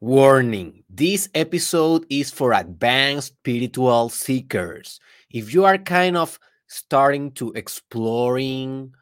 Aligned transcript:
Warning 0.00 0.84
this 0.88 1.28
episode 1.34 2.06
is 2.08 2.30
for 2.30 2.52
advanced 2.52 3.34
spiritual 3.42 4.08
seekers. 4.10 5.00
If 5.30 5.52
you 5.52 5.64
are 5.64 5.78
kind 5.78 6.16
of 6.16 6.38
starting 6.68 7.32
to 7.32 7.52
exploring 7.54 8.94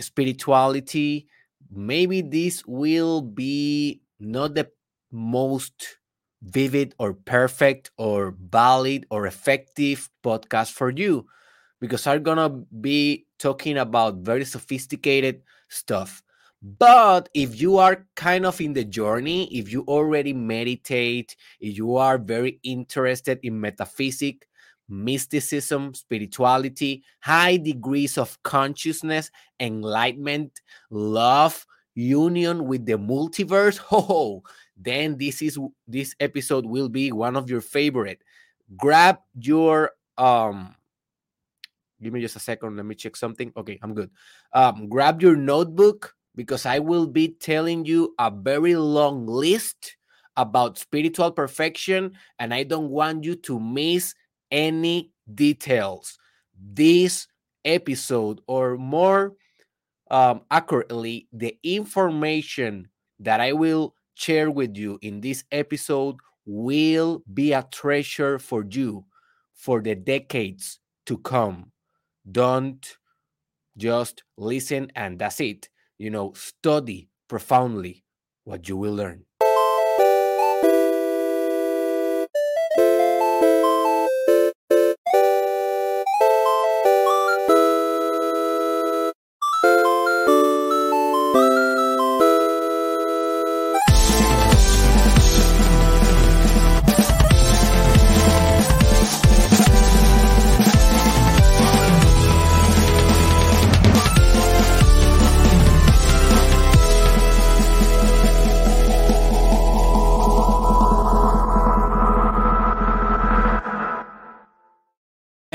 spirituality, 0.00 1.28
maybe 1.70 2.22
this 2.22 2.64
will 2.66 3.22
be 3.22 4.02
not 4.20 4.54
the 4.54 4.70
most 5.12 5.98
vivid 6.42 6.94
or 6.98 7.14
perfect 7.14 7.90
or 7.98 8.34
valid 8.38 9.06
or 9.10 9.26
effective 9.26 10.10
podcast 10.24 10.72
for 10.72 10.90
you 10.90 11.26
because 11.80 12.06
I'm 12.06 12.22
gonna 12.22 12.50
be 12.50 13.26
talking 13.38 13.78
about 13.78 14.16
very 14.26 14.44
sophisticated 14.44 15.42
stuff. 15.68 16.22
But 16.66 17.28
if 17.32 17.60
you 17.60 17.78
are 17.78 18.04
kind 18.16 18.44
of 18.44 18.60
in 18.60 18.72
the 18.72 18.82
journey, 18.82 19.46
if 19.56 19.70
you 19.70 19.82
already 19.86 20.32
meditate, 20.32 21.36
if 21.60 21.76
you 21.76 21.94
are 21.94 22.18
very 22.18 22.58
interested 22.64 23.38
in 23.44 23.60
metaphysics, 23.60 24.48
mysticism, 24.88 25.94
spirituality, 25.94 27.04
high 27.20 27.56
degrees 27.56 28.18
of 28.18 28.42
consciousness, 28.42 29.30
enlightenment, 29.60 30.60
love, 30.90 31.64
union 31.94 32.66
with 32.66 32.84
the 32.84 32.98
multiverse, 32.98 33.78
oh, 33.92 34.42
then 34.76 35.16
this 35.18 35.42
is 35.42 35.56
this 35.86 36.16
episode 36.18 36.66
will 36.66 36.88
be 36.88 37.12
one 37.12 37.36
of 37.36 37.48
your 37.48 37.60
favorite. 37.60 38.22
Grab 38.76 39.18
your 39.38 39.92
um 40.18 40.74
give 42.02 42.12
me 42.12 42.20
just 42.20 42.36
a 42.36 42.40
second 42.40 42.76
let 42.76 42.84
me 42.84 42.94
check 42.94 43.16
something 43.16 43.52
okay 43.56 43.78
i'm 43.82 43.94
good 43.94 44.10
um 44.52 44.88
grab 44.88 45.22
your 45.22 45.36
notebook 45.36 46.15
because 46.36 46.66
I 46.66 46.78
will 46.78 47.06
be 47.06 47.28
telling 47.28 47.84
you 47.86 48.14
a 48.18 48.30
very 48.30 48.76
long 48.76 49.26
list 49.26 49.96
about 50.36 50.78
spiritual 50.78 51.32
perfection, 51.32 52.12
and 52.38 52.52
I 52.52 52.62
don't 52.62 52.90
want 52.90 53.24
you 53.24 53.34
to 53.36 53.58
miss 53.58 54.14
any 54.50 55.10
details. 55.34 56.18
This 56.54 57.26
episode, 57.64 58.40
or 58.46 58.76
more 58.76 59.32
um, 60.10 60.42
accurately, 60.50 61.26
the 61.32 61.56
information 61.64 62.88
that 63.18 63.40
I 63.40 63.52
will 63.52 63.94
share 64.14 64.50
with 64.50 64.76
you 64.76 64.98
in 65.02 65.22
this 65.22 65.42
episode 65.50 66.16
will 66.44 67.22
be 67.32 67.52
a 67.52 67.66
treasure 67.72 68.38
for 68.38 68.64
you 68.68 69.04
for 69.54 69.80
the 69.80 69.94
decades 69.94 70.78
to 71.06 71.18
come. 71.18 71.72
Don't 72.30 72.96
just 73.76 74.22
listen 74.36 74.90
and 74.94 75.18
that's 75.18 75.40
it 75.40 75.68
you 75.98 76.10
know, 76.10 76.32
study 76.34 77.08
profoundly 77.28 78.04
what 78.44 78.68
you 78.68 78.76
will 78.76 78.94
learn. 78.94 79.24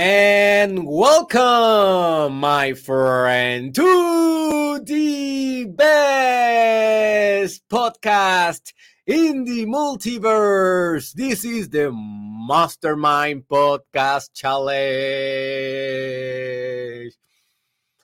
And 0.04 0.88
welcome, 0.88 2.40
my 2.40 2.74
friend, 2.74 3.76
to 3.76 4.80
the 4.84 5.66
best 5.66 7.62
podcast 7.70 8.74
in 9.06 9.44
the 9.44 9.68
multiverse. 9.68 11.14
This 11.14 11.46
is 11.46 11.70
the 11.70 11.92
Mastermind 11.94 13.48
Podcast 13.48 14.34
Challenge. 14.34 14.74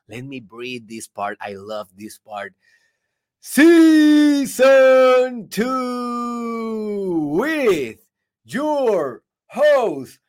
Let 0.07 0.23
me 0.23 0.39
breathe 0.39 0.87
this 0.87 1.07
part. 1.07 1.39
I 1.41 1.53
love 1.53 1.89
this 1.97 2.19
part. 2.19 2.53
Season 3.39 4.67
2 5.49 7.29
with 7.33 8.07
your 8.45 9.23
host, 9.47 10.19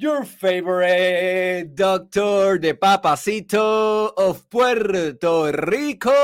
your 0.00 0.24
favorite 0.24 1.76
doctor 1.76 2.56
de 2.56 2.72
Papacito 2.72 4.08
of 4.16 4.48
Puerto 4.48 5.52
Rico, 5.68 6.16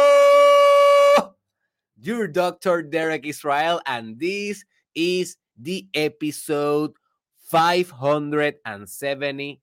your 2.00 2.25
doctor 2.26 2.81
Derek 2.81 3.26
Israel, 3.26 3.82
and 3.84 4.19
this 4.19 4.64
is 4.94 5.37
the 5.60 5.87
episode 5.92 6.92
573. 7.53 9.60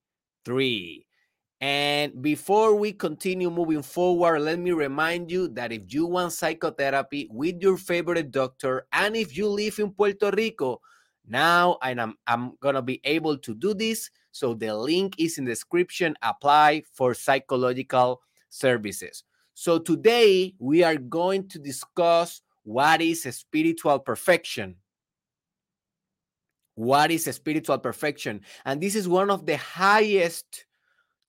And 1.60 2.22
before 2.22 2.76
we 2.76 2.94
continue 2.94 3.50
moving 3.50 3.82
forward, 3.82 4.42
let 4.42 4.60
me 4.60 4.74
remind 4.74 5.32
you 5.32 5.48
that 5.58 5.72
if 5.72 5.92
you 5.92 6.06
want 6.06 6.34
psychotherapy 6.34 7.28
with 7.32 7.64
your 7.64 7.78
favorite 7.78 8.30
doctor, 8.30 8.86
and 8.94 9.16
if 9.16 9.36
you 9.36 9.48
live 9.48 9.80
in 9.80 9.90
Puerto 9.90 10.30
Rico, 10.30 10.82
now 11.28 11.78
and 11.82 12.02
I'm, 12.02 12.16
I'm 12.28 12.54
gonna 12.60 12.82
be 12.82 13.02
able 13.04 13.38
to 13.38 13.54
do 13.54 13.74
this. 13.74 14.10
So 14.32 14.54
the 14.54 14.76
link 14.76 15.16
is 15.20 15.38
in 15.38 15.46
the 15.46 15.52
description. 15.52 16.16
Apply 16.22 16.84
for 16.92 17.14
psychological 17.14 18.22
services. 18.50 19.24
So 19.54 19.78
today 19.80 20.56
we 20.60 20.84
are 20.84 20.98
going 20.98 21.48
to 21.50 21.60
discuss 21.60 22.42
what 22.64 23.02
is 23.02 23.24
spiritual 23.24 24.00
perfection. 24.00 24.76
What 26.76 27.12
is 27.12 27.26
spiritual 27.26 27.78
perfection? 27.78 28.42
And 28.66 28.82
this 28.82 28.96
is 28.96 29.08
one 29.08 29.30
of 29.30 29.46
the 29.46 29.58
highest 29.58 30.66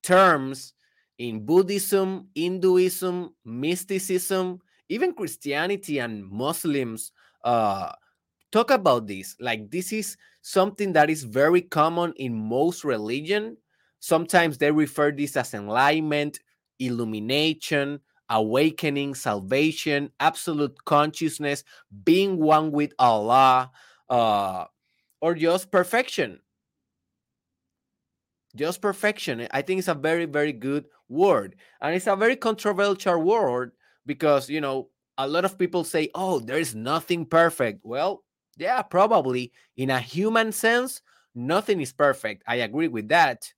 terms 0.05 0.75
in 1.19 1.45
buddhism 1.47 2.29
hinduism 2.35 3.33
mysticism 3.45 4.61
even 4.89 5.15
christianity 5.15 5.99
and 5.99 6.29
muslims 6.29 7.13
uh, 7.45 7.91
talk 8.55 8.71
about 8.71 9.09
this. 9.09 9.35
Like 9.41 9.71
this 9.71 9.93
is 9.93 10.17
something 10.43 10.93
that 10.93 11.11
is 11.11 11.25
very 11.25 11.61
common 11.61 12.13
in 12.17 12.33
most 12.33 12.85
religion. 12.85 13.57
Sometimes 13.99 14.59
they 14.59 14.71
refer 14.71 15.11
this 15.11 15.37
as 15.37 15.55
enlightenment 15.55 16.39
illumination 16.81 18.01
awakening 18.31 19.15
salvation 19.15 20.11
absolute 20.19 20.75
consciousness 20.85 21.63
being 22.05 22.37
one 22.37 22.73
with 22.73 22.93
allah 22.99 23.71
uh, 24.09 24.65
or 25.21 25.35
just 25.35 25.71
perfection. 25.71 26.41
Just 28.57 28.81
perfection. 28.81 29.47
I 29.53 29.63
think 29.63 29.79
it's 29.79 29.89
a 29.89 29.95
very 29.95 30.25
very 30.27 30.53
good 30.53 30.87
word. 31.09 31.57
And 31.81 31.95
it's 31.95 32.07
a 32.07 32.17
very 32.17 32.37
controversial 32.37 33.21
word 33.21 33.73
because 34.07 34.49
you 34.51 34.61
know 34.61 34.89
a 35.17 35.29
lot 35.29 35.45
of 35.45 35.59
people 35.59 35.85
say 35.85 36.09
oh 36.15 36.41
there's 36.41 36.75
nothing 36.75 37.25
perfect. 37.27 37.81
Well 37.85 38.24
yeah, 38.59 38.83
probably 38.83 39.53
in 39.77 39.91
a 39.91 40.01
human 40.01 40.53
sense, 40.53 41.01
nothing 41.35 41.81
is 41.81 41.93
perfect. 41.93 42.43
I 42.47 42.57
agree 42.57 42.89
with 42.89 43.09
that. 43.09 43.53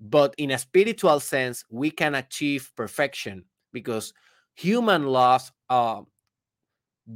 But 0.00 0.34
in 0.38 0.50
a 0.50 0.58
spiritual 0.58 1.20
sense, 1.20 1.64
we 1.70 1.90
can 1.90 2.14
achieve 2.14 2.70
perfection 2.76 3.44
because 3.72 4.14
human 4.54 5.06
laws 5.06 5.52
uh, 5.68 6.02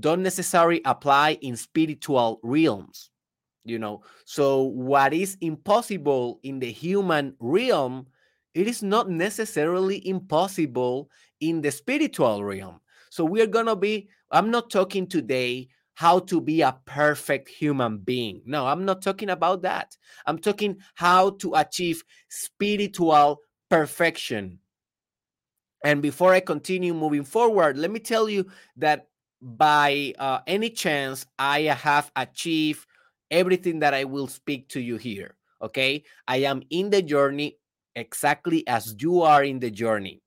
don't 0.01 0.23
necessarily 0.23 0.83
apply 0.85 1.39
in 1.41 1.57
spiritual 1.57 2.41
realms. 2.43 3.11
You 3.65 3.79
know, 3.79 4.03
so 4.27 4.63
what 4.63 5.15
is 5.15 5.39
impossible 5.41 6.39
in 6.43 6.59
the 6.59 6.71
human 6.71 7.35
realm, 7.41 8.07
it 8.53 8.69
is 8.69 8.83
not 8.83 9.09
necessarily 9.09 10.07
impossible 10.07 11.09
in 11.41 11.63
the 11.63 11.71
spiritual 11.71 12.45
realm. 12.45 12.81
So 13.09 13.25
we 13.25 13.41
are 13.41 13.47
going 13.47 13.67
to 13.67 13.77
be, 13.77 14.11
I'm 14.31 14.51
not 14.51 14.69
talking 14.71 15.07
today 15.07 15.69
how 15.95 16.19
to 16.19 16.41
be 16.41 16.61
a 16.61 16.77
perfect 16.85 17.49
human 17.49 17.99
being. 17.99 18.43
No, 18.45 18.67
I'm 18.67 18.85
not 18.85 19.03
talking 19.03 19.31
about 19.31 19.63
that. 19.63 19.97
I'm 20.27 20.39
talking 20.39 20.79
how 20.95 21.31
to 21.31 21.55
achieve 21.55 22.03
spiritual 22.29 23.41
perfection. 23.71 24.59
And 25.85 26.01
before 26.01 26.33
I 26.33 26.41
continue 26.41 26.95
moving 26.95 27.25
forward, 27.25 27.77
let 27.77 27.91
me 27.91 28.01
tell 28.01 28.29
you 28.29 28.47
that 28.77 29.09
by 29.41 30.15
uh, 30.19 30.41
any 30.47 30.71
chance, 30.71 31.27
I 31.39 31.63
have 31.63 32.11
achieved 32.17 32.87
everything 33.31 33.81
that 33.81 33.93
I 33.93 34.05
will 34.05 34.27
speak 34.27 34.69
to 34.71 34.81
you 34.81 34.97
here. 34.97 35.37
Okay. 35.61 36.05
I 36.27 36.39
am 36.39 36.63
in 36.71 36.91
the 36.91 37.03
journey 37.03 37.59
exactly 37.95 38.67
as 38.67 38.97
you 38.99 39.23
are 39.23 39.45
in 39.45 39.61
the 39.61 39.71
journey. 39.71 40.23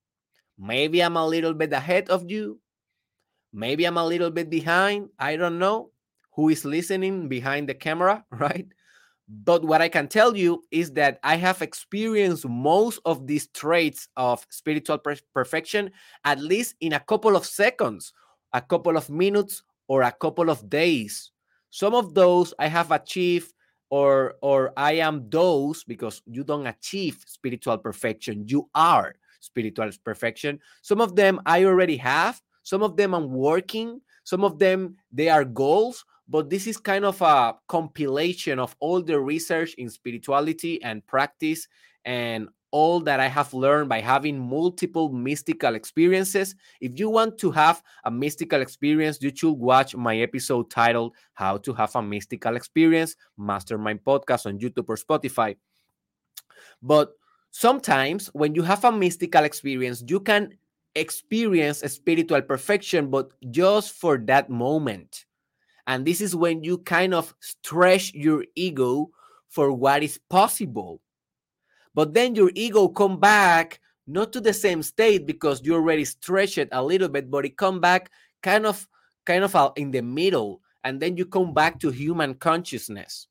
Maybe 0.57 1.03
I'm 1.03 1.17
a 1.17 1.27
little 1.27 1.53
bit 1.53 1.73
ahead 1.73 2.09
of 2.09 2.29
you, 2.29 2.59
Maybe 3.57 3.85
I'm 3.85 3.97
a 3.97 4.05
little 4.05 4.29
bit 4.29 4.49
behind. 4.49 5.09
I 5.17 5.35
don't 5.35 5.57
know. 5.57 5.89
who 6.37 6.49
is 6.53 6.63
listening 6.63 7.27
behind 7.27 7.67
the 7.67 7.73
camera, 7.73 8.23
right? 8.31 8.67
But 9.27 9.65
what 9.65 9.81
I 9.81 9.89
can 9.89 10.07
tell 10.07 10.37
you 10.37 10.61
is 10.69 10.93
that 10.93 11.17
I 11.23 11.35
have 11.35 11.61
experienced 11.65 12.45
most 12.47 13.01
of 13.05 13.25
these 13.25 13.47
traits 13.57 14.07
of 14.15 14.45
spiritual 14.49 14.99
per- 14.99 15.17
perfection 15.33 15.89
at 16.23 16.39
least 16.39 16.75
in 16.79 16.93
a 16.93 16.99
couple 17.01 17.35
of 17.35 17.45
seconds, 17.45 18.13
a 18.53 18.61
couple 18.61 18.95
of 18.95 19.09
minutes, 19.09 19.63
or 19.89 20.03
a 20.03 20.11
couple 20.11 20.49
of 20.49 20.69
days. 20.69 21.31
Some 21.71 21.95
of 21.95 22.13
those 22.13 22.53
I 22.59 22.67
have 22.67 22.91
achieved 22.91 23.51
or 23.89 24.35
or 24.41 24.73
I 24.77 24.93
am 25.01 25.29
those 25.29 25.83
because 25.83 26.21
you 26.27 26.43
don't 26.43 26.67
achieve 26.67 27.23
spiritual 27.25 27.79
perfection. 27.79 28.45
You 28.47 28.69
are 28.75 29.15
spiritual 29.39 29.89
perfection. 30.05 30.59
Some 30.83 31.01
of 31.01 31.15
them 31.15 31.41
I 31.45 31.65
already 31.65 31.97
have, 31.97 32.41
some 32.67 32.83
of 32.83 32.97
them 32.97 33.13
I'm 33.13 33.31
working, 33.31 34.01
some 34.25 34.43
of 34.43 34.59
them 34.59 34.97
they 35.09 35.29
are 35.29 35.45
goals, 35.45 36.03
but 36.27 36.49
this 36.49 36.67
is 36.67 36.75
kind 36.75 37.05
of 37.05 37.21
a 37.21 37.55
compilation 37.69 38.59
of 38.59 38.75
all 38.81 39.01
the 39.01 39.17
research 39.17 39.73
in 39.75 39.89
spirituality 39.89 40.83
and 40.83 41.05
practice 41.07 41.65
and 42.03 42.49
all 42.71 42.99
that 42.99 43.21
I 43.21 43.27
have 43.29 43.53
learned 43.53 43.87
by 43.87 44.01
having 44.01 44.37
multiple 44.37 45.07
mystical 45.13 45.75
experiences. 45.75 46.55
If 46.81 46.99
you 46.99 47.09
want 47.09 47.37
to 47.37 47.51
have 47.51 47.81
a 48.03 48.11
mystical 48.11 48.59
experience, 48.59 49.19
you 49.21 49.31
should 49.33 49.53
watch 49.53 49.95
my 49.95 50.17
episode 50.17 50.69
titled 50.69 51.15
How 51.35 51.55
to 51.59 51.73
Have 51.73 51.95
a 51.95 52.01
Mystical 52.01 52.57
Experience, 52.57 53.15
Mastermind 53.37 54.03
Podcast 54.03 54.45
on 54.45 54.59
YouTube 54.59 54.89
or 54.89 54.97
Spotify. 54.97 55.55
But 56.81 57.13
sometimes 57.51 58.27
when 58.33 58.55
you 58.55 58.63
have 58.63 58.83
a 58.83 58.91
mystical 58.91 59.45
experience, 59.45 60.03
you 60.05 60.19
can 60.19 60.51
experience 60.99 61.79
spiritual 61.79 62.41
perfection, 62.41 63.09
but 63.09 63.31
just 63.51 63.93
for 63.93 64.17
that 64.25 64.49
moment. 64.49 65.25
And 65.87 66.05
this 66.05 66.19
is 66.21 66.35
when 66.35 66.63
you 66.63 66.79
kind 66.79 67.13
of 67.13 67.33
stretch 67.39 68.13
your 68.13 68.45
ego 68.55 69.11
for 69.49 69.71
what 69.71 70.03
is 70.03 70.19
possible 70.29 71.01
but 71.97 72.13
then 72.13 72.35
your 72.35 72.51
ego 72.53 72.87
come 72.87 73.19
back 73.19 73.81
not 74.05 74.31
to 74.31 74.39
the 74.39 74.53
same 74.53 74.83
state 74.83 75.25
because 75.25 75.65
you 75.65 75.73
already 75.73 76.05
stretch 76.05 76.59
it 76.59 76.69
a 76.71 76.83
little 76.83 77.09
bit, 77.09 77.31
but 77.31 77.43
it 77.43 77.57
come 77.57 77.79
back 77.79 78.11
kind 78.43 78.67
of 78.67 78.87
kind 79.25 79.43
of 79.43 79.55
uh, 79.55 79.71
in 79.77 79.89
the 79.89 80.03
middle, 80.03 80.61
and 80.83 81.01
then 81.01 81.17
you 81.17 81.25
come 81.25 81.55
back 81.55 81.79
to 81.79 81.89
human 81.89 82.35
consciousness. 82.35 83.27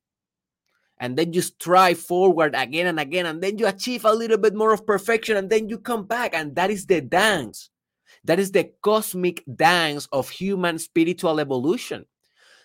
And 0.98 1.16
then 1.16 1.32
you 1.32 1.42
strive 1.42 1.98
forward 1.98 2.54
again 2.54 2.86
and 2.86 2.98
again, 2.98 3.26
and 3.26 3.42
then 3.42 3.58
you 3.58 3.66
achieve 3.66 4.04
a 4.04 4.12
little 4.12 4.38
bit 4.38 4.54
more 4.54 4.72
of 4.72 4.86
perfection, 4.86 5.36
and 5.36 5.50
then 5.50 5.68
you 5.68 5.78
come 5.78 6.06
back, 6.06 6.34
and 6.34 6.56
that 6.56 6.70
is 6.70 6.86
the 6.86 7.00
dance. 7.00 7.70
That 8.24 8.38
is 8.40 8.50
the 8.50 8.70
cosmic 8.82 9.44
dance 9.54 10.08
of 10.10 10.30
human 10.30 10.78
spiritual 10.78 11.38
evolution. 11.38 12.06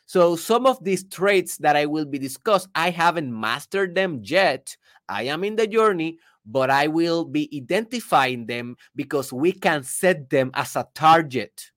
So 0.05 0.35
some 0.35 0.65
of 0.65 0.83
these 0.83 1.07
traits 1.07 1.57
that 1.57 1.75
I 1.75 1.85
will 1.85 2.05
be 2.05 2.19
discussed, 2.19 2.67
I 2.73 2.89
haven't 2.89 3.37
mastered 3.37 3.95
them 3.95 4.21
yet. 4.23 4.75
I 5.07 5.23
am 5.23 5.43
in 5.43 5.55
the 5.55 5.67
journey, 5.67 6.17
but 6.45 6.69
I 6.69 6.87
will 6.87 7.25
be 7.25 7.49
identifying 7.55 8.45
them 8.45 8.75
because 8.95 9.31
we 9.31 9.51
can 9.51 9.83
set 9.83 10.29
them 10.29 10.51
as 10.53 10.75
a 10.75 10.87
target, 10.95 11.71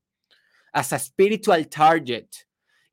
as 0.72 0.92
a 0.92 0.98
spiritual 0.98 1.64
target, 1.64 2.43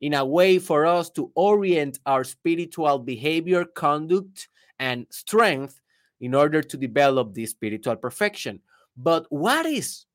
in 0.02 0.14
a 0.14 0.24
way 0.24 0.58
for 0.58 0.84
us 0.84 1.08
to 1.10 1.30
orient 1.36 2.00
our 2.06 2.24
spiritual 2.24 2.98
behavior, 2.98 3.64
conduct, 3.64 4.48
and 4.80 5.06
strength 5.10 5.80
in 6.20 6.34
order 6.34 6.60
to 6.60 6.76
develop 6.76 7.32
this 7.32 7.52
spiritual 7.52 7.96
perfection. 7.96 8.60
But 8.96 9.26
what 9.30 9.64
is 9.64 10.06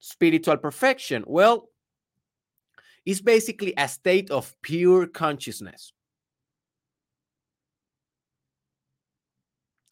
spiritual 0.00 0.56
perfection? 0.56 1.24
Well, 1.26 1.68
it's 3.06 3.20
basically 3.20 3.72
a 3.78 3.86
state 3.88 4.30
of 4.32 4.54
pure 4.62 5.06
consciousness. 5.06 5.92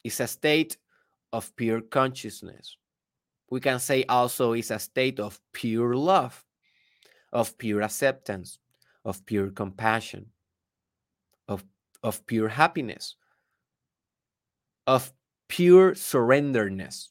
It's 0.03 0.19
a 0.19 0.27
state 0.27 0.79
of 1.33 1.55
pure 1.55 1.81
consciousness. 1.81 2.77
We 3.51 3.61
can 3.61 3.79
say 3.79 4.05
also 4.09 4.53
it's 4.53 4.71
a 4.73 4.79
state 4.81 5.21
of 5.21 5.41
pure 5.53 5.95
love, 5.95 6.45
of 7.33 7.57
pure 7.57 7.83
acceptance, 7.83 8.59
of 9.09 9.25
pure 9.25 9.49
compassion, 9.49 10.27
of, 11.49 11.65
of 12.03 12.27
pure 12.27 12.49
happiness, 12.49 13.17
of 14.87 15.15
pure 15.49 15.95
surrenderness, 15.95 17.11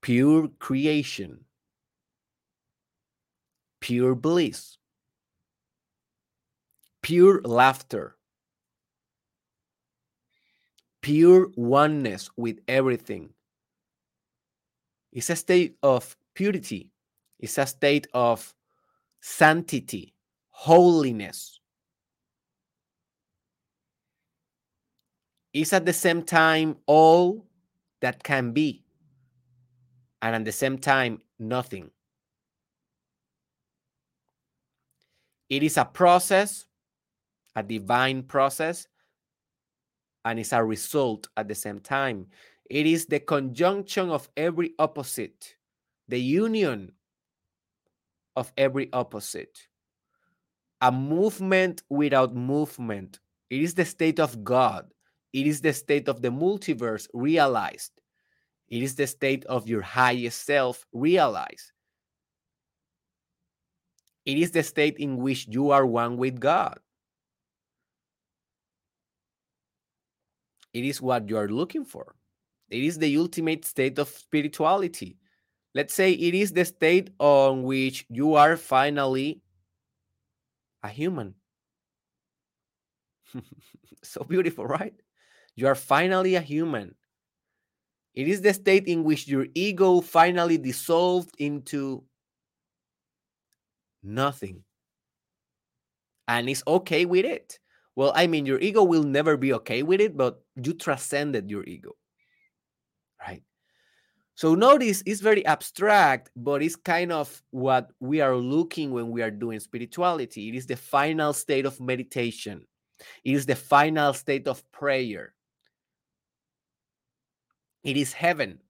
pure 0.00 0.48
creation, 0.58 1.44
pure 3.80 4.16
bliss, 4.16 4.76
pure 7.00 7.40
laughter, 7.42 8.16
pure 11.00 11.46
oneness 11.56 12.28
with 12.36 12.58
everything. 12.66 13.30
It's 15.12 15.30
a 15.30 15.36
state 15.36 15.76
of 15.80 16.16
purity, 16.34 16.91
it's 17.42 17.58
a 17.58 17.66
state 17.66 18.06
of 18.14 18.54
sanctity, 19.20 20.14
holiness. 20.50 21.60
It's 25.52 25.72
at 25.72 25.84
the 25.84 25.92
same 25.92 26.22
time 26.22 26.76
all 26.86 27.44
that 28.00 28.22
can 28.22 28.52
be, 28.52 28.84
and 30.22 30.36
at 30.36 30.44
the 30.44 30.52
same 30.52 30.78
time, 30.78 31.20
nothing. 31.38 31.90
It 35.50 35.62
is 35.64 35.76
a 35.76 35.84
process, 35.84 36.64
a 37.56 37.62
divine 37.62 38.22
process, 38.22 38.86
and 40.24 40.38
it's 40.38 40.52
a 40.52 40.64
result 40.64 41.28
at 41.36 41.48
the 41.48 41.54
same 41.54 41.80
time. 41.80 42.28
It 42.70 42.86
is 42.86 43.06
the 43.06 43.20
conjunction 43.20 44.10
of 44.10 44.30
every 44.36 44.72
opposite, 44.78 45.56
the 46.08 46.20
union 46.20 46.92
of 48.36 48.52
every 48.56 48.92
opposite. 48.92 49.58
A 50.80 50.90
movement 50.90 51.82
without 51.88 52.34
movement. 52.34 53.20
It 53.50 53.60
is 53.60 53.74
the 53.74 53.84
state 53.84 54.18
of 54.18 54.42
God. 54.42 54.92
It 55.32 55.46
is 55.46 55.60
the 55.60 55.72
state 55.72 56.08
of 56.08 56.22
the 56.22 56.28
multiverse 56.30 57.08
realized. 57.14 57.92
It 58.68 58.82
is 58.82 58.94
the 58.94 59.06
state 59.06 59.44
of 59.44 59.68
your 59.68 59.82
highest 59.82 60.44
self 60.44 60.86
realized. 60.92 61.72
It 64.24 64.38
is 64.38 64.50
the 64.50 64.62
state 64.62 64.98
in 64.98 65.18
which 65.18 65.46
you 65.48 65.70
are 65.70 65.86
one 65.86 66.16
with 66.16 66.40
God. 66.40 66.78
It 70.72 70.84
is 70.84 71.02
what 71.02 71.28
you 71.28 71.36
are 71.36 71.48
looking 71.48 71.84
for. 71.84 72.14
It 72.70 72.82
is 72.82 72.98
the 72.98 73.16
ultimate 73.18 73.64
state 73.64 73.98
of 73.98 74.08
spirituality. 74.08 75.18
Let's 75.74 75.94
say 75.94 76.12
it 76.12 76.34
is 76.34 76.52
the 76.52 76.64
state 76.64 77.10
on 77.18 77.62
which 77.62 78.04
you 78.10 78.34
are 78.34 78.56
finally 78.56 79.40
a 80.82 80.88
human. 80.88 81.34
so 84.02 84.24
beautiful, 84.24 84.66
right? 84.66 84.94
You 85.56 85.66
are 85.68 85.74
finally 85.74 86.34
a 86.34 86.40
human. 86.40 86.94
It 88.14 88.28
is 88.28 88.42
the 88.42 88.52
state 88.52 88.86
in 88.86 89.04
which 89.04 89.26
your 89.26 89.46
ego 89.54 90.00
finally 90.00 90.58
dissolved 90.58 91.34
into 91.38 92.04
nothing 94.02 94.64
and 96.28 96.48
is 96.48 96.62
okay 96.66 97.04
with 97.04 97.24
it. 97.24 97.58
Well, 97.94 98.12
I 98.14 98.26
mean, 98.26 98.46
your 98.46 98.58
ego 98.60 98.82
will 98.82 99.02
never 99.04 99.36
be 99.36 99.52
okay 99.54 99.82
with 99.82 100.00
it, 100.00 100.16
but 100.16 100.42
you 100.56 100.74
transcended 100.74 101.50
your 101.50 101.64
ego, 101.64 101.92
right? 103.20 103.42
So 104.34 104.54
notice 104.54 105.02
it's 105.04 105.20
very 105.20 105.44
abstract, 105.44 106.30
but 106.34 106.62
it's 106.62 106.76
kind 106.76 107.12
of 107.12 107.42
what 107.50 107.90
we 108.00 108.20
are 108.20 108.36
looking 108.36 108.90
when 108.90 109.10
we 109.10 109.22
are 109.22 109.30
doing 109.30 109.60
spirituality. 109.60 110.48
It 110.48 110.54
is 110.54 110.66
the 110.66 110.76
final 110.76 111.32
state 111.32 111.66
of 111.66 111.80
meditation. 111.80 112.66
It 113.24 113.34
is 113.34 113.46
the 113.46 113.56
final 113.56 114.14
state 114.14 114.48
of 114.48 114.62
prayer. 114.72 115.34
It 117.84 117.96
is 117.96 118.12
heaven. 118.12 118.60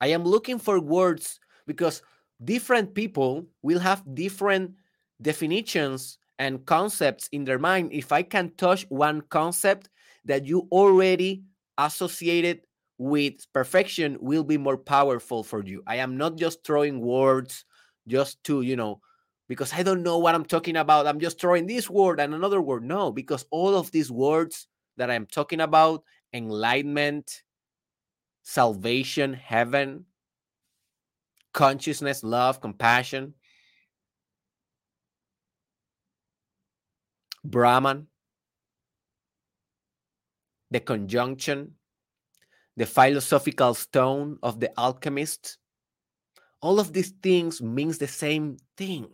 I 0.00 0.08
am 0.08 0.24
looking 0.24 0.58
for 0.58 0.80
words 0.80 1.40
because 1.66 2.02
different 2.44 2.94
people 2.94 3.46
will 3.62 3.78
have 3.78 4.02
different 4.14 4.72
definitions 5.22 6.18
and 6.38 6.64
concepts 6.66 7.28
in 7.32 7.44
their 7.44 7.58
mind. 7.58 7.92
If 7.92 8.12
I 8.12 8.22
can 8.22 8.52
touch 8.56 8.84
one 8.88 9.22
concept 9.30 9.88
that 10.26 10.46
you 10.46 10.68
already 10.70 11.44
associated 11.78 12.60
with 12.98 13.46
perfection 13.52 14.16
will 14.20 14.44
be 14.44 14.58
more 14.58 14.76
powerful 14.76 15.42
for 15.42 15.64
you. 15.64 15.82
I 15.86 15.96
am 15.96 16.16
not 16.16 16.36
just 16.36 16.64
throwing 16.64 17.00
words 17.00 17.64
just 18.06 18.42
to, 18.44 18.62
you 18.62 18.76
know, 18.76 19.00
because 19.48 19.72
I 19.72 19.82
don't 19.82 20.02
know 20.02 20.18
what 20.18 20.34
I'm 20.34 20.44
talking 20.44 20.76
about. 20.76 21.06
I'm 21.06 21.20
just 21.20 21.40
throwing 21.40 21.66
this 21.66 21.90
word 21.90 22.20
and 22.20 22.34
another 22.34 22.60
word. 22.60 22.84
No, 22.84 23.10
because 23.10 23.44
all 23.50 23.74
of 23.76 23.90
these 23.90 24.10
words 24.10 24.68
that 24.96 25.10
I'm 25.10 25.26
talking 25.26 25.60
about 25.60 26.04
enlightenment, 26.32 27.42
salvation, 28.42 29.34
heaven, 29.34 30.06
consciousness, 31.52 32.22
love, 32.22 32.60
compassion, 32.60 33.34
Brahman, 37.44 38.06
the 40.70 40.80
conjunction, 40.80 41.74
the 42.76 42.86
philosophical 42.86 43.74
stone 43.74 44.38
of 44.42 44.60
the 44.60 44.70
alchemist. 44.78 45.58
All 46.60 46.80
of 46.80 46.92
these 46.92 47.12
things 47.22 47.62
means 47.62 47.98
the 47.98 48.08
same 48.08 48.56
thing. 48.76 49.08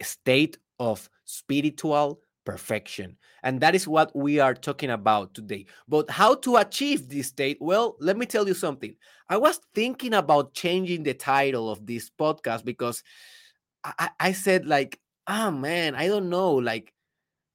A 0.00 0.04
state 0.04 0.58
of 0.78 1.08
spiritual 1.24 2.20
perfection. 2.44 3.16
And 3.42 3.60
that 3.60 3.74
is 3.74 3.86
what 3.86 4.14
we 4.16 4.40
are 4.40 4.54
talking 4.54 4.90
about 4.90 5.34
today. 5.34 5.66
But 5.86 6.10
how 6.10 6.34
to 6.36 6.56
achieve 6.56 7.08
this 7.08 7.28
state? 7.28 7.58
Well, 7.60 7.96
let 8.00 8.16
me 8.16 8.26
tell 8.26 8.48
you 8.48 8.54
something. 8.54 8.94
I 9.28 9.36
was 9.36 9.60
thinking 9.74 10.14
about 10.14 10.54
changing 10.54 11.02
the 11.02 11.14
title 11.14 11.70
of 11.70 11.86
this 11.86 12.10
podcast 12.10 12.64
because 12.64 13.02
I, 13.84 14.10
I 14.18 14.32
said, 14.32 14.66
like, 14.66 14.98
oh 15.26 15.50
man, 15.50 15.94
I 15.94 16.08
don't 16.08 16.30
know. 16.30 16.54
Like, 16.54 16.92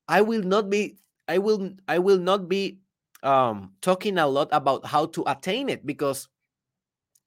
I 0.07 0.21
will 0.21 0.43
not 0.43 0.69
be, 0.69 0.97
I 1.27 1.39
will, 1.39 1.71
I 1.87 1.99
will 1.99 2.19
not 2.19 2.47
be 2.47 2.77
um 3.23 3.71
talking 3.81 4.17
a 4.17 4.27
lot 4.27 4.49
about 4.51 4.85
how 4.85 5.05
to 5.07 5.23
attain 5.27 5.69
it 5.69 5.85
because 5.85 6.27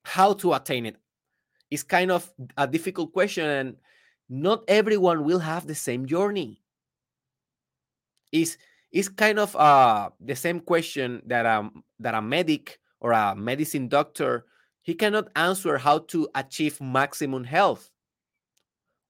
how 0.05 0.33
to 0.35 0.53
attain 0.53 0.87
it 0.87 0.97
is 1.71 1.83
kind 1.83 2.11
of 2.11 2.33
a 2.57 2.67
difficult 2.67 3.13
question 3.13 3.45
and 3.47 3.77
not 4.29 4.63
everyone 4.69 5.25
will 5.25 5.39
have 5.39 5.67
the 5.67 5.75
same 5.75 6.07
journey. 6.07 6.63
Is 8.33 8.59
is 8.93 9.09
kind 9.09 9.39
of 9.39 9.55
uh 9.57 10.11
the 10.21 10.35
same 10.37 10.61
question 10.61 11.23
that 11.27 11.47
um 11.47 11.85
that 11.99 12.15
a 12.15 12.23
medic 12.23 12.79
or 13.01 13.13
a 13.13 13.35
medicine 13.35 13.89
doctor 13.89 14.47
he 14.83 14.95
cannot 14.95 15.29
answer 15.35 15.79
how 15.79 15.99
to 15.99 16.29
achieve 16.35 16.81
maximum 16.81 17.45
health. 17.45 17.91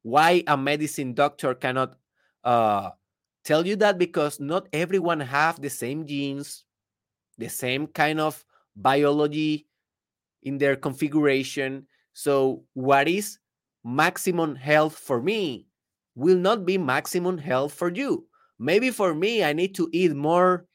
Why 0.02 0.42
a 0.46 0.56
medicine 0.56 1.14
doctor 1.14 1.54
cannot 1.54 1.96
uh 2.44 2.90
tell 3.44 3.66
you 3.66 3.76
that? 3.76 3.98
Because 3.98 4.38
not 4.38 4.68
everyone 4.72 5.20
have 5.20 5.60
the 5.60 5.70
same 5.70 6.06
genes 6.06 6.65
the 7.38 7.48
same 7.48 7.86
kind 7.86 8.20
of 8.20 8.44
biology 8.74 9.66
in 10.42 10.58
their 10.58 10.76
configuration. 10.76 11.86
So 12.12 12.64
what 12.74 13.08
is 13.08 13.38
maximum 13.84 14.54
health 14.56 14.96
for 14.98 15.20
me 15.20 15.66
will 16.14 16.36
not 16.36 16.64
be 16.64 16.78
maximum 16.78 17.38
health 17.38 17.72
for 17.72 17.90
you. 17.90 18.26
Maybe 18.58 18.90
for 18.90 19.14
me 19.14 19.44
i 19.44 19.52
need 19.52 19.74
to 19.74 19.88
eat 19.92 20.14
more 20.14 20.66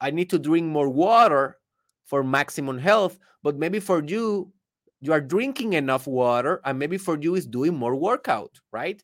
i 0.00 0.10
need 0.10 0.28
to 0.30 0.38
drink 0.38 0.66
more 0.66 0.88
water 0.88 1.58
for 2.06 2.24
maximum 2.24 2.76
health 2.76 3.18
but 3.42 3.56
maybe 3.56 3.78
for 3.78 4.02
you 4.02 4.52
you 5.00 5.12
are 5.12 5.20
drinking 5.20 5.74
enough 5.74 6.06
water 6.06 6.60
and 6.64 6.78
maybe 6.78 6.98
for 6.98 7.16
you 7.20 7.36
is 7.36 7.46
doing 7.46 7.74
more 7.74 7.94
workout 7.94 8.58
right? 8.72 9.02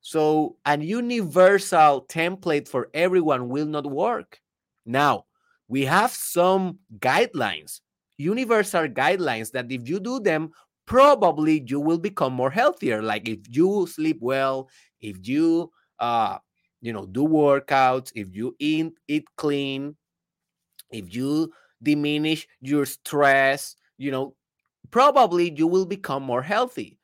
So 0.00 0.56
an 0.66 0.82
universal 0.82 2.06
template 2.08 2.68
for 2.68 2.88
everyone 2.92 3.48
will 3.48 3.66
not 3.66 3.86
work. 3.86 4.40
Now 4.84 5.26
we 5.72 5.84
have 5.88 6.12
some 6.12 6.78
guidelines 7.00 7.80
universal 8.18 8.86
guidelines 8.88 9.50
that 9.52 9.72
if 9.72 9.88
you 9.88 9.98
do 9.98 10.20
them 10.20 10.52
probably 10.86 11.64
you 11.66 11.80
will 11.80 11.98
become 11.98 12.32
more 12.32 12.50
healthier. 12.50 13.00
Like 13.02 13.28
if 13.28 13.40
you 13.48 13.86
sleep 13.86 14.18
well 14.20 14.68
if 15.00 15.16
you 15.26 15.70
uh 15.98 16.38
you 16.80 16.92
know 16.92 17.06
do 17.06 17.24
workouts 17.26 18.12
if 18.14 18.34
you 18.34 18.54
eat 18.58 18.92
eat 19.08 19.24
clean 19.36 19.96
if 20.90 21.14
you 21.14 21.52
diminish 21.82 22.46
your 22.60 22.84
stress 22.86 23.76
you 23.98 24.10
know 24.10 24.34
probably 24.90 25.52
you 25.56 25.66
will 25.66 25.86
become 25.86 26.22
more 26.22 26.42
healthy. 26.42 26.98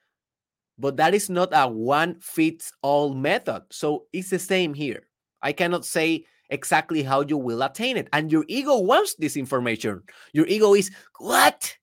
But 0.79 0.97
that 0.99 1.15
is 1.15 1.29
not 1.31 1.49
a 1.53 1.67
one 1.69 2.21
fits 2.21 2.73
all 2.83 3.15
method. 3.15 3.63
So 3.71 4.07
it's 4.13 4.31
the 4.31 4.39
same 4.39 4.75
here. 4.75 5.09
I 5.43 5.53
cannot 5.53 5.85
say 5.85 6.27
exactly 6.50 7.02
how 7.02 7.23
you 7.23 7.37
will 7.37 7.62
attain 7.62 7.97
it 7.97 8.09
and 8.12 8.33
your 8.33 8.45
ego 8.49 8.78
wants 8.78 9.14
this 9.14 9.37
information. 9.37 10.02
Your 10.33 10.47
ego 10.47 10.75
is 10.75 10.90
what? 11.19 11.76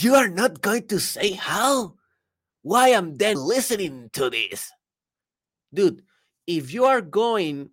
You 0.00 0.14
are 0.14 0.28
not 0.28 0.60
going 0.60 0.86
to 0.88 1.00
say 1.00 1.32
how? 1.32 1.94
Why 2.62 2.88
am 2.88 3.16
then 3.16 3.36
listening 3.36 4.10
to 4.12 4.28
this? 4.30 4.70
Dude 5.72 6.02
if 6.46 6.72
you 6.72 6.84
are 6.84 7.00
going 7.00 7.70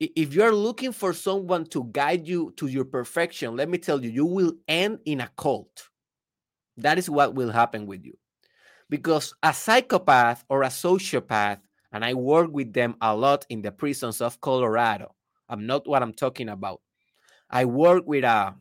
if 0.00 0.34
you're 0.34 0.54
looking 0.54 0.90
for 0.90 1.12
someone 1.12 1.64
to 1.64 1.88
guide 1.92 2.26
you 2.26 2.52
to 2.56 2.66
your 2.66 2.84
perfection 2.84 3.54
let 3.56 3.68
me 3.68 3.78
tell 3.78 4.04
you 4.04 4.10
you 4.10 4.26
will 4.26 4.54
end 4.68 4.98
in 5.04 5.20
a 5.20 5.30
cult. 5.36 5.88
That 6.76 6.98
is 6.98 7.08
what 7.08 7.34
will 7.34 7.50
happen 7.50 7.86
with 7.86 8.04
you. 8.04 8.14
Because 8.90 9.34
a 9.42 9.54
psychopath 9.54 10.44
or 10.48 10.62
a 10.62 10.68
sociopath 10.68 11.60
and 11.92 12.04
i 12.04 12.14
work 12.14 12.50
with 12.52 12.72
them 12.72 12.94
a 13.00 13.14
lot 13.14 13.46
in 13.48 13.62
the 13.62 13.72
prisons 13.72 14.20
of 14.20 14.40
colorado 14.40 15.14
i'm 15.48 15.66
not 15.66 15.86
what 15.86 16.02
i'm 16.02 16.12
talking 16.12 16.48
about 16.48 16.80
i 17.50 17.64
work 17.64 18.04
with 18.06 18.24
a 18.24 18.54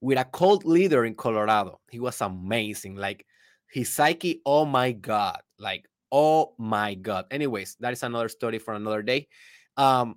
with 0.00 0.18
a 0.18 0.24
cult 0.24 0.64
leader 0.64 1.04
in 1.04 1.14
colorado 1.14 1.80
he 1.90 2.00
was 2.00 2.20
amazing 2.20 2.96
like 2.96 3.26
his 3.70 3.92
psyche 3.92 4.40
oh 4.46 4.64
my 4.64 4.92
god 4.92 5.40
like 5.58 5.86
Oh 6.12 6.54
my 6.58 6.94
God. 6.94 7.26
Anyways, 7.30 7.76
that 7.80 7.92
is 7.92 8.02
another 8.02 8.28
story 8.28 8.58
for 8.58 8.74
another 8.74 9.02
day. 9.02 9.28
Um, 9.76 10.16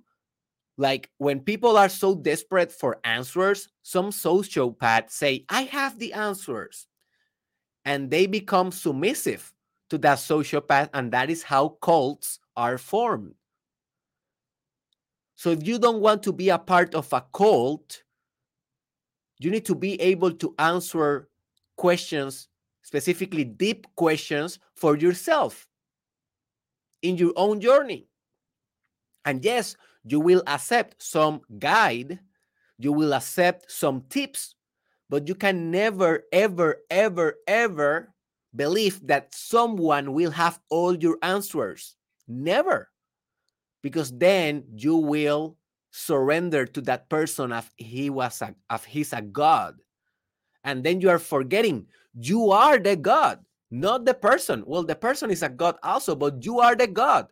like 0.78 1.10
when 1.18 1.40
people 1.40 1.76
are 1.76 1.88
so 1.88 2.14
desperate 2.14 2.72
for 2.72 3.00
answers, 3.04 3.68
some 3.82 4.10
sociopaths 4.10 5.10
say, 5.10 5.44
I 5.48 5.62
have 5.62 5.98
the 5.98 6.12
answers. 6.12 6.86
And 7.84 8.10
they 8.10 8.26
become 8.26 8.72
submissive 8.72 9.52
to 9.90 9.98
that 9.98 10.18
sociopath. 10.18 10.88
And 10.94 11.12
that 11.12 11.30
is 11.30 11.42
how 11.42 11.76
cults 11.82 12.38
are 12.56 12.78
formed. 12.78 13.34
So 15.34 15.50
if 15.50 15.66
you 15.66 15.78
don't 15.78 16.00
want 16.00 16.22
to 16.24 16.32
be 16.32 16.48
a 16.48 16.58
part 16.58 16.94
of 16.94 17.12
a 17.12 17.24
cult, 17.32 18.02
you 19.38 19.50
need 19.50 19.64
to 19.66 19.74
be 19.74 20.00
able 20.00 20.32
to 20.32 20.54
answer 20.58 21.28
questions, 21.76 22.48
specifically 22.82 23.44
deep 23.44 23.86
questions 23.96 24.58
for 24.74 24.96
yourself 24.96 25.66
in 27.02 27.16
your 27.16 27.32
own 27.36 27.60
journey. 27.60 28.06
And 29.24 29.42
yes, 29.44 29.76
you 30.04 30.20
will 30.20 30.42
accept 30.46 31.02
some 31.02 31.40
guide, 31.58 32.20
you 32.78 32.92
will 32.92 33.14
accept 33.14 33.70
some 33.70 34.02
tips, 34.10 34.54
but 35.08 35.26
you 35.26 35.34
can 35.34 35.70
never, 35.70 36.24
ever, 36.32 36.82
ever, 36.90 37.36
ever 37.46 38.12
believe 38.54 39.06
that 39.06 39.34
someone 39.34 40.12
will 40.12 40.30
have 40.30 40.60
all 40.70 40.96
your 40.96 41.18
answers. 41.22 41.96
Never. 42.28 42.90
Because 43.82 44.12
then 44.12 44.64
you 44.74 44.96
will 44.96 45.56
surrender 45.90 46.66
to 46.66 46.80
that 46.82 47.08
person 47.08 47.52
if 47.52 47.70
he 47.76 48.10
was 48.10 48.42
a, 48.42 48.54
he's 48.86 49.12
a 49.12 49.22
god. 49.22 49.76
And 50.64 50.84
then 50.84 51.00
you 51.00 51.08
are 51.08 51.18
forgetting 51.18 51.86
you 52.14 52.50
are 52.50 52.78
the 52.78 52.96
God 52.96 53.40
not 53.70 54.04
the 54.04 54.14
person. 54.14 54.64
Well, 54.66 54.82
the 54.82 54.96
person 54.96 55.30
is 55.30 55.42
a 55.42 55.48
God 55.48 55.76
also, 55.82 56.14
but 56.14 56.44
you 56.44 56.60
are 56.60 56.74
the 56.74 56.86
God. 56.86 57.26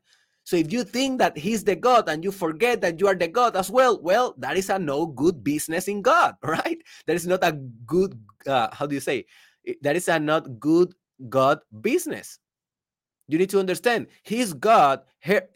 So 0.44 0.56
if 0.56 0.72
you 0.72 0.82
think 0.82 1.18
that 1.18 1.36
he's 1.36 1.62
the 1.64 1.76
God 1.76 2.08
and 2.08 2.24
you 2.24 2.32
forget 2.32 2.80
that 2.80 3.00
you 3.00 3.06
are 3.06 3.14
the 3.14 3.28
God 3.28 3.54
as 3.54 3.70
well, 3.70 4.00
well, 4.00 4.34
that 4.38 4.56
is 4.56 4.70
a 4.70 4.78
no 4.78 5.04
good 5.04 5.44
business 5.44 5.88
in 5.88 6.00
God, 6.00 6.36
right? 6.42 6.78
That 7.06 7.16
is 7.16 7.26
not 7.26 7.44
a 7.44 7.52
good, 7.84 8.18
uh, 8.46 8.68
how 8.72 8.86
do 8.86 8.94
you 8.94 9.00
say? 9.00 9.26
That 9.82 9.96
is 9.96 10.08
a 10.08 10.18
not 10.18 10.58
good 10.58 10.94
God 11.28 11.60
business. 11.80 12.38
You 13.28 13.38
need 13.38 13.50
to 13.50 13.60
understand 13.60 14.06
He's 14.22 14.52
God, 14.52 15.00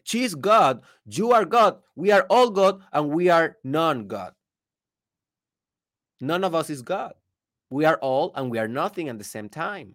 she's 0.05 0.35
God, 0.35 0.83
you 1.07 1.33
are 1.33 1.45
God, 1.45 1.79
we 1.97 2.11
are 2.11 2.27
all 2.29 2.51
God, 2.51 2.83
and 2.93 3.11
we 3.11 3.29
are 3.29 3.57
non 3.65 4.07
God. 4.07 4.35
None 6.21 6.45
of 6.45 6.55
us 6.55 6.71
is 6.71 6.83
God. 6.83 7.15
We 7.71 7.85
are 7.85 7.97
all 7.97 8.33
and 8.37 8.51
we 8.51 8.59
are 8.59 8.69
nothing 8.69 9.09
at 9.09 9.19
the 9.19 9.25
same 9.25 9.49
time 9.49 9.95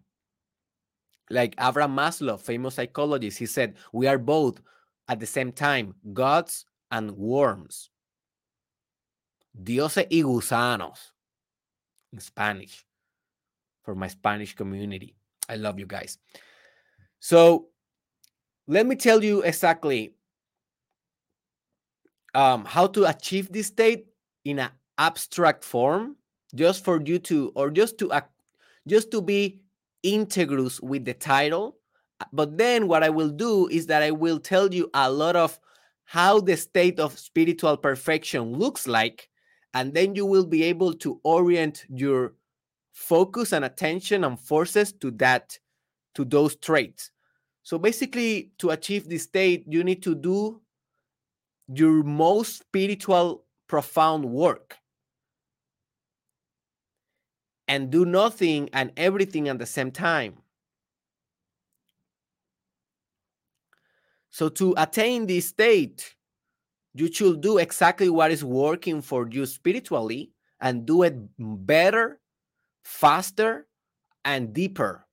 like 1.30 1.56
Abraham 1.60 1.96
Maslow, 1.96 2.40
famous 2.40 2.76
psychologist, 2.76 3.38
he 3.38 3.46
said, 3.46 3.76
we 3.92 4.08
are 4.08 4.18
both 4.18 4.62
at 5.08 5.20
the 5.20 5.26
same 5.26 5.52
time 5.52 5.96
gods 6.14 6.66
and 6.92 7.12
worms. 7.12 7.90
Dioses 9.62 10.06
y 10.12 10.22
gusanos 10.22 11.12
in 12.14 12.20
Spanish 12.20 12.86
for 13.84 13.96
my 13.96 14.08
Spanish 14.08 14.56
community. 14.56 15.17
I 15.50 15.56
love 15.56 15.80
you 15.80 15.86
guys. 15.86 16.18
So 17.20 17.68
let 18.68 18.86
me 18.86 18.96
tell 18.96 19.24
you 19.24 19.42
exactly 19.42 20.13
um, 22.36 22.66
how 22.66 22.88
to 22.88 23.06
achieve 23.06 23.51
this 23.51 23.68
state 23.68 24.08
in 24.46 24.60
an 24.60 24.70
abstract 24.98 25.63
form, 25.63 26.16
just 26.54 26.84
for 26.84 27.01
you 27.01 27.20
to, 27.20 27.51
or 27.56 27.72
just 27.72 27.98
to, 28.00 28.12
just 28.88 29.12
to 29.12 29.22
be 29.22 29.62
integrous 30.06 30.82
with 30.82 31.06
the 31.06 31.13
title. 31.13 31.77
Uh, 32.20 32.25
but 32.34 32.58
then 32.58 32.88
what 32.88 33.04
I 33.04 33.10
will 33.10 33.30
do 33.30 33.68
is 33.68 33.88
that 33.88 34.04
I 34.04 34.12
will 34.12 34.39
tell 34.39 34.74
you 34.74 34.89
a 34.94 35.12
lot 35.12 35.36
of 35.36 35.60
how 36.04 36.39
the 36.39 36.56
state 36.56 37.00
of 37.00 37.18
spiritual 37.18 37.75
perfection 37.77 38.54
looks 38.54 38.88
like. 38.88 39.30
And 39.74 39.94
then 39.94 40.16
you 40.16 40.25
will 40.25 40.46
be 40.46 40.63
able 40.63 40.94
to 40.96 41.20
orient 41.24 41.86
your 41.89 42.34
focus 42.98 43.54
and 43.54 43.63
attention 43.63 44.24
and 44.24 44.39
forces 44.39 44.92
to 44.92 45.12
that, 45.12 45.58
to 46.16 46.25
those 46.25 46.56
traits. 46.56 47.12
So 47.62 47.77
basically, 47.77 48.51
to 48.58 48.72
achieve 48.72 49.08
this 49.08 49.24
state, 49.24 49.66
you 49.68 49.84
need 49.84 50.01
to 50.01 50.16
do 50.16 50.60
your 51.72 52.01
most 52.04 52.58
spiritual, 52.58 53.44
profound 53.68 54.25
work 54.25 54.77
and 57.68 57.92
do 57.92 58.04
nothing 58.04 58.70
and 58.74 58.92
everything 58.98 59.48
at 59.48 59.60
the 59.60 59.66
same 59.66 59.92
time. 59.92 60.38
So, 64.32 64.50
to 64.50 64.74
attain 64.77 65.27
this 65.27 65.48
state, 65.48 66.16
you 66.94 67.12
should 67.12 67.42
do 67.42 67.58
exactly 67.58 68.10
what 68.10 68.32
is 68.32 68.44
working 68.44 69.01
for 69.01 69.27
you 69.30 69.46
spiritually 69.46 70.32
and 70.62 70.86
do 70.86 71.04
it 71.04 71.16
better, 71.38 72.20
faster, 72.88 73.67
and 74.24 74.53
deeper. 74.53 75.06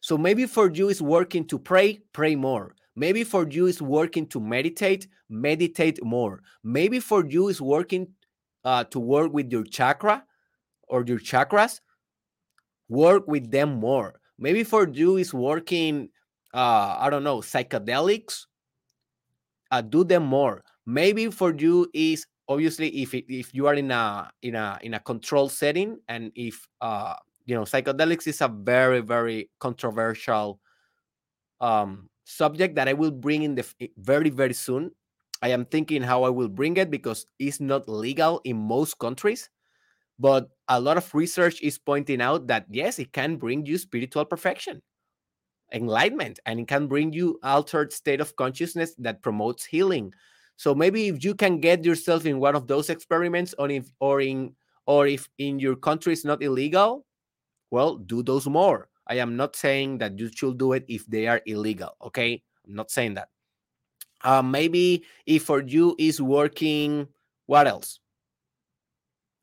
So 0.00 0.16
maybe 0.16 0.46
for 0.46 0.70
you 0.70 0.88
is 0.88 1.02
working 1.02 1.44
to 1.48 1.58
pray, 1.58 2.00
pray 2.12 2.36
more. 2.36 2.76
Maybe 2.94 3.24
for 3.24 3.46
you 3.48 3.66
is 3.66 3.82
working 3.82 4.26
to 4.28 4.40
meditate, 4.40 5.08
meditate 5.28 6.02
more. 6.04 6.40
Maybe 6.62 7.00
for 7.00 7.26
you 7.26 7.48
is 7.48 7.60
working 7.60 8.06
uh, 8.64 8.84
to 8.84 9.00
work 9.00 9.32
with 9.32 9.50
your 9.50 9.64
chakra 9.64 10.24
or 10.86 11.04
your 11.04 11.18
chakras, 11.18 11.80
work 12.88 13.26
with 13.26 13.50
them 13.50 13.74
more. 13.74 14.20
Maybe 14.38 14.62
for 14.62 14.88
you 14.88 15.16
is 15.16 15.34
working, 15.34 16.10
uh, 16.54 16.96
I 17.00 17.10
don't 17.10 17.24
know, 17.24 17.38
psychedelics, 17.38 18.46
uh, 19.72 19.82
do 19.82 20.04
them 20.04 20.24
more. 20.24 20.62
Maybe 20.86 21.28
for 21.30 21.52
you 21.52 21.90
is 21.92 22.26
obviously 22.48 22.88
if 23.02 23.14
if 23.14 23.54
you 23.54 23.66
are 23.66 23.74
in 23.74 23.90
a 23.90 24.30
in 24.42 24.54
a 24.54 24.78
in 24.82 24.94
a 24.94 25.00
control 25.00 25.48
setting 25.48 25.98
and 26.08 26.32
if 26.34 26.66
uh 26.80 27.14
you 27.46 27.54
know 27.54 27.62
psychedelics 27.62 28.26
is 28.26 28.40
a 28.40 28.48
very 28.48 29.00
very 29.00 29.50
controversial 29.60 30.60
um 31.60 32.08
subject 32.24 32.74
that 32.74 32.88
i 32.88 32.92
will 32.92 33.10
bring 33.10 33.42
in 33.42 33.54
the 33.54 33.64
very 33.98 34.30
very 34.30 34.54
soon 34.54 34.90
i 35.42 35.48
am 35.48 35.64
thinking 35.64 36.02
how 36.02 36.22
i 36.24 36.28
will 36.28 36.48
bring 36.48 36.76
it 36.76 36.90
because 36.90 37.26
it's 37.38 37.60
not 37.60 37.88
legal 37.88 38.40
in 38.44 38.56
most 38.56 38.98
countries 38.98 39.50
but 40.18 40.48
a 40.68 40.80
lot 40.80 40.96
of 40.96 41.14
research 41.14 41.62
is 41.62 41.78
pointing 41.78 42.20
out 42.22 42.46
that 42.46 42.66
yes 42.70 42.98
it 42.98 43.12
can 43.12 43.36
bring 43.36 43.66
you 43.66 43.78
spiritual 43.78 44.24
perfection 44.24 44.82
enlightenment 45.72 46.38
and 46.46 46.60
it 46.60 46.68
can 46.68 46.86
bring 46.86 47.12
you 47.12 47.38
altered 47.42 47.92
state 47.92 48.20
of 48.20 48.36
consciousness 48.36 48.94
that 48.98 49.22
promotes 49.22 49.64
healing 49.64 50.12
so 50.58 50.74
maybe 50.74 51.08
if 51.08 51.24
you 51.24 51.34
can 51.34 51.60
get 51.62 51.86
yourself 51.86 52.26
in 52.26 52.38
one 52.38 52.54
of 52.54 52.66
those 52.66 52.90
experiments 52.90 53.54
or 53.58 53.70
if 53.70 53.88
or 54.00 54.20
in 54.20 54.52
or 54.84 55.06
if 55.06 55.30
in 55.38 55.58
your 55.58 55.76
country 55.76 56.12
it's 56.12 56.26
not 56.26 56.42
illegal 56.42 57.06
well, 57.70 57.96
do 57.96 58.22
those 58.22 58.46
more. 58.46 58.88
I 59.06 59.16
am 59.16 59.36
not 59.36 59.56
saying 59.56 59.98
that 59.98 60.18
you 60.18 60.30
should 60.32 60.58
do 60.58 60.72
it 60.72 60.84
if 60.88 61.06
they 61.06 61.26
are 61.26 61.40
illegal. 61.46 61.96
Okay. 62.02 62.42
I'm 62.66 62.74
not 62.74 62.90
saying 62.90 63.14
that. 63.14 63.28
Uh, 64.22 64.42
maybe 64.42 65.04
if 65.26 65.44
for 65.44 65.62
you 65.62 65.94
is 65.98 66.20
working, 66.20 67.08
what 67.46 67.66
else? 67.66 68.00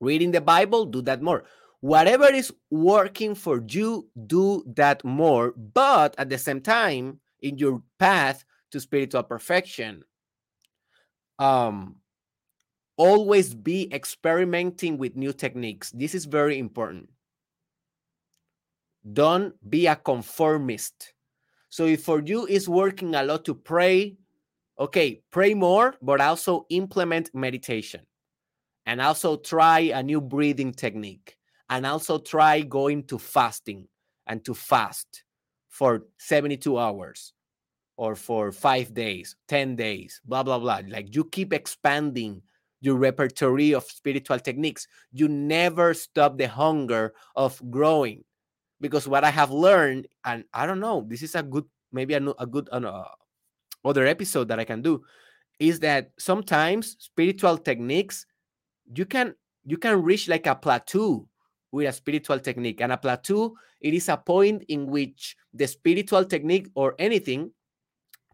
Reading 0.01 0.31
the 0.31 0.41
Bible, 0.41 0.85
do 0.85 1.01
that 1.03 1.21
more. 1.21 1.45
Whatever 1.79 2.25
is 2.25 2.51
working 2.69 3.35
for 3.35 3.63
you, 3.67 4.07
do 4.27 4.63
that 4.75 5.03
more. 5.05 5.53
But 5.55 6.15
at 6.17 6.29
the 6.29 6.37
same 6.37 6.61
time, 6.61 7.19
in 7.41 7.57
your 7.57 7.81
path 7.99 8.43
to 8.71 8.79
spiritual 8.79 9.23
perfection, 9.23 10.03
um, 11.39 11.97
always 12.97 13.53
be 13.53 13.93
experimenting 13.93 14.97
with 14.97 15.15
new 15.15 15.33
techniques. 15.33 15.91
This 15.91 16.15
is 16.15 16.25
very 16.25 16.57
important. 16.57 17.09
Don't 19.13 19.53
be 19.69 19.87
a 19.87 19.95
conformist. 19.95 21.13
So 21.69 21.85
if 21.85 22.03
for 22.03 22.21
you 22.21 22.47
is 22.47 22.69
working 22.69 23.15
a 23.15 23.23
lot 23.23 23.45
to 23.45 23.53
pray, 23.53 24.17
okay, 24.79 25.21
pray 25.31 25.53
more, 25.53 25.95
but 26.01 26.21
also 26.21 26.65
implement 26.69 27.33
meditation. 27.33 28.01
And 28.87 29.01
also 29.01 29.37
try 29.37 29.79
a 29.79 30.01
new 30.01 30.21
breathing 30.21 30.71
technique. 30.71 31.37
And 31.69 31.85
also 31.85 32.19
try 32.19 32.61
going 32.61 33.03
to 33.05 33.17
fasting 33.17 33.87
and 34.27 34.45
to 34.45 34.53
fast 34.53 35.23
for 35.69 36.05
72 36.17 36.77
hours 36.77 37.33
or 37.97 38.15
for 38.15 38.51
five 38.51 38.93
days, 38.93 39.35
10 39.47 39.75
days, 39.75 40.21
blah, 40.25 40.43
blah, 40.43 40.59
blah. 40.59 40.81
Like 40.87 41.15
you 41.15 41.23
keep 41.25 41.53
expanding 41.53 42.41
your 42.81 42.95
repertoire 42.95 43.75
of 43.75 43.83
spiritual 43.83 44.39
techniques. 44.39 44.87
You 45.11 45.27
never 45.27 45.93
stop 45.93 46.37
the 46.37 46.47
hunger 46.47 47.13
of 47.35 47.59
growing 47.71 48.23
because 48.81 49.07
what 49.07 49.23
I 49.23 49.31
have 49.31 49.51
learned, 49.51 50.07
and 50.23 50.43
I 50.53 50.65
don't 50.65 50.79
know, 50.79 51.05
this 51.07 51.23
is 51.23 51.35
a 51.35 51.43
good, 51.43 51.65
maybe 51.91 52.13
a, 52.13 52.21
a 52.37 52.45
good 52.45 52.69
uh, 52.71 53.03
other 53.83 54.05
episode 54.05 54.49
that 54.49 54.59
I 54.59 54.65
can 54.65 54.81
do, 54.81 55.03
is 55.59 55.79
that 55.79 56.11
sometimes 56.19 56.97
spiritual 56.99 57.57
techniques, 57.57 58.25
you 58.93 59.05
can 59.05 59.33
you 59.65 59.77
can 59.77 60.03
reach 60.03 60.27
like 60.27 60.45
a 60.45 60.53
plateau 60.53 61.27
with 61.71 61.87
a 61.87 61.93
spiritual 61.93 62.39
technique, 62.39 62.81
and 62.81 62.91
a 62.91 62.97
plateau 62.97 63.55
it 63.81 63.93
is 63.93 64.09
a 64.09 64.17
point 64.17 64.63
in 64.67 64.87
which 64.87 65.35
the 65.53 65.67
spiritual 65.67 66.25
technique 66.25 66.67
or 66.75 66.95
anything 66.99 67.51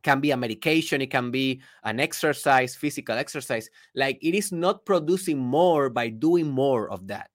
can 0.04 0.20
be 0.20 0.32
a 0.32 0.38
medication 0.38 1.02
it 1.02 1.12
can 1.12 1.32
be 1.32 1.62
an 1.84 2.00
exercise 2.00 2.76
physical 2.76 3.18
exercise 3.18 3.70
like 3.96 4.18
it 4.22 4.36
is 4.36 4.52
not 4.52 4.86
producing 4.86 5.38
more 5.38 5.90
by 5.90 6.10
doing 6.10 6.50
more 6.50 6.90
of 6.90 7.08
that 7.08 7.30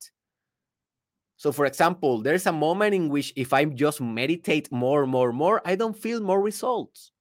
so, 1.36 1.52
for 1.52 1.66
example, 1.66 2.22
there's 2.22 2.46
a 2.46 2.52
moment 2.52 2.94
in 2.94 3.08
which 3.10 3.32
if 3.36 3.52
I 3.52 3.64
just 3.66 4.00
meditate 4.00 4.72
more, 4.72 5.06
more, 5.06 5.32
more, 5.32 5.60
I 5.66 5.76
don't 5.76 5.96
feel 5.96 6.20
more 6.20 6.40
results. 6.40 7.12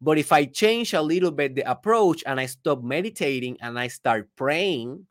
But 0.00 0.18
if 0.18 0.32
I 0.32 0.44
change 0.44 0.92
a 0.92 1.00
little 1.00 1.30
bit 1.30 1.54
the 1.54 1.68
approach 1.70 2.22
and 2.26 2.38
I 2.38 2.44
stop 2.44 2.82
meditating 2.82 3.56
and 3.62 3.78
I 3.78 3.88
start 3.88 4.28
praying, 4.36 5.06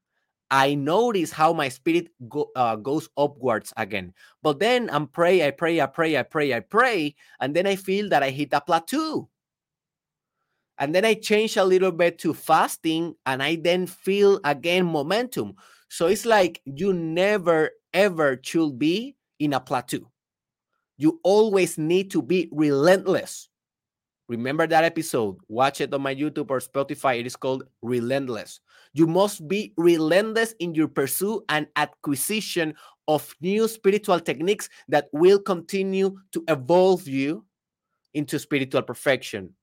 I 0.51 0.75
notice 0.75 1.31
how 1.31 1.51
my 1.51 1.67
spirit 1.67 2.09
go, 2.29 2.51
uh, 2.55 2.75
goes 2.75 3.09
upwards 3.17 3.73
again. 3.75 4.13
But 4.43 4.59
then 4.59 4.87
I'm 4.93 5.07
pray, 5.07 5.47
I 5.47 5.49
pray, 5.49 5.81
I 5.81 5.87
pray, 5.87 6.15
I 6.15 6.21
pray, 6.21 6.53
I 6.53 6.59
pray, 6.59 7.15
and 7.39 7.55
then 7.55 7.65
I 7.65 7.75
feel 7.75 8.07
that 8.09 8.21
I 8.21 8.29
hit 8.29 8.53
a 8.53 8.61
plateau. 8.61 9.29
And 10.79 10.93
then 10.93 11.05
I 11.05 11.13
change 11.13 11.57
a 11.57 11.63
little 11.63 11.91
bit 11.91 12.17
to 12.19 12.33
fasting, 12.33 13.15
and 13.25 13.43
I 13.43 13.55
then 13.55 13.85
feel 13.87 14.39
again 14.43 14.85
momentum. 14.85 15.55
So 15.89 16.07
it's 16.07 16.25
like 16.25 16.61
you 16.65 16.93
never 16.93 17.71
ever 17.93 18.39
should 18.41 18.79
be 18.79 19.15
in 19.39 19.53
a 19.53 19.59
plateau. 19.59 20.11
You 20.97 21.19
always 21.23 21.77
need 21.77 22.11
to 22.11 22.21
be 22.21 22.49
relentless. 22.51 23.49
Remember 24.27 24.65
that 24.65 24.83
episode? 24.83 25.37
Watch 25.47 25.81
it 25.81 25.93
on 25.93 26.01
my 26.01 26.15
YouTube 26.15 26.49
or 26.49 26.59
Spotify. 26.59 27.19
It 27.19 27.27
is 27.27 27.35
called 27.35 27.63
Relentless. 27.81 28.61
You 28.93 29.05
must 29.05 29.47
be 29.47 29.73
relentless 29.77 30.53
in 30.59 30.73
your 30.73 30.87
pursuit 30.87 31.43
and 31.49 31.67
acquisition 31.75 32.73
of 33.07 33.35
new 33.41 33.67
spiritual 33.67 34.19
techniques 34.19 34.69
that 34.87 35.09
will 35.11 35.39
continue 35.39 36.17
to 36.31 36.43
evolve 36.47 37.07
you 37.07 37.43
into 38.13 38.39
spiritual 38.39 38.81
perfection. 38.81 39.53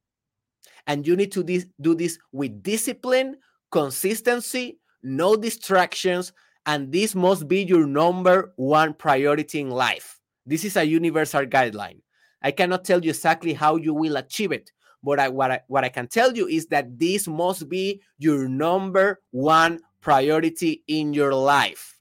And 0.87 1.07
you 1.07 1.17
need 1.17 1.33
to 1.33 1.43
do 1.81 1.95
this 1.95 2.19
with 2.33 2.63
discipline, 2.63 3.37
consistency, 3.71 4.79
no 5.03 5.37
distractions, 5.37 6.33
and 6.67 6.93
this 6.93 7.15
must 7.15 7.49
be 7.49 7.63
your 7.63 7.87
number 7.87 8.53
one 8.57 8.95
priority 8.95 9.61
in 9.61 9.71
life. 9.71 10.21
This 10.47 10.65
is 10.65 10.77
a 10.77 10.85
universal 10.85 11.47
guideline. 11.47 12.01
I 12.43 12.51
cannot 12.51 12.85
tell 12.85 13.05
you 13.05 13.11
exactly 13.11 13.53
how 13.53 13.77
you 13.77 13.95
will 13.95 14.17
achieve 14.17 14.53
it, 14.53 14.71
but 15.03 15.21
I, 15.21 15.29
what, 15.29 15.51
I, 15.51 15.61
what 15.69 15.85
I 15.85 15.89
can 15.89 16.09
tell 16.09 16.35
you 16.35 16.47
is 16.47 16.67
that 16.67 16.99
this 16.99 17.27
must 17.29 17.69
be 17.69 18.03
your 18.19 18.49
number 18.49 19.21
one 19.31 19.81
priority 20.01 20.83
in 20.87 21.13
your 21.13 21.35
life. 21.35 21.99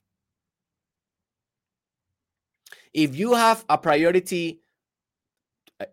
If 2.92 3.14
you 3.16 3.34
have 3.34 3.64
a 3.68 3.78
priority, 3.78 4.60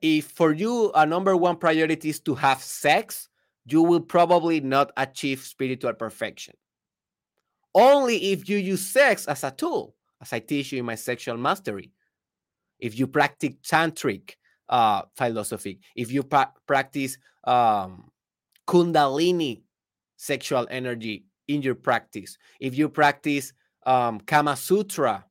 if 0.02 0.26
for 0.26 0.54
you 0.54 0.92
a 0.96 1.06
number 1.06 1.36
one 1.36 1.58
priority 1.58 2.10
is 2.10 2.20
to 2.22 2.36
have 2.36 2.62
sex, 2.62 3.30
you 3.66 3.82
will 3.82 4.02
probably 4.02 4.62
not 4.62 4.92
achieve 4.98 5.42
spiritual 5.42 5.94
perfection 5.94 6.56
only 7.78 8.32
if 8.32 8.50
you 8.50 8.58
use 8.58 8.82
sex 8.82 9.28
as 9.28 9.44
a 9.44 9.52
tool, 9.52 9.96
as 10.20 10.34
I 10.34 10.40
teach 10.40 10.72
you 10.72 10.80
in 10.80 10.86
my 10.86 10.96
sexual 10.96 11.38
mastery. 11.38 11.92
If 12.80 12.98
you 12.98 13.06
practice 13.06 13.54
tantric 13.64 14.34
uh, 14.68 15.04
philosophy, 15.16 15.80
if 15.96 16.12
you 16.12 16.24
pra- 16.24 16.54
practice 16.66 17.20
um, 17.44 18.10
kundalini 18.68 19.62
sexual 20.16 20.68
energy 20.72 21.26
in 21.48 21.62
your 21.62 21.76
practice, 21.76 22.38
if 22.60 22.76
you 22.76 22.90
practice 22.90 23.54
um, 23.86 24.20
Kama 24.22 24.56
Sutra, 24.56 25.24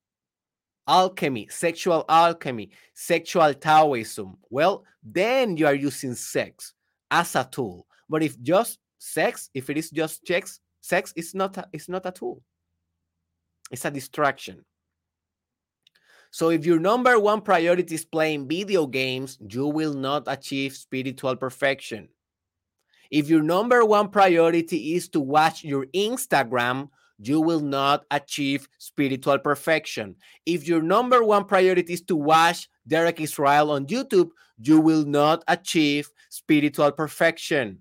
alchemy, 0.86 1.48
sexual 1.50 2.04
alchemy, 2.08 2.70
sexual 2.94 3.54
Taoism, 3.54 4.36
well, 4.50 4.84
then 5.02 5.56
you 5.56 5.66
are 5.66 5.74
using 5.74 6.14
sex 6.14 6.74
as 7.10 7.34
a 7.36 7.48
tool. 7.50 7.86
But 8.08 8.22
if 8.22 8.40
just 8.42 8.78
sex, 8.98 9.50
if 9.54 9.70
it 9.70 9.76
is 9.78 9.90
just 9.90 10.26
sex, 10.26 10.60
sex 10.80 11.12
is 11.16 11.34
not 11.34 11.56
a, 11.56 11.68
it's 11.72 11.88
not 11.88 12.06
a 12.06 12.12
tool 12.12 12.42
it's 13.70 13.84
a 13.84 13.90
distraction 13.90 14.64
So 16.30 16.50
if 16.50 16.66
your 16.66 16.78
number 16.78 17.18
one 17.18 17.40
priority 17.40 17.94
is 17.94 18.04
playing 18.04 18.48
video 18.48 18.86
games, 18.86 19.38
you 19.40 19.66
will 19.66 19.94
not 19.94 20.24
achieve 20.26 20.76
spiritual 20.76 21.36
perfection. 21.36 22.08
If 23.10 23.30
your 23.30 23.42
number 23.42 23.84
one 23.84 24.10
priority 24.10 24.94
is 24.94 25.08
to 25.10 25.20
watch 25.20 25.64
your 25.64 25.86
Instagram, 25.94 26.90
you 27.18 27.40
will 27.40 27.60
not 27.60 28.04
achieve 28.10 28.68
spiritual 28.78 29.38
perfection. 29.38 30.16
If 30.44 30.68
your 30.68 30.82
number 30.82 31.24
one 31.24 31.44
priority 31.44 31.92
is 31.92 32.02
to 32.02 32.16
watch 32.16 32.68
Derek 32.86 33.20
Israel 33.20 33.70
on 33.70 33.86
YouTube, 33.86 34.30
you 34.58 34.80
will 34.80 35.04
not 35.04 35.42
achieve 35.48 36.10
spiritual 36.28 36.92
perfection. 36.92 37.78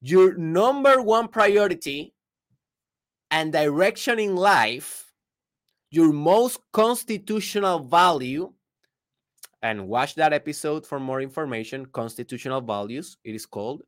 Your 0.00 0.34
number 0.36 1.02
one 1.02 1.28
priority 1.28 2.14
and 3.30 3.52
direction 3.52 4.18
in 4.18 4.34
life, 4.34 5.12
your 5.90 6.12
most 6.12 6.58
constitutional 6.72 7.80
value, 7.80 8.52
and 9.62 9.88
watch 9.88 10.14
that 10.14 10.32
episode 10.32 10.86
for 10.86 10.98
more 10.98 11.20
information. 11.20 11.84
Constitutional 11.86 12.60
values, 12.60 13.18
it 13.24 13.34
is 13.34 13.44
called. 13.44 13.82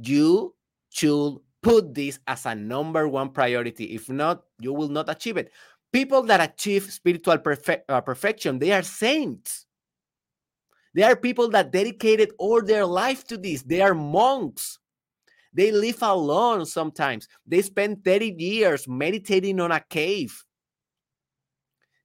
You 0.00 0.54
should 0.90 1.38
put 1.64 1.94
this 1.94 2.20
as 2.28 2.44
a 2.46 2.54
number 2.54 3.08
one 3.08 3.30
priority. 3.30 3.94
If 3.94 4.10
not, 4.10 4.44
you 4.60 4.72
will 4.72 4.90
not 4.90 5.08
achieve 5.08 5.38
it. 5.38 5.50
People 5.92 6.22
that 6.24 6.40
achieve 6.40 6.92
spiritual 6.92 7.38
perfect, 7.38 7.90
uh, 7.90 8.02
perfection, 8.02 8.58
they 8.58 8.70
are 8.72 8.82
saints. 8.82 9.66
They 10.94 11.02
are 11.02 11.16
people 11.16 11.48
that 11.50 11.72
dedicated 11.72 12.32
all 12.38 12.62
their 12.62 12.84
life 12.84 13.26
to 13.28 13.38
this. 13.38 13.62
They 13.62 13.80
are 13.80 13.94
monks. 13.94 14.78
They 15.52 15.72
live 15.72 16.02
alone 16.02 16.66
sometimes. 16.66 17.26
They 17.46 17.62
spend 17.62 18.04
30 18.04 18.36
years 18.38 18.86
meditating 18.86 19.58
on 19.58 19.72
a 19.72 19.80
cave. 19.80 20.44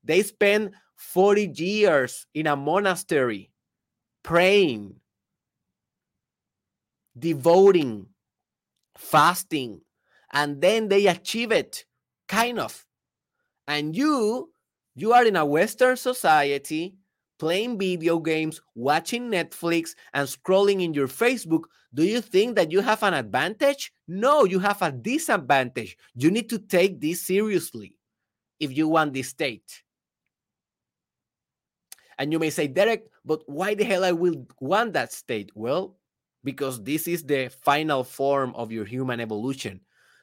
They 0.03 0.23
spend 0.23 0.71
40 0.95 1.51
years 1.55 2.25
in 2.33 2.47
a 2.47 2.55
monastery 2.55 3.51
praying, 4.23 4.95
devoting, 7.17 8.07
fasting, 8.99 9.81
and 10.33 10.61
then 10.61 10.89
they 10.89 11.07
achieve 11.07 11.51
it, 11.51 11.85
kind 12.27 12.59
of. 12.59 12.85
And 13.67 13.95
you, 13.95 14.51
you 14.93 15.13
are 15.13 15.25
in 15.25 15.35
a 15.35 15.45
Western 15.45 15.95
society 15.95 16.95
playing 17.39 17.79
video 17.79 18.19
games, 18.19 18.61
watching 18.75 19.31
Netflix, 19.31 19.95
and 20.13 20.27
scrolling 20.27 20.83
in 20.83 20.93
your 20.93 21.07
Facebook. 21.07 21.63
Do 21.93 22.03
you 22.03 22.19
think 22.19 22.55
that 22.57 22.71
you 22.71 22.81
have 22.81 23.01
an 23.01 23.13
advantage? 23.13 23.93
No, 24.07 24.43
you 24.43 24.59
have 24.59 24.81
a 24.81 24.91
disadvantage. 24.91 25.97
You 26.15 26.29
need 26.29 26.49
to 26.49 26.59
take 26.59 26.99
this 26.99 27.21
seriously 27.21 27.95
if 28.59 28.75
you 28.75 28.89
want 28.89 29.13
this 29.13 29.29
state. 29.29 29.83
And 32.17 32.33
you 32.33 32.39
may 32.39 32.49
say, 32.49 32.67
Derek, 32.67 33.05
but 33.23 33.41
why 33.45 33.75
the 33.75 33.85
hell 33.85 34.03
I 34.03 34.11
will 34.11 34.45
want 34.59 34.91
that 34.93 35.13
state? 35.13 35.51
Well, 35.55 35.95
because 36.43 36.83
this 36.83 37.07
is 37.07 37.23
the 37.23 37.49
final 37.49 38.03
form 38.03 38.53
of 38.55 38.71
your 38.71 38.85
human 38.85 39.19
evolution. 39.19 39.81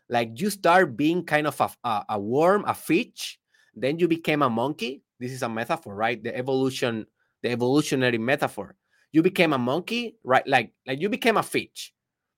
Like 0.09 0.41
you 0.41 0.51
start 0.51 0.97
being 0.97 1.25
kind 1.25 1.47
of 1.47 1.61
a, 1.61 1.71
a, 1.85 2.05
a 2.11 2.19
worm, 2.19 2.65
a 2.67 2.75
fish, 2.75 3.39
then 3.75 3.99
you 3.99 4.09
became 4.09 4.43
a 4.43 4.51
monkey. 4.51 5.03
This 5.19 5.33
is 5.33 5.43
a 5.43 5.49
metaphor, 5.49 5.95
right? 5.95 6.23
The 6.23 6.37
evolution, 6.37 7.07
the 7.43 7.51
evolutionary 7.51 8.19
metaphor. 8.19 8.77
You 9.13 9.23
became 9.23 9.53
a 9.53 9.59
monkey, 9.59 10.17
right? 10.25 10.47
Like, 10.47 10.73
like 10.87 11.01
you 11.01 11.09
became 11.09 11.37
a 11.37 11.43
fish. 11.43 11.93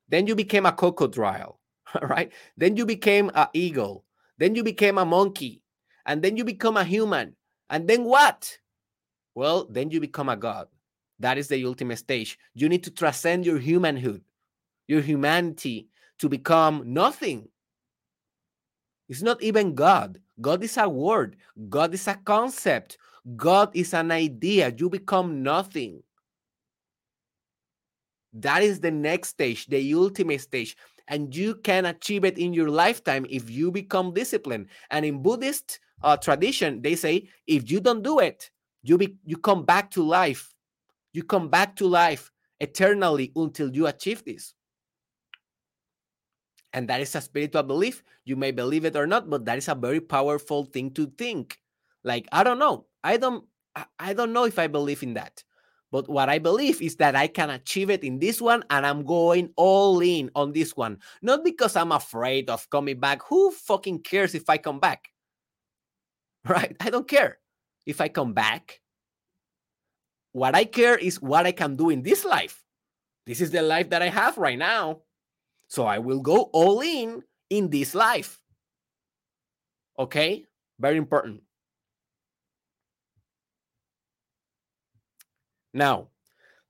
Then 0.09 0.27
you 0.27 0.35
became 0.35 0.65
a 0.65 0.73
crocodile, 0.73 1.61
right? 2.03 2.33
Then 2.57 2.77
you 2.77 2.87
became 2.87 3.31
an 3.35 3.49
eagle. 3.53 4.05
Then 4.39 4.55
you 4.55 4.63
became 4.63 4.99
a 4.99 5.05
monkey. 5.05 5.63
And 6.07 6.23
then 6.23 6.37
you 6.37 6.45
become 6.45 6.77
a 6.77 6.85
human. 6.85 7.37
And 7.69 7.87
then 7.87 8.05
what? 8.05 8.59
well, 9.39 9.69
then 9.71 9.89
you 9.89 10.01
become 10.01 10.29
a 10.29 10.37
god. 10.37 10.67
That 11.21 11.39
is 11.39 11.49
the 11.49 11.65
ultimate 11.65 11.99
stage. 11.99 12.39
You 12.55 12.69
need 12.69 12.85
to 12.85 12.91
transcend 12.91 13.45
your 13.45 13.59
humanhood, 13.59 14.23
your 14.87 15.01
humanity 15.01 15.89
to 16.19 16.29
become 16.29 16.83
nothing. 16.93 17.49
It's 19.09 19.23
not 19.23 19.43
even 19.43 19.75
God. 19.75 20.21
God 20.41 20.63
is 20.63 20.77
a 20.77 20.89
word, 20.89 21.37
God 21.69 21.95
is 21.95 22.07
a 22.07 22.15
concept, 22.15 22.99
God 23.37 23.71
is 23.75 23.95
an 23.95 24.11
idea. 24.11 24.73
You 24.77 24.89
become 24.89 25.43
nothing. 25.43 26.03
That 28.35 28.63
is 28.63 28.79
the 28.81 28.91
next 28.91 29.31
stage, 29.31 29.67
the 29.67 29.95
ultimate 29.95 30.41
stage. 30.41 30.77
And 31.09 31.35
you 31.35 31.55
can 31.55 31.87
achieve 31.87 32.25
it 32.25 32.39
in 32.39 32.53
your 32.53 32.69
lifetime 32.69 33.27
if 33.29 33.51
you 33.51 33.71
become 33.71 34.13
disciplined. 34.13 34.67
And 34.91 35.05
in 35.05 35.23
Buddhist 35.23 35.81
uh, 36.03 36.19
tradition, 36.19 36.83
they 36.83 36.95
say 36.95 37.29
if 37.47 37.71
you 37.71 37.81
don't 37.81 38.03
do 38.03 38.19
it, 38.19 38.51
you 38.83 38.99
be, 38.99 39.17
you 39.25 39.39
come 39.39 39.65
back 39.65 39.91
to 39.93 40.03
life. 40.03 40.55
You 41.13 41.23
come 41.23 41.49
back 41.49 41.77
to 41.77 41.87
life 41.87 42.31
eternally 42.61 43.33
until 43.35 43.75
you 43.75 43.87
achieve 43.87 44.25
this. 44.25 44.55
And 46.73 46.89
that 46.89 47.01
is 47.01 47.15
a 47.15 47.21
spiritual 47.21 47.63
belief. 47.63 48.03
You 48.25 48.37
may 48.37 48.51
believe 48.51 48.85
it 48.85 48.97
or 48.97 49.07
not, 49.07 49.31
but 49.31 49.47
that 49.47 49.59
is 49.59 49.69
a 49.69 49.75
very 49.75 50.01
powerful 50.01 50.67
thing 50.67 50.91
to 50.93 51.07
think. 51.17 51.59
Like, 52.05 52.29
I 52.31 52.45
don't 52.45 52.59
know. 52.59 52.87
I 53.03 53.17
don't 53.17 53.45
I 53.99 54.13
don't 54.13 54.33
know 54.33 54.45
if 54.45 54.59
I 54.59 54.67
believe 54.67 55.03
in 55.03 55.15
that. 55.15 55.45
But 55.91 56.09
what 56.09 56.29
I 56.29 56.39
believe 56.39 56.83
is 56.83 56.97
that 56.97 57.17
I 57.17 57.29
can 57.29 57.49
achieve 57.49 57.89
it 57.89 58.05
in 58.05 58.19
this 58.19 58.41
one 58.41 58.63
and 58.69 58.85
I'm 58.85 59.05
going 59.07 59.51
all 59.57 60.01
in 60.01 60.31
on 60.35 60.53
this 60.53 60.77
one. 60.77 60.99
Not 61.23 61.45
because 61.45 61.77
I'm 61.77 61.93
afraid 61.93 62.51
of 62.51 62.69
coming 62.69 63.01
back. 63.01 63.23
Who 63.29 63.51
fucking 63.51 64.01
cares 64.01 64.35
if 64.35 64.51
I 64.51 64.59
come 64.59 64.81
back? 64.81 65.09
Right? 66.49 66.77
I 66.81 66.91
don't 66.91 67.09
care 67.09 67.39
if 67.85 68.01
I 68.01 68.09
come 68.09 68.33
back. 68.33 68.81
What 70.39 70.55
I 70.55 70.65
care 70.65 70.97
is 70.97 71.21
what 71.21 71.47
I 71.47 71.53
can 71.53 71.75
do 71.75 71.91
in 71.91 72.01
this 72.01 72.25
life. 72.25 72.63
This 73.27 73.41
is 73.41 73.51
the 73.51 73.61
life 73.61 73.91
that 73.91 74.03
I 74.03 74.09
have 74.09 74.39
right 74.39 74.57
now. 74.57 75.01
So 75.67 75.85
I 75.85 75.99
will 75.99 76.21
go 76.21 76.43
all 76.53 76.81
in 76.81 77.25
in 77.51 77.69
this 77.71 77.93
life. 77.93 78.41
Okay? 79.99 80.45
Very 80.79 80.97
important. 80.97 81.43
Now, 85.75 86.11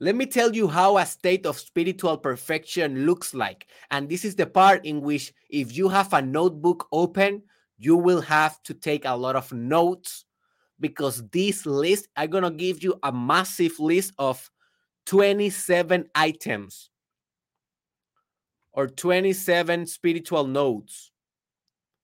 let 0.00 0.14
me 0.14 0.24
tell 0.24 0.56
you 0.56 0.66
how 0.66 0.96
a 0.96 1.04
state 1.04 1.44
of 1.44 1.58
spiritual 1.58 2.16
perfection 2.16 3.04
looks 3.04 3.34
like. 3.34 3.66
And 3.90 4.08
this 4.08 4.24
is 4.24 4.34
the 4.34 4.46
part 4.46 4.86
in 4.86 5.02
which, 5.02 5.34
if 5.50 5.76
you 5.76 5.90
have 5.90 6.14
a 6.14 6.22
notebook 6.22 6.88
open, 6.90 7.42
you 7.76 7.96
will 7.96 8.22
have 8.22 8.62
to 8.62 8.72
take 8.72 9.04
a 9.04 9.14
lot 9.14 9.36
of 9.36 9.52
notes 9.52 10.24
because 10.80 11.26
this 11.30 11.66
list, 11.66 12.08
I'm 12.16 12.30
going 12.30 12.44
to 12.44 12.50
give 12.50 12.82
you 12.82 12.98
a 13.02 13.12
massive 13.12 13.78
list 13.80 14.12
of 14.18 14.50
27 15.06 16.06
items 16.14 16.90
or 18.72 18.86
27 18.86 19.86
spiritual 19.86 20.46
nodes, 20.46 21.10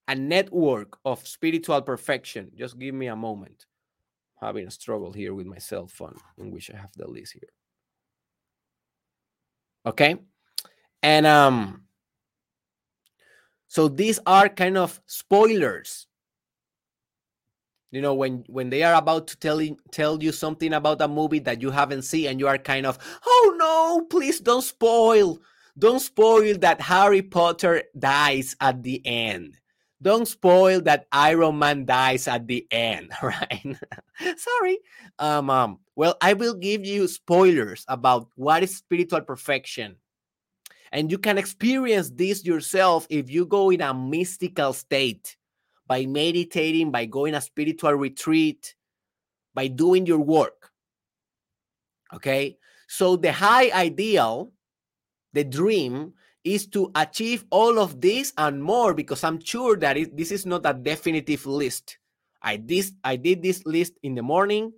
a 0.09 0.15
network 0.15 0.99
of 1.05 1.27
spiritual 1.27 1.81
perfection. 1.83 2.51
Just 2.57 2.79
give 2.79 2.95
me 2.95 3.07
a 3.07 3.17
moment. 3.17 3.67
I'm 4.41 4.49
having 4.49 4.67
a 4.67 4.71
struggle 4.71 5.13
here 5.13 5.35
with 5.35 5.47
my 5.47 5.59
cell 5.59 5.87
phone, 5.87 6.17
in 6.39 6.51
which 6.51 6.71
I 6.71 6.77
have 6.77 6.93
the 6.97 7.09
list 7.09 7.35
here. 7.35 7.49
Okay. 9.87 10.17
And 11.03 11.27
um, 11.27 11.85
so 13.69 13.89
these 13.89 14.19
are 14.27 14.49
kind 14.49 14.79
of 14.79 15.01
spoilers 15.07 16.07
you 17.95 18.01
know 18.01 18.15
when 18.15 18.45
when 18.49 18.71
they 18.71 18.83
are 18.83 18.95
about 18.95 19.29
to 19.29 19.37
tell 19.39 19.61
tell 19.93 20.21
you 20.23 20.33
something 20.33 20.73
about 20.73 21.01
a 21.01 21.07
movie 21.07 21.39
that 21.39 21.63
you 21.63 21.71
haven't 21.71 22.03
seen 22.03 22.27
and 22.27 22.41
you 22.41 22.49
are 22.49 22.59
kind 22.59 22.87
of 22.87 22.99
oh 23.25 23.55
no 23.57 24.07
please 24.07 24.41
don't 24.41 24.63
spoil. 24.63 25.39
Don't 25.79 26.01
spoil 26.01 26.57
that 26.59 26.81
harry 26.81 27.23
potter 27.23 27.83
dies 27.99 28.57
at 28.61 28.83
the 28.83 29.01
end. 29.05 29.57
Don't 30.03 30.27
spoil 30.27 30.81
that 30.83 31.07
iron 31.13 31.59
man 31.59 31.85
dies 31.85 32.27
at 32.29 32.47
the 32.47 32.67
end 32.71 33.11
right? 33.23 33.77
Sorry. 34.37 34.79
Um, 35.19 35.49
um 35.49 35.79
well 35.97 36.17
i 36.21 36.33
will 36.33 36.55
give 36.55 36.85
you 36.85 37.07
spoilers 37.07 37.85
about 37.87 38.29
what 38.35 38.65
is 38.65 38.77
spiritual 38.77 39.21
perfection. 39.21 39.97
And 40.91 41.11
you 41.11 41.19
can 41.19 41.39
experience 41.39 42.11
this 42.11 42.45
yourself 42.45 43.07
if 43.11 43.31
you 43.31 43.47
go 43.47 43.71
in 43.71 43.81
a 43.81 43.95
mystical 43.95 44.73
state 44.73 45.37
by 45.87 46.07
meditating, 46.07 46.91
by 46.91 47.05
going 47.05 47.35
a 47.35 47.41
spiritual 47.41 47.95
retreat, 47.95 48.75
by 49.55 49.69
doing 49.69 50.07
your 50.07 50.21
work. 50.21 50.71
Okay. 52.13 52.57
So 52.89 53.17
the 53.17 53.33
high 53.33 53.71
ideal, 53.71 54.53
the 55.33 55.45
dream, 55.45 56.15
is 56.45 56.67
to 56.69 56.91
achieve 56.95 57.45
all 57.51 57.79
of 57.79 58.01
this 58.01 58.33
and 58.37 58.63
more 58.63 58.93
because 58.93 59.25
I'm 59.25 59.41
sure 59.41 59.77
that 59.77 59.97
it, 59.97 60.17
this 60.17 60.31
is 60.31 60.45
not 60.45 60.67
a 60.67 60.75
definitive 60.75 61.47
list. 61.47 61.99
I 62.43 62.59
this 62.59 62.93
I 63.03 63.17
did 63.17 63.43
this 63.43 63.65
list 63.65 63.95
in 64.03 64.15
the 64.15 64.23
morning. 64.23 64.73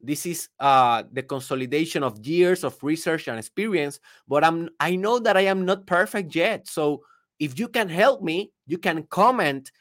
This 0.00 0.26
is 0.26 0.48
uh, 0.58 1.02
the 1.12 1.22
consolidation 1.22 2.02
of 2.02 2.24
years 2.24 2.64
of 2.64 2.78
research 2.82 3.28
and 3.28 3.38
experience, 3.38 3.98
but 4.28 4.44
I'm 4.44 4.70
I 4.78 4.94
know 4.94 5.18
that 5.18 5.36
I 5.36 5.42
am 5.42 5.64
not 5.64 5.86
perfect 5.86 6.34
yet. 6.34 6.68
So 6.68 7.02
if 7.40 7.58
you 7.58 7.66
can 7.66 7.88
help 7.88 8.22
me, 8.22 8.52
you 8.66 8.78
can 8.78 9.02
comment 9.10 9.72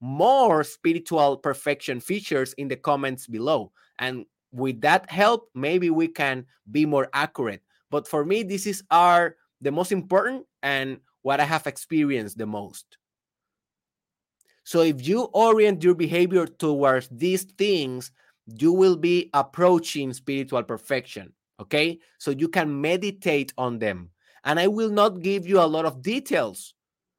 more 0.00 0.62
spiritual 0.64 1.38
perfection 1.38 2.00
features 2.00 2.52
in 2.54 2.68
the 2.68 2.76
comments 2.76 3.26
below. 3.26 3.72
And 3.98 4.26
with 4.52 4.80
that 4.82 5.10
help, 5.10 5.48
maybe 5.54 5.90
we 5.90 6.08
can 6.08 6.46
be 6.70 6.86
more 6.86 7.08
accurate. 7.12 7.62
But 7.90 8.06
for 8.08 8.24
me, 8.24 8.42
this 8.42 8.66
is 8.66 8.82
our 8.90 9.36
the 9.60 9.72
most 9.72 9.92
important 9.92 10.44
and 10.62 10.98
what 11.22 11.40
I 11.40 11.44
have 11.44 11.66
experienced 11.66 12.38
the 12.38 12.46
most. 12.46 12.98
So 14.64 14.82
if 14.82 15.06
you 15.06 15.22
orient 15.32 15.82
your 15.82 15.94
behavior 15.94 16.46
towards 16.46 17.08
these 17.10 17.44
things, 17.44 18.10
you 18.46 18.72
will 18.72 18.96
be 18.96 19.30
approaching 19.32 20.12
spiritual 20.12 20.62
perfection. 20.62 21.32
Okay. 21.60 22.00
So 22.18 22.30
you 22.30 22.48
can 22.48 22.80
meditate 22.80 23.52
on 23.56 23.78
them. 23.78 24.10
And 24.44 24.60
I 24.60 24.68
will 24.68 24.90
not 24.90 25.20
give 25.20 25.46
you 25.46 25.60
a 25.60 25.66
lot 25.66 25.86
of 25.86 26.02
details. 26.02 26.74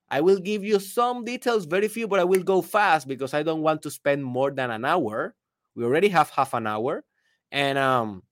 I 0.09 0.21
will 0.21 0.39
give 0.39 0.63
you 0.63 0.79
some 0.79 1.25
details, 1.25 1.65
very 1.65 1.87
few, 1.87 2.07
but 2.07 2.19
I 2.19 2.23
will 2.23 2.43
go 2.43 2.61
fast 2.61 3.07
because 3.07 3.33
I 3.33 3.43
don't 3.43 3.61
want 3.61 3.81
to 3.83 3.91
spend 3.91 4.23
more 4.23 4.51
than 4.51 4.71
an 4.71 4.85
hour. 4.85 5.35
We 5.75 5.83
already 5.83 6.07
have 6.09 6.29
half 6.29 6.53
an 6.53 6.65
hour. 6.65 7.03
And 7.51 7.77
um 7.77 8.23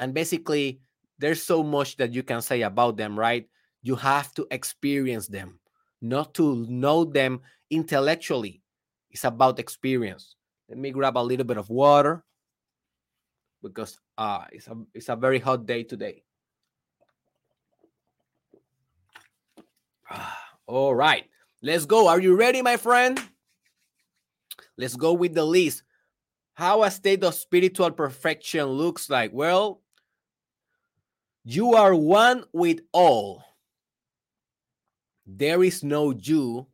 and 0.00 0.14
basically 0.14 0.80
there's 1.18 1.42
so 1.42 1.62
much 1.62 1.96
that 1.98 2.12
you 2.12 2.22
can 2.22 2.42
say 2.42 2.62
about 2.62 2.96
them, 2.96 3.18
right? 3.18 3.48
You 3.82 3.96
have 3.96 4.32
to 4.34 4.46
experience 4.50 5.28
them, 5.28 5.60
not 6.00 6.34
to 6.34 6.66
know 6.68 7.04
them 7.04 7.40
intellectually. 7.70 8.62
It's 9.10 9.24
about 9.24 9.58
experience. 9.58 10.36
Let 10.68 10.78
me 10.78 10.90
grab 10.90 11.16
a 11.16 11.20
little 11.20 11.46
bit 11.46 11.58
of 11.58 11.68
water 11.68 12.24
because 13.62 13.98
uh, 14.18 14.46
it's, 14.50 14.66
a, 14.66 14.76
it's 14.94 15.08
a 15.08 15.16
very 15.16 15.38
hot 15.38 15.66
day 15.66 15.84
today. 15.84 16.24
All 20.66 20.94
right, 20.94 21.24
let's 21.62 21.86
go. 21.86 22.08
Are 22.08 22.20
you 22.20 22.36
ready, 22.36 22.62
my 22.62 22.76
friend? 22.76 23.20
Let's 24.76 24.96
go 24.96 25.12
with 25.12 25.34
the 25.34 25.44
list. 25.44 25.82
How 26.54 26.82
a 26.82 26.90
state 26.90 27.24
of 27.24 27.34
spiritual 27.34 27.90
perfection 27.90 28.64
looks 28.66 29.08
like. 29.10 29.32
Well, 29.32 29.80
you 31.44 31.74
are 31.74 31.94
one 31.94 32.44
with 32.52 32.80
all. 32.92 33.44
There 35.26 35.62
is 35.62 35.82
no 35.82 36.12
you. 36.12 36.66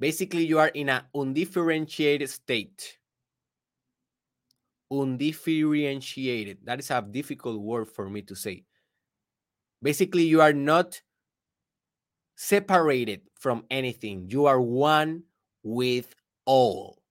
Basically, 0.00 0.46
you 0.46 0.58
are 0.58 0.68
in 0.68 0.88
an 0.88 1.02
undifferentiated 1.14 2.30
state 2.30 2.98
undifferentiated. 4.90 6.58
That 6.64 6.80
is 6.80 6.90
a 6.90 7.02
difficult 7.02 7.60
word 7.60 7.88
for 7.88 8.08
me 8.08 8.22
to 8.22 8.34
say. 8.34 8.64
Basically, 9.82 10.24
you 10.24 10.40
are 10.40 10.52
not 10.52 11.00
separated 12.38 13.20
from 13.34 13.64
anything, 13.68 14.28
you 14.30 14.46
are 14.46 14.60
one 14.60 15.24
with 15.64 16.14
all. 16.46 17.02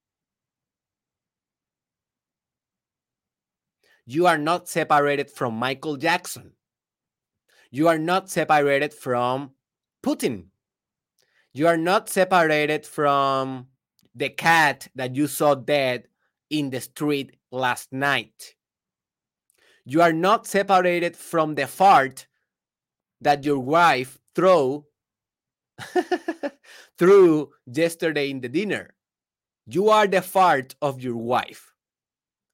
You 4.06 4.26
are 4.26 4.38
not 4.38 4.70
separated 4.70 5.30
from 5.30 5.54
Michael 5.56 5.98
Jackson. 5.98 6.54
You 7.72 7.90
are 7.90 7.98
not 7.98 8.30
separated 8.30 8.94
from 8.94 9.52
Putin. 10.02 10.46
You 11.52 11.68
are 11.68 11.76
not 11.76 12.08
separated 12.08 12.86
from 12.86 13.68
the 14.16 14.30
cat 14.30 14.88
that 14.96 15.14
you 15.14 15.28
saw 15.28 15.56
dead 15.56 16.08
in 16.50 16.70
the 16.70 16.80
street 16.80 17.36
last 17.52 17.92
night. 17.92 18.56
You 19.84 20.02
are 20.02 20.14
not 20.14 20.48
separated 20.48 21.18
from 21.18 21.56
the 21.56 21.68
fart 21.68 22.28
that 23.20 23.44
your 23.44 23.60
wife 23.60 24.18
threw 24.34 24.86
through 26.98 27.52
yesterday 27.66 28.30
in 28.30 28.42
the 28.42 28.50
dinner. 28.50 28.94
You 29.66 29.90
are 29.90 30.08
the 30.08 30.22
fart 30.22 30.76
of 30.82 31.02
your 31.02 31.18
wife. 31.18 31.74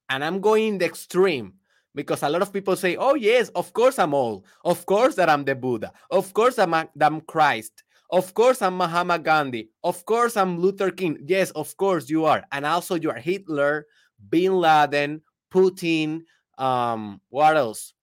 And 0.08 0.24
I'm 0.24 0.40
going 0.40 0.66
in 0.68 0.78
the 0.78 0.84
extreme 0.84 1.54
because 1.94 2.22
a 2.22 2.28
lot 2.28 2.42
of 2.42 2.52
people 2.52 2.76
say, 2.76 2.96
oh, 2.96 3.14
yes, 3.14 3.48
of 3.50 3.72
course 3.72 3.98
I'm 3.98 4.14
all. 4.14 4.44
Of 4.64 4.84
course 4.86 5.14
that 5.14 5.30
I'm 5.30 5.44
the 5.44 5.54
Buddha. 5.54 5.92
Of 6.10 6.34
course 6.34 6.58
I'm, 6.58 6.74
I'm 6.74 7.20
Christ. 7.22 7.84
Of 8.10 8.34
course 8.34 8.60
I'm 8.62 8.76
Mahatma 8.76 9.18
Gandhi. 9.18 9.70
Of 9.82 10.04
course 10.04 10.36
I'm 10.36 10.58
Luther 10.58 10.90
King. 10.90 11.18
Yes, 11.24 11.50
of 11.52 11.76
course 11.76 12.10
you 12.10 12.24
are. 12.26 12.44
And 12.52 12.66
also 12.66 12.96
you 12.96 13.10
are 13.10 13.18
Hitler, 13.18 13.86
Bin 14.28 14.54
Laden, 14.54 15.22
Putin, 15.52 16.22
um, 16.58 17.20
what 17.28 17.56
else? 17.56 17.94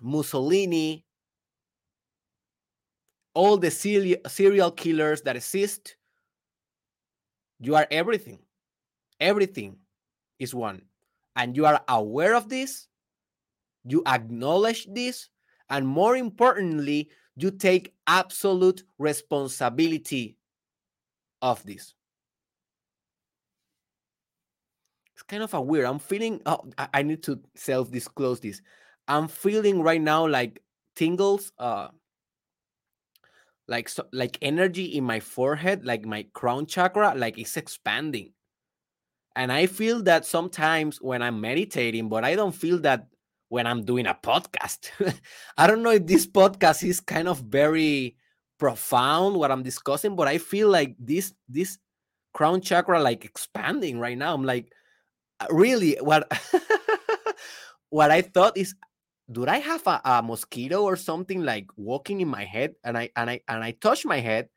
Mussolini, 0.00 1.04
all 3.34 3.56
the 3.56 3.70
serial 3.70 4.70
killers 4.72 5.22
that 5.22 5.36
exist. 5.36 5.96
You 7.60 7.76
are 7.76 7.86
everything. 7.90 8.38
Everything 9.20 9.76
is 10.38 10.54
one. 10.54 10.82
And 11.36 11.56
you 11.56 11.66
are 11.66 11.80
aware 11.88 12.34
of 12.34 12.48
this. 12.48 12.88
You 13.84 14.02
acknowledge 14.06 14.86
this. 14.92 15.28
And 15.68 15.86
more 15.86 16.16
importantly, 16.16 17.10
you 17.36 17.50
take 17.50 17.94
absolute 18.06 18.82
responsibility 18.98 20.36
of 21.42 21.64
this. 21.64 21.94
it's 25.20 25.26
kind 25.28 25.42
of 25.42 25.52
a 25.52 25.60
weird. 25.60 25.84
I'm 25.84 25.98
feeling. 25.98 26.40
Oh, 26.46 26.64
I, 26.94 27.02
need 27.02 27.22
to 27.24 27.38
self 27.54 27.90
disclose 27.90 28.40
this. 28.40 28.62
I'm 29.06 29.28
feeling 29.28 29.82
right 29.82 30.00
now 30.00 30.26
like 30.26 30.62
tingles. 30.96 31.52
Uh, 31.58 31.88
like 33.70 33.88
so, 33.88 34.04
like 34.12 34.36
energy 34.42 34.84
in 34.96 35.04
my 35.04 35.20
forehead, 35.20 35.86
like 35.86 36.04
my 36.04 36.26
crown 36.34 36.66
chakra, 36.66 37.14
like 37.16 37.38
it's 37.38 37.56
expanding. 37.56 38.32
And 39.36 39.52
I 39.52 39.66
feel 39.66 40.02
that 40.02 40.26
sometimes 40.26 41.00
when 41.00 41.22
I'm 41.22 41.40
meditating, 41.40 42.08
but 42.08 42.24
I 42.24 42.34
don't 42.34 42.54
feel 42.54 42.80
that 42.80 43.06
when 43.48 43.66
I'm 43.66 43.84
doing 43.84 44.06
a 44.06 44.14
podcast. 44.14 44.90
I 45.56 45.68
don't 45.68 45.82
know 45.82 45.92
if 45.92 46.06
this 46.06 46.26
podcast 46.26 46.82
is 46.82 47.00
kind 47.00 47.28
of 47.28 47.38
very 47.40 48.16
profound 48.58 49.36
what 49.36 49.52
I'm 49.52 49.62
discussing, 49.62 50.16
but 50.16 50.26
I 50.26 50.38
feel 50.38 50.68
like 50.68 50.96
this 50.98 51.32
this 51.48 51.78
crown 52.34 52.60
chakra 52.60 53.00
like 53.00 53.24
expanding 53.24 54.00
right 54.00 54.18
now. 54.18 54.34
I'm 54.34 54.44
like 54.44 54.72
uh, 55.38 55.46
really 55.50 55.96
what 56.00 56.30
what 57.90 58.10
I 58.10 58.22
thought 58.22 58.56
is 58.56 58.74
do 59.30 59.46
I 59.46 59.58
have 59.58 59.86
a, 59.86 60.00
a, 60.04 60.22
mosquito 60.22 60.82
or 60.82 60.96
something 60.96 61.42
like 61.42 61.66
walking 61.76 62.20
in 62.20 62.28
my 62.28 62.44
head 62.44 62.74
and 62.84 62.98
I 62.98 63.10
and 63.16 63.30
I 63.30 63.40
and 63.48 63.62
I 63.62 63.72
touch 63.72 64.04
my 64.04 64.18
head 64.18 64.48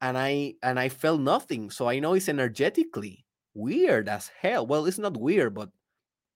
and 0.00 0.16
I 0.18 0.54
and 0.62 0.78
I 0.78 0.88
felt 0.88 1.20
nothing. 1.20 1.70
So 1.70 1.88
I 1.88 1.98
know 1.98 2.14
it's 2.14 2.28
energetically 2.28 3.24
weird 3.54 4.08
as 4.08 4.30
hell. 4.40 4.66
Well, 4.66 4.86
it's 4.86 4.98
not 4.98 5.16
weird, 5.16 5.54
but 5.54 5.70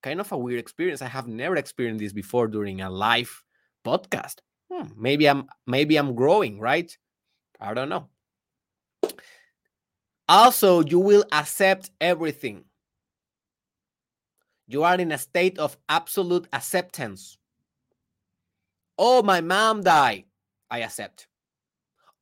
kind 0.02 0.20
of 0.20 0.32
a 0.32 0.38
weird 0.38 0.60
experience. 0.60 1.02
I 1.02 1.08
have 1.08 1.28
never 1.28 1.56
experienced 1.56 2.00
this 2.00 2.12
before 2.12 2.48
during 2.48 2.80
a 2.80 2.90
live 2.90 3.42
podcast. 3.86 4.36
Hmm, 4.72 4.88
maybe 4.96 5.28
I'm 5.28 5.46
maybe 5.66 5.96
I'm 5.96 6.14
growing, 6.14 6.58
right? 6.58 6.96
I 7.60 7.74
don't 7.74 7.88
know. 7.88 8.08
Also, 10.28 10.82
you 10.82 10.98
will 10.98 11.24
accept 11.32 11.90
everything. 12.00 12.64
You 14.74 14.82
are 14.82 14.96
in 14.96 15.12
a 15.12 15.18
state 15.18 15.56
of 15.60 15.78
absolute 15.88 16.48
acceptance. 16.52 17.38
Oh, 18.98 19.22
my 19.22 19.40
mom 19.40 19.84
died. 19.84 20.24
I 20.68 20.80
accept. 20.80 21.28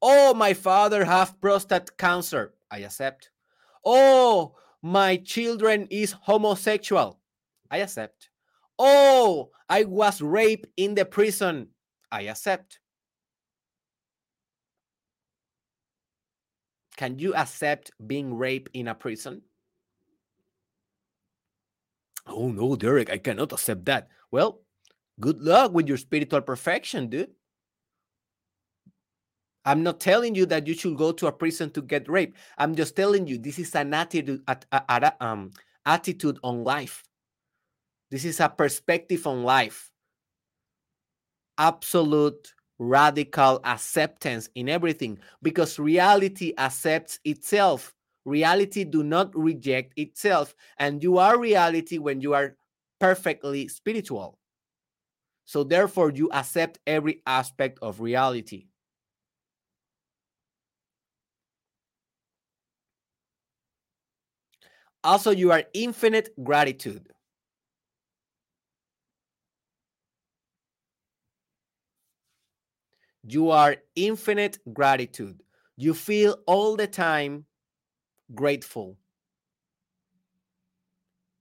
Oh, 0.02 0.34
my 0.34 0.52
father 0.52 1.02
have 1.06 1.40
prostate 1.40 1.96
cancer. 1.96 2.52
I 2.70 2.80
accept. 2.80 3.30
Oh, 3.86 4.54
my 4.82 5.16
children 5.16 5.88
is 5.90 6.12
homosexual. 6.12 7.20
I 7.70 7.78
accept. 7.78 8.28
Oh, 8.78 9.48
I 9.70 9.84
was 9.84 10.20
raped 10.20 10.66
in 10.76 10.94
the 10.94 11.06
prison. 11.06 11.68
I 12.10 12.24
accept. 12.24 12.80
Can 16.98 17.18
you 17.18 17.34
accept 17.34 17.92
being 18.06 18.36
raped 18.36 18.68
in 18.74 18.88
a 18.88 18.94
prison? 18.94 19.40
Oh 22.26 22.48
no, 22.48 22.76
Derek, 22.76 23.10
I 23.10 23.18
cannot 23.18 23.52
accept 23.52 23.84
that. 23.86 24.08
Well, 24.30 24.60
good 25.20 25.40
luck 25.42 25.72
with 25.72 25.88
your 25.88 25.96
spiritual 25.96 26.40
perfection, 26.42 27.08
dude. 27.08 27.30
I'm 29.64 29.82
not 29.82 30.00
telling 30.00 30.34
you 30.34 30.46
that 30.46 30.66
you 30.66 30.74
should 30.74 30.96
go 30.96 31.12
to 31.12 31.28
a 31.28 31.32
prison 31.32 31.70
to 31.70 31.82
get 31.82 32.08
raped. 32.08 32.36
I'm 32.58 32.74
just 32.74 32.96
telling 32.96 33.26
you 33.26 33.38
this 33.38 33.58
is 33.58 33.74
an 33.74 33.94
attitude, 33.94 34.42
at, 34.48 34.66
at, 34.72 35.16
um, 35.20 35.52
attitude 35.86 36.38
on 36.42 36.64
life. 36.64 37.04
This 38.10 38.24
is 38.24 38.40
a 38.40 38.48
perspective 38.48 39.26
on 39.26 39.44
life. 39.44 39.90
Absolute 41.58 42.52
radical 42.78 43.60
acceptance 43.64 44.48
in 44.56 44.68
everything 44.68 45.18
because 45.42 45.78
reality 45.78 46.52
accepts 46.58 47.20
itself 47.24 47.94
reality 48.24 48.84
do 48.84 49.02
not 49.02 49.36
reject 49.36 49.92
itself 49.96 50.54
and 50.78 51.02
you 51.02 51.18
are 51.18 51.38
reality 51.38 51.98
when 51.98 52.20
you 52.20 52.34
are 52.34 52.56
perfectly 53.00 53.68
spiritual 53.68 54.38
so 55.44 55.62
therefore 55.64 56.10
you 56.10 56.28
accept 56.32 56.78
every 56.86 57.22
aspect 57.26 57.78
of 57.82 58.00
reality 58.00 58.66
Also, 65.04 65.30
you 65.30 65.50
are 65.52 65.64
infinite 65.74 66.30
gratitude. 66.42 67.08
You 73.24 73.50
are 73.50 73.76
infinite 73.96 74.58
gratitude. 74.72 75.42
You 75.76 75.92
feel 75.94 76.38
all 76.46 76.76
the 76.76 76.86
time 76.86 77.46
grateful. 78.34 78.98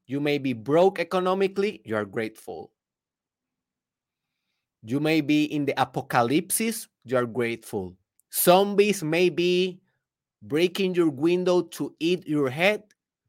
You 0.07 0.19
may 0.19 0.37
be 0.37 0.53
broke 0.53 0.99
economically, 0.99 1.81
you 1.85 1.95
are 1.95 2.05
grateful. 2.05 2.71
You 4.83 4.99
may 4.99 5.21
be 5.21 5.45
in 5.45 5.65
the 5.65 5.79
apocalypse, 5.79 6.87
you 7.05 7.17
are 7.17 7.25
grateful. 7.25 7.95
Zombies 8.33 9.03
may 9.03 9.29
be 9.29 9.79
breaking 10.41 10.95
your 10.95 11.09
window 11.09 11.61
to 11.61 11.95
eat 11.99 12.27
your 12.27 12.49
head, 12.49 12.83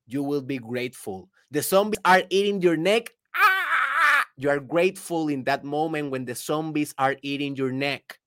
you 0.06 0.22
will 0.22 0.42
be 0.42 0.58
grateful. 0.58 1.28
The 1.50 1.62
zombies 1.62 2.00
are 2.04 2.22
eating 2.30 2.62
your 2.62 2.76
neck. 2.76 3.12
Ah! 3.36 4.24
You 4.36 4.48
are 4.48 4.60
grateful 4.60 5.28
in 5.28 5.44
that 5.44 5.64
moment 5.64 6.10
when 6.10 6.24
the 6.24 6.34
zombies 6.34 6.94
are 6.98 7.16
eating 7.22 7.56
your 7.56 7.72
neck. 7.72 8.18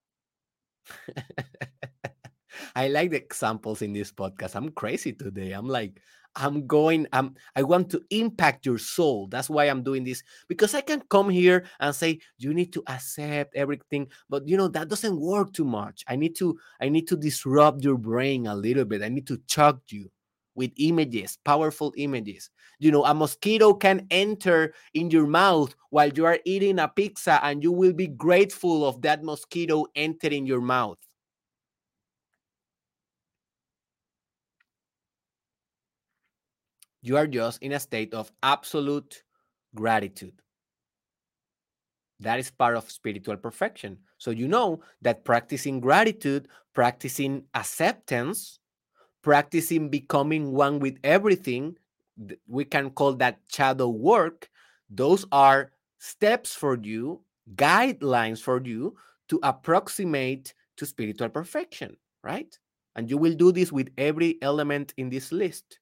I 2.76 2.88
like 2.88 3.12
the 3.12 3.18
examples 3.18 3.82
in 3.82 3.94
this 3.94 4.12
podcast. 4.12 4.56
I'm 4.56 4.70
crazy 4.70 5.14
today. 5.14 5.52
I'm 5.52 5.68
like, 5.68 6.02
I'm 6.36 6.68
going, 6.68 7.08
I'm, 7.14 7.36
I 7.56 7.64
want 7.64 7.90
to 7.92 8.04
impact 8.10 8.66
your 8.66 8.78
soul. 8.78 9.28
That's 9.28 9.50
why 9.50 9.66
I'm 9.66 9.84
doing 9.84 10.04
this 10.04 10.22
because 10.48 10.74
I 10.76 10.82
can 10.82 11.02
come 11.10 11.30
here 11.30 11.66
and 11.80 11.96
say, 11.96 12.20
you 12.38 12.54
need 12.54 12.74
to 12.74 12.84
accept 12.88 13.56
everything. 13.56 14.08
But 14.30 14.48
you 14.48 14.58
know, 14.58 14.68
that 14.70 14.90
doesn't 14.90 15.20
work 15.20 15.54
too 15.54 15.66
much. 15.66 16.04
I 16.08 16.16
need 16.16 16.36
to, 16.38 16.58
I 16.82 16.90
need 16.90 17.08
to 17.08 17.16
disrupt 17.16 17.84
your 17.84 17.98
brain 17.98 18.48
a 18.48 18.56
little 18.56 18.86
bit. 18.86 19.02
I 19.02 19.10
need 19.10 19.28
to 19.28 19.40
shock 19.48 19.80
you 19.90 20.12
with 20.56 20.72
images, 20.78 21.38
powerful 21.44 21.94
images. 21.98 22.50
You 22.80 22.92
know, 22.92 23.06
a 23.06 23.14
mosquito 23.14 23.74
can 23.74 24.08
enter 24.10 24.74
in 24.94 25.12
your 25.12 25.28
mouth 25.28 25.76
while 25.90 26.10
you 26.10 26.26
are 26.26 26.40
eating 26.46 26.80
a 26.80 26.88
pizza, 26.88 27.40
and 27.44 27.64
you 27.64 27.72
will 27.72 27.94
be 27.94 28.08
grateful 28.08 28.86
of 28.86 29.02
that 29.02 29.24
mosquito 29.24 29.86
entering 29.96 30.46
your 30.46 30.62
mouth. 30.62 30.98
You 37.06 37.18
are 37.18 37.28
just 37.28 37.62
in 37.62 37.74
a 37.74 37.80
state 37.80 38.16
of 38.16 38.32
absolute 38.42 39.22
gratitude. 39.76 40.42
That 42.20 42.40
is 42.40 42.50
part 42.50 42.76
of 42.76 42.90
spiritual 42.90 43.38
perfection. 43.38 44.00
So 44.18 44.32
you 44.32 44.48
know 44.48 44.82
that 45.04 45.24
practicing 45.24 45.80
gratitude, 45.80 46.48
practicing 46.74 47.44
acceptance, 47.54 48.58
practicing 49.22 49.88
becoming 49.90 50.52
one 50.52 50.80
with 50.80 50.98
everything, 51.04 51.78
we 52.48 52.66
can 52.66 52.90
call 52.90 53.14
that 53.18 53.38
shadow 53.50 53.90
work. 53.90 54.50
Those 54.90 55.28
are 55.32 55.74
steps 56.00 56.56
for 56.56 56.76
you, 56.82 57.22
guidelines 57.54 58.42
for 58.42 58.60
you 58.66 58.96
to 59.30 59.40
approximate 59.44 60.56
to 60.78 60.88
spiritual 60.88 61.30
perfection, 61.30 61.98
right? 62.24 62.58
And 62.96 63.12
you 63.12 63.20
will 63.20 63.36
do 63.36 63.52
this 63.52 63.72
with 63.72 63.90
every 63.96 64.40
element 64.42 64.96
in 64.98 65.12
this 65.12 65.32
list. 65.32 65.78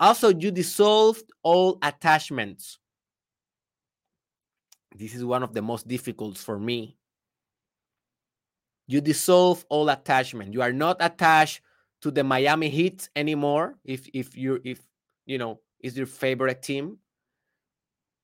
Also, 0.00 0.28
you 0.28 0.50
dissolved 0.50 1.24
all 1.42 1.78
attachments. 1.82 2.78
This 4.94 5.14
is 5.14 5.24
one 5.24 5.42
of 5.42 5.52
the 5.52 5.62
most 5.62 5.88
difficult 5.88 6.38
for 6.38 6.58
me. 6.58 6.96
You 8.86 9.00
dissolve 9.00 9.64
all 9.68 9.88
attachment. 9.90 10.54
You 10.54 10.62
are 10.62 10.72
not 10.72 10.96
attached 11.00 11.60
to 12.02 12.10
the 12.10 12.24
Miami 12.24 12.68
Heat 12.68 13.08
anymore. 13.14 13.76
If 13.84 14.08
if 14.14 14.36
you 14.36 14.60
if 14.64 14.80
you 15.26 15.36
know 15.36 15.60
is 15.80 15.96
your 15.96 16.06
favorite 16.06 16.62
team, 16.62 16.98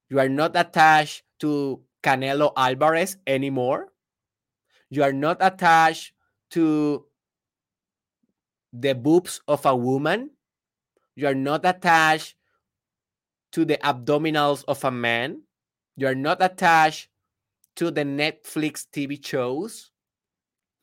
you 0.08 0.18
are 0.18 0.28
not 0.28 0.56
attached 0.56 1.22
to 1.40 1.82
Canelo 2.02 2.52
Alvarez 2.56 3.16
anymore. 3.26 3.92
You 4.90 5.02
are 5.02 5.12
not 5.12 5.38
attached 5.40 6.12
to 6.50 7.04
the 8.72 8.94
boobs 8.94 9.40
of 9.46 9.66
a 9.66 9.74
woman 9.74 10.30
you 11.16 11.26
are 11.26 11.34
not 11.34 11.64
attached 11.64 12.34
to 13.52 13.64
the 13.64 13.78
abdominals 13.78 14.64
of 14.66 14.82
a 14.84 14.90
man. 14.90 15.42
You 15.96 16.08
are 16.08 16.14
not 16.14 16.42
attached 16.42 17.08
to 17.76 17.90
the 17.90 18.02
Netflix 18.02 18.86
TV 18.92 19.24
shows. 19.24 19.90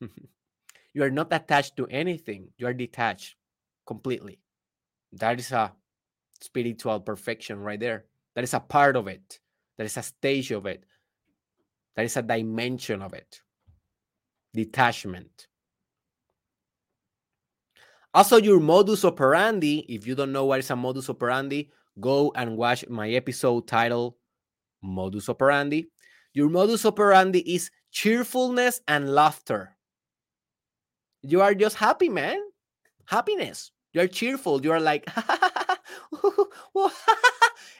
you 0.00 1.02
are 1.02 1.10
not 1.10 1.28
attached 1.32 1.76
to 1.76 1.86
anything. 1.88 2.48
You 2.56 2.66
are 2.66 2.72
detached 2.72 3.36
completely. 3.86 4.38
That 5.12 5.38
is 5.38 5.52
a 5.52 5.72
spiritual 6.40 7.00
perfection 7.00 7.60
right 7.60 7.78
there. 7.78 8.06
That 8.34 8.44
is 8.44 8.54
a 8.54 8.60
part 8.60 8.96
of 8.96 9.06
it. 9.06 9.38
That 9.76 9.84
is 9.84 9.96
a 9.96 10.02
stage 10.02 10.50
of 10.50 10.66
it. 10.66 10.84
That 11.96 12.06
is 12.06 12.16
a 12.16 12.22
dimension 12.22 13.02
of 13.02 13.12
it. 13.12 13.42
Detachment. 14.54 15.48
Also, 18.14 18.36
your 18.36 18.60
modus 18.60 19.04
operandi, 19.04 19.86
if 19.88 20.06
you 20.06 20.14
don't 20.14 20.32
know 20.32 20.44
what 20.44 20.60
is 20.60 20.70
a 20.70 20.76
modus 20.76 21.08
operandi, 21.08 21.70
go 21.98 22.32
and 22.36 22.56
watch 22.56 22.86
my 22.88 23.08
episode 23.10 23.66
titled 23.66 24.14
Modus 24.82 25.28
Operandi. 25.28 25.86
Your 26.34 26.50
modus 26.50 26.84
operandi 26.84 27.40
is 27.40 27.70
cheerfulness 27.90 28.80
and 28.88 29.14
laughter. 29.14 29.76
You 31.22 31.40
are 31.40 31.54
just 31.54 31.76
happy, 31.76 32.08
man. 32.08 32.40
Happiness. 33.06 33.70
You 33.92 34.02
are 34.02 34.08
cheerful. 34.08 34.62
You 34.62 34.72
are 34.72 34.80
like, 34.80 35.06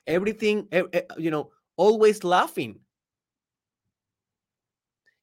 everything, 0.07 0.69
you 1.19 1.31
know, 1.31 1.51
always 1.77 2.25
laughing. 2.25 2.81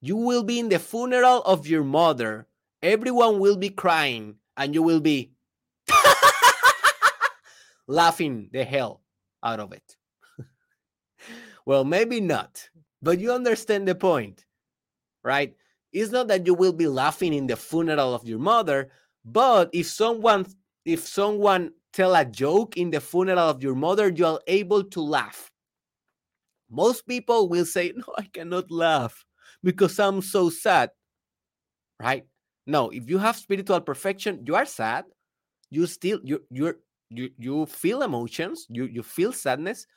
You 0.01 0.17
will 0.17 0.43
be 0.43 0.59
in 0.59 0.69
the 0.69 0.79
funeral 0.79 1.41
of 1.43 1.67
your 1.67 1.83
mother. 1.83 2.47
Everyone 2.81 3.39
will 3.39 3.57
be 3.57 3.69
crying 3.69 4.38
and 4.59 4.75
you 4.75 4.83
will 4.83 4.99
be 4.99 5.31
laughing 7.87 8.49
the 8.51 8.63
hell 8.63 9.01
out 9.41 9.59
of 9.59 9.71
it. 9.71 9.95
well, 11.65 11.85
maybe 11.85 12.19
not, 12.19 12.69
but 13.01 13.19
you 13.19 13.31
understand 13.31 13.87
the 13.87 13.95
point, 13.95 14.45
right? 15.23 15.55
It's 15.93 16.11
not 16.11 16.27
that 16.27 16.45
you 16.45 16.53
will 16.53 16.73
be 16.73 16.87
laughing 16.87 17.33
in 17.33 17.47
the 17.47 17.55
funeral 17.55 18.13
of 18.13 18.27
your 18.27 18.37
mother, 18.37 18.91
but 19.25 19.69
if 19.73 19.87
someone 19.87 20.45
if 20.85 21.07
someone 21.07 21.71
tell 21.93 22.15
a 22.15 22.25
joke 22.25 22.77
in 22.77 22.91
the 22.91 22.99
funeral 22.99 23.49
of 23.49 23.63
your 23.63 23.75
mother, 23.75 24.09
you 24.09 24.25
are 24.25 24.41
able 24.47 24.83
to 24.83 25.01
laugh. 25.01 25.51
Most 26.69 27.07
people 27.07 27.49
will 27.49 27.65
say, 27.65 27.93
"No, 27.95 28.03
I 28.17 28.23
cannot 28.23 28.69
laugh 28.69 29.25
because 29.63 29.99
I'm 29.99 30.21
so 30.21 30.49
sad." 30.49 30.91
Right? 31.99 32.25
No, 32.69 32.91
if 32.91 33.09
you 33.09 33.17
have 33.17 33.35
spiritual 33.35 33.81
perfection, 33.81 34.43
you 34.45 34.53
are 34.53 34.63
sad. 34.63 35.05
You 35.71 35.87
still 35.87 36.19
you 36.23 36.43
you 36.51 36.75
you 37.09 37.31
you 37.39 37.65
feel 37.65 38.03
emotions, 38.03 38.67
you 38.69 38.85
you 38.85 39.01
feel 39.01 39.33
sadness, 39.33 39.87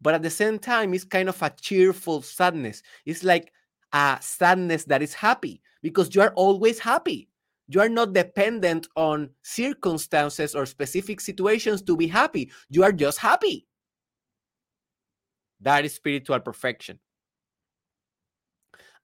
but 0.00 0.14
at 0.14 0.22
the 0.22 0.30
same 0.30 0.58
time, 0.58 0.94
it's 0.94 1.04
kind 1.04 1.28
of 1.28 1.42
a 1.42 1.50
cheerful 1.50 2.22
sadness. 2.22 2.82
It's 3.04 3.24
like 3.24 3.52
a 3.92 4.16
sadness 4.22 4.84
that 4.84 5.02
is 5.02 5.12
happy 5.12 5.60
because 5.82 6.14
you 6.14 6.22
are 6.22 6.32
always 6.34 6.78
happy. 6.78 7.28
You 7.68 7.80
are 7.82 7.90
not 7.90 8.14
dependent 8.14 8.88
on 8.96 9.28
circumstances 9.42 10.54
or 10.54 10.64
specific 10.64 11.20
situations 11.20 11.82
to 11.82 11.94
be 11.94 12.06
happy. 12.06 12.50
You 12.70 12.84
are 12.84 12.92
just 12.92 13.18
happy. 13.18 13.66
That 15.60 15.84
is 15.84 15.92
spiritual 15.94 16.40
perfection. 16.40 16.98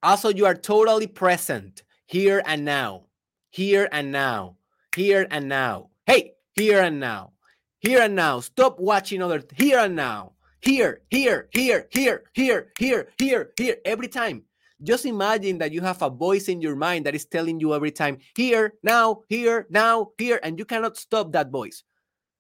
Also, 0.03 0.31
you 0.31 0.47
are 0.47 0.55
totally 0.55 1.07
present 1.07 1.83
here 2.07 2.43
and 2.47 2.65
now 2.65 3.05
here 3.51 3.89
and 3.93 4.11
now, 4.11 4.57
here 4.95 5.27
and 5.31 5.49
now. 5.49 5.91
Hey, 6.07 6.33
here 6.55 6.81
and 6.81 6.99
now, 6.99 7.33
here 7.81 8.03
and 8.03 8.15
now. 8.15 8.41
Stop 8.41 8.81
watching 8.81 9.23
other 9.23 9.43
here 9.57 9.79
and 9.79 9.97
now. 9.97 10.33
Here, 10.63 11.01
here, 11.11 11.49
here, 11.53 11.89
here, 11.91 12.25
here, 12.35 12.71
here, 12.79 13.09
here, 13.19 13.51
here, 13.57 13.77
every 13.85 14.09
time. 14.09 14.43
Just 14.83 15.05
imagine 15.05 15.59
that 15.59 15.73
you 15.73 15.81
have 15.81 16.03
a 16.03 16.11
voice 16.11 16.49
in 16.49 16.61
your 16.61 16.77
mind 16.77 17.07
that 17.07 17.15
is 17.15 17.27
telling 17.27 17.61
you 17.61 17.75
every 17.75 17.91
time, 17.91 18.19
here, 18.35 18.75
now, 18.83 19.23
here, 19.29 19.67
now, 19.71 20.11
here, 20.19 20.41
and 20.43 20.59
you 20.59 20.65
cannot 20.65 20.97
stop 20.97 21.33
that 21.33 21.51
voice. 21.51 21.83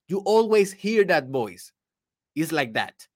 You 0.09 0.18
always 0.18 0.72
hear 0.72 1.05
that 1.05 1.28
voice. 1.28 1.72
It's 2.34 2.53
like 2.53 2.74
that. 2.74 3.07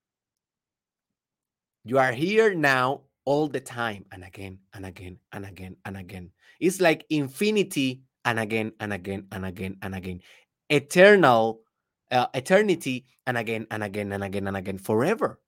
You 1.84 1.98
are 1.98 2.12
here 2.12 2.54
now 2.54 3.02
all 3.24 3.48
the 3.48 3.60
time 3.60 4.04
and 4.12 4.24
again 4.24 4.58
and 4.72 4.86
again 4.86 5.18
and 5.32 5.44
again 5.44 5.76
and 5.84 5.96
again. 5.96 6.30
It's 6.60 6.80
like 6.80 7.04
infinity 7.10 8.02
and 8.24 8.38
again 8.38 8.72
and 8.80 8.92
again 8.92 9.26
and 9.32 9.44
again 9.44 9.76
and 9.82 9.94
again. 9.94 10.20
Eternal, 10.70 11.60
uh, 12.10 12.26
eternity 12.34 13.06
and 13.26 13.36
again 13.36 13.66
and 13.70 13.82
again 13.82 14.12
and 14.12 14.24
again 14.24 14.46
and 14.46 14.56
again 14.56 14.78
forever. 14.78 15.40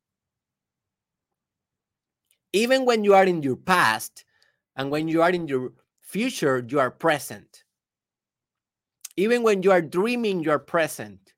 Even 2.53 2.85
when 2.85 3.05
you 3.05 3.15
are 3.15 3.25
in 3.25 3.43
your 3.43 3.57
past 3.57 4.25
and 4.77 4.91
when 4.91 5.09
you 5.09 5.23
are 5.23 5.31
in 5.31 5.49
your 5.49 5.73
future, 6.03 6.65
you 6.69 6.79
are 6.81 6.91
present. 6.91 7.65
Even 9.17 9.43
when 9.43 9.63
you 9.63 9.73
are 9.73 9.83
dreaming, 9.83 10.43
you 10.43 10.51
are 10.51 10.59
present. 10.59 11.33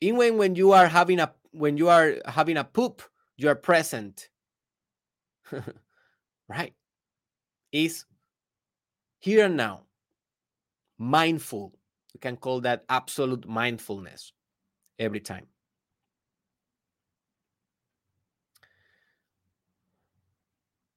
Even 0.00 0.38
when 0.38 0.54
you 0.54 0.72
are 0.72 0.86
having 0.86 1.18
a 1.18 1.32
when 1.50 1.76
you 1.76 1.88
are 1.88 2.16
having 2.26 2.56
a 2.56 2.64
poop, 2.64 3.02
you 3.36 3.48
are 3.48 3.56
present. 3.56 4.28
right? 6.48 6.74
Is 7.72 8.04
here 9.18 9.44
and 9.44 9.56
now. 9.56 9.82
Mindful. 10.98 11.74
You 12.14 12.20
can 12.20 12.36
call 12.36 12.60
that 12.62 12.84
absolute 12.88 13.46
mindfulness 13.46 14.32
every 14.98 15.20
time. 15.20 15.46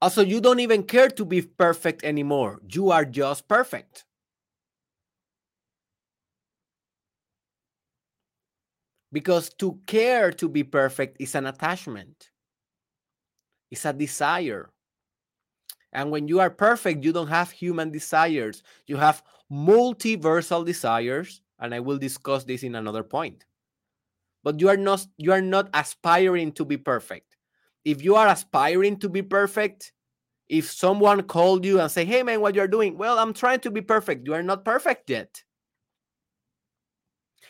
Also, 0.02 0.24
you 0.24 0.42
don't 0.42 0.60
even 0.60 0.84
care 0.84 1.10
to 1.10 1.26
be 1.26 1.42
perfect 1.44 2.04
anymore. 2.04 2.60
You 2.68 2.90
are 2.90 3.06
just 3.06 3.48
perfect. 3.48 4.06
Because 9.12 9.54
to 9.56 9.80
care 9.86 10.32
to 10.32 10.50
be 10.50 10.64
perfect 10.64 11.18
is 11.20 11.36
an 11.36 11.46
attachment, 11.46 12.32
it's 13.70 13.86
a 13.86 13.94
desire. 13.94 14.72
And 15.94 16.12
when 16.12 16.28
you 16.28 16.40
are 16.40 16.50
perfect, 16.50 17.04
you 17.04 17.12
don't 17.12 17.28
have 17.28 17.52
human 17.52 17.92
desires. 17.92 18.64
You 18.88 18.98
have 18.98 19.24
multiversal 19.52 20.66
desires. 20.66 21.42
And 21.60 21.76
I 21.76 21.80
will 21.80 21.98
discuss 21.98 22.44
this 22.44 22.64
in 22.64 22.76
another 22.76 23.04
point. 23.04 23.46
But 24.44 24.60
you 24.60 24.70
are 24.70 24.78
not 24.78 25.06
you 25.18 25.32
are 25.32 25.42
not 25.42 25.70
aspiring 25.74 26.52
to 26.54 26.66
be 26.66 26.78
perfect. 26.78 27.38
If 27.86 28.04
you 28.04 28.16
are 28.16 28.28
aspiring 28.28 28.98
to 29.00 29.10
be 29.10 29.22
perfect, 29.22 29.94
if 30.50 30.72
someone 30.72 31.24
called 31.24 31.66
you 31.66 31.80
and 31.80 31.92
say, 31.92 32.06
"Hey 32.06 32.24
man, 32.24 32.42
what 32.42 32.56
you're 32.56 32.68
doing?" 32.68 32.98
Well, 32.98 33.20
I'm 33.20 33.34
trying 33.34 33.60
to 33.62 33.72
be 33.72 33.82
perfect. 33.82 34.28
You 34.28 34.34
are 34.36 34.44
not 34.44 34.66
perfect 34.66 35.10
yet. 35.10 35.44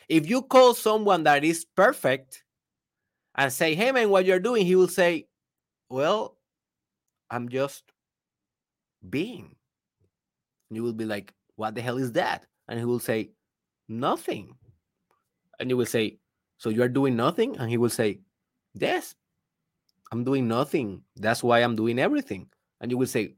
If 0.09 0.29
you 0.29 0.43
call 0.43 0.73
someone 0.75 1.23
that 1.23 1.43
is 1.43 1.65
perfect 1.65 2.43
and 3.35 3.51
say, 3.53 3.75
"Hey 3.75 3.91
man, 3.91 4.09
what 4.09 4.25
you're 4.25 4.39
doing?" 4.39 4.65
he 4.65 4.75
will 4.75 4.87
say, 4.87 5.27
"Well, 5.89 6.37
I'm 7.31 7.49
just 7.49 7.83
being." 9.09 9.55
And 10.69 10.75
you 10.75 10.83
will 10.83 10.93
be 10.93 11.05
like, 11.05 11.33
"What 11.55 11.75
the 11.75 11.81
hell 11.81 11.97
is 11.97 12.11
that?" 12.13 12.47
And 12.67 12.79
he 12.79 12.85
will 12.85 12.99
say, 12.99 13.31
"Nothing." 13.87 14.57
And 15.59 15.69
you 15.69 15.77
will 15.77 15.85
say, 15.85 16.19
"So 16.57 16.69
you 16.69 16.81
are 16.83 16.89
doing 16.89 17.15
nothing?" 17.15 17.57
And 17.57 17.69
he 17.69 17.77
will 17.77 17.89
say, 17.89 18.21
"Yes, 18.73 19.15
I'm 20.11 20.23
doing 20.23 20.47
nothing. 20.47 21.03
That's 21.15 21.43
why 21.43 21.59
I'm 21.59 21.75
doing 21.75 21.99
everything." 21.99 22.49
And 22.79 22.91
you 22.91 22.97
will 22.97 23.07
say, 23.07 23.35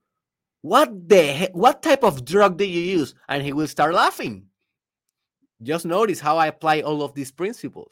"What 0.62 1.10
the 1.10 1.24
heck? 1.34 1.56
What 1.56 1.82
type 1.82 2.04
of 2.04 2.26
drug 2.26 2.58
did 2.58 2.70
you 2.70 2.82
use?" 2.82 3.16
And 3.28 3.44
he 3.44 3.54
will 3.54 3.68
start 3.68 3.94
laughing. 3.94 4.50
Just 5.62 5.86
notice 5.86 6.20
how 6.20 6.38
I 6.38 6.48
apply 6.48 6.82
all 6.82 7.02
of 7.04 7.14
these 7.14 7.32
principles. 7.32 7.92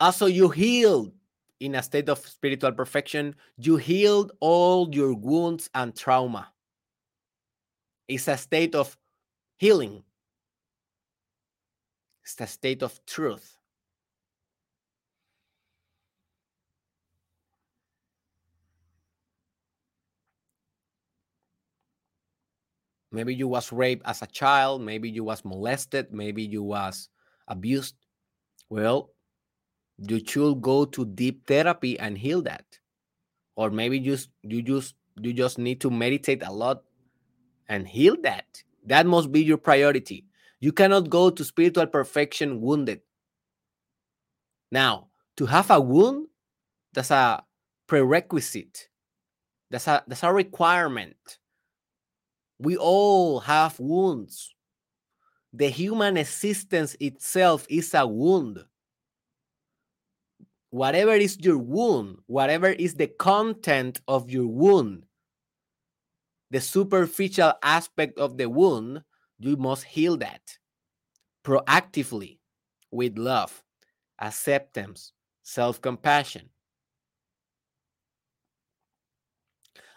Also, 0.00 0.26
you 0.26 0.48
healed 0.50 1.12
in 1.60 1.74
a 1.74 1.82
state 1.82 2.08
of 2.08 2.18
spiritual 2.18 2.72
perfection. 2.72 3.34
You 3.56 3.76
healed 3.76 4.32
all 4.40 4.94
your 4.94 5.14
wounds 5.14 5.70
and 5.74 5.96
trauma. 5.96 6.52
It's 8.08 8.26
a 8.28 8.36
state 8.36 8.74
of 8.74 8.96
healing, 9.58 10.04
it's 12.22 12.38
a 12.40 12.46
state 12.46 12.82
of 12.82 13.00
truth. 13.06 13.56
maybe 23.12 23.34
you 23.34 23.48
was 23.48 23.72
raped 23.72 24.02
as 24.06 24.22
a 24.22 24.26
child 24.26 24.82
maybe 24.82 25.08
you 25.08 25.24
was 25.24 25.44
molested 25.44 26.12
maybe 26.12 26.42
you 26.42 26.62
was 26.62 27.08
abused 27.48 27.94
well 28.68 29.10
you 29.98 30.20
should 30.24 30.60
go 30.60 30.84
to 30.84 31.04
deep 31.04 31.46
therapy 31.46 31.98
and 31.98 32.18
heal 32.18 32.42
that. 32.42 32.64
Or 33.56 33.70
maybe 33.70 34.00
just 34.00 34.28
you 34.42 34.62
just 34.62 34.94
you 35.16 35.32
just 35.32 35.58
need 35.58 35.80
to 35.80 35.90
meditate 35.90 36.42
a 36.42 36.52
lot 36.52 36.82
and 37.68 37.88
heal 37.88 38.16
that. 38.22 38.62
That 38.84 39.06
must 39.06 39.32
be 39.32 39.42
your 39.42 39.58
priority. 39.58 40.26
You 40.60 40.72
cannot 40.72 41.10
go 41.10 41.30
to 41.30 41.44
spiritual 41.44 41.86
perfection 41.86 42.60
wounded. 42.60 43.00
Now 44.70 45.08
to 45.36 45.46
have 45.46 45.70
a 45.70 45.80
wound 45.80 46.28
that's 46.92 47.10
a 47.10 47.42
prerequisite. 47.86 48.88
That's 49.70 49.86
a 49.86 50.04
that's 50.06 50.22
a 50.22 50.32
requirement. 50.32 51.38
We 52.58 52.76
all 52.76 53.40
have 53.40 53.78
wounds. 53.80 54.54
The 55.52 55.68
human 55.68 56.16
existence 56.16 56.96
itself 57.00 57.66
is 57.68 57.94
a 57.94 58.06
wound. 58.06 58.64
Whatever 60.70 61.12
is 61.14 61.38
your 61.40 61.58
wound, 61.58 62.18
whatever 62.26 62.68
is 62.68 62.94
the 62.94 63.06
content 63.06 64.00
of 64.08 64.30
your 64.30 64.46
wound, 64.46 65.04
the 66.50 66.60
superficial 66.60 67.52
aspect 67.62 68.18
of 68.18 68.36
the 68.36 68.48
wound, 68.48 69.02
you 69.38 69.56
must 69.56 69.84
heal 69.84 70.16
that 70.18 70.58
proactively 71.44 72.38
with 72.90 73.18
love, 73.18 73.62
acceptance, 74.20 75.12
self 75.42 75.80
compassion. 75.80 76.50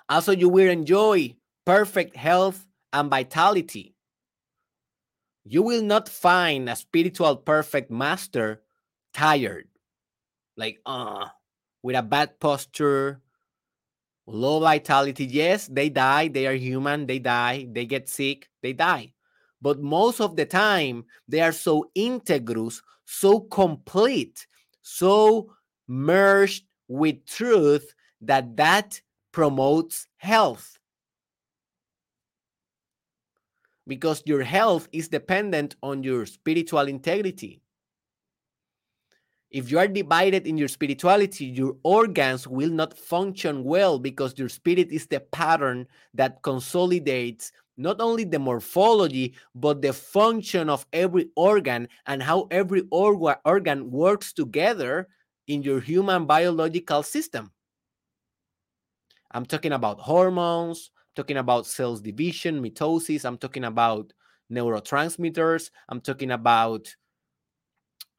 Also, 0.08 0.32
you 0.32 0.50
will 0.50 0.70
enjoy 0.70 1.36
perfect 1.66 2.16
health 2.16 2.68
and 2.94 3.10
vitality. 3.10 3.96
You 5.46 5.64
will 5.64 5.84
not 5.84 6.10
find 6.10 6.70
a 6.70 6.76
spiritual 6.76 7.36
perfect 7.38 7.90
master 7.92 8.62
tired, 9.14 9.68
like, 10.60 10.80
uh, 10.86 11.26
with 11.82 11.96
a 11.96 12.04
bad 12.04 12.40
posture, 12.40 13.22
low 14.28 14.60
vitality. 14.60 15.26
Yes, 15.26 15.68
they 15.68 15.90
die. 15.90 16.28
They 16.28 16.46
are 16.48 16.54
human. 16.54 17.08
They 17.08 17.20
die. 17.20 17.68
They 17.72 17.86
get 17.86 18.10
sick. 18.10 18.50
They 18.62 18.74
die. 18.74 19.14
But 19.62 19.82
most 19.82 20.20
of 20.22 20.36
the 20.36 20.46
time, 20.46 21.06
they 21.28 21.40
are 21.42 21.52
so 21.52 21.90
integrous, 21.96 22.82
so 23.06 23.40
complete, 23.40 24.46
so 24.82 25.54
merged 25.88 26.66
with 26.88 27.26
truth 27.26 27.94
that 28.22 28.58
that 28.58 29.02
promotes 29.32 30.08
health. 30.18 30.80
because 33.90 34.22
your 34.26 34.44
health 34.44 34.88
is 34.94 35.10
dependent 35.10 35.76
on 35.82 36.04
your 36.04 36.26
spiritual 36.26 36.88
integrity. 36.88 37.60
If 39.52 39.72
you 39.72 39.80
are 39.80 39.88
divided 39.88 40.46
in 40.46 40.58
your 40.58 40.68
spirituality, 40.68 41.46
your 41.46 41.76
organs 41.84 42.48
will 42.48 42.70
not 42.70 42.98
function 42.98 43.64
well 43.64 43.98
because 43.98 44.38
your 44.38 44.50
spirit 44.50 44.92
is 44.92 45.08
the 45.08 45.20
pattern 45.20 45.88
that 46.14 46.44
consolidates 46.44 47.52
not 47.76 48.02
only 48.02 48.26
the 48.26 48.38
morphology, 48.38 49.34
but 49.56 49.82
the 49.82 49.94
function 49.94 50.70
of 50.70 50.86
every 50.94 51.30
organ 51.36 51.88
and 52.06 52.22
how 52.22 52.48
every 52.52 52.84
org- 52.92 53.40
organ 53.46 53.90
works 53.90 54.34
together 54.34 55.08
in 55.48 55.64
your 55.64 55.80
human 55.80 56.26
biological 56.26 57.02
system. 57.02 57.52
I'm 59.32 59.46
talking 59.46 59.72
about 59.72 60.00
hormones, 60.00 60.92
talking 61.16 61.38
about 61.38 61.66
cells 61.66 62.02
division, 62.02 62.62
mitosis. 62.62 63.26
I'm 63.26 63.38
talking 63.38 63.64
about 63.64 64.14
neurotransmitters. 64.52 65.72
I'm 65.88 66.02
talking 66.02 66.32
about 66.32 66.94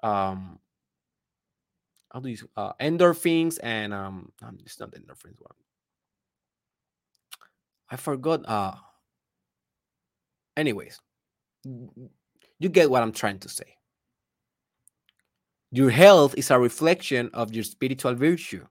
um, 0.03 0.59
how 2.13 2.21
do 2.21 2.29
you 2.29 2.37
uh, 2.57 2.73
endorphins 2.81 3.59
and 3.63 3.95
um, 3.95 4.33
um 4.43 4.59
it's 4.65 4.81
not 4.81 4.91
endorphins 4.93 5.41
one. 5.41 5.55
I 7.91 7.97
forgot. 7.97 8.49
Uh, 8.49 8.75
anyways, 10.57 11.01
you 11.65 12.69
get 12.69 12.91
what 12.91 13.03
I'm 13.03 13.13
trying 13.13 13.39
to 13.41 13.49
say. 13.49 13.77
Your 15.73 15.91
health 15.91 16.35
is 16.37 16.51
a 16.51 16.59
reflection 16.59 17.31
of 17.33 17.53
your 17.55 17.65
spiritual 17.65 18.15
virtue. 18.15 18.67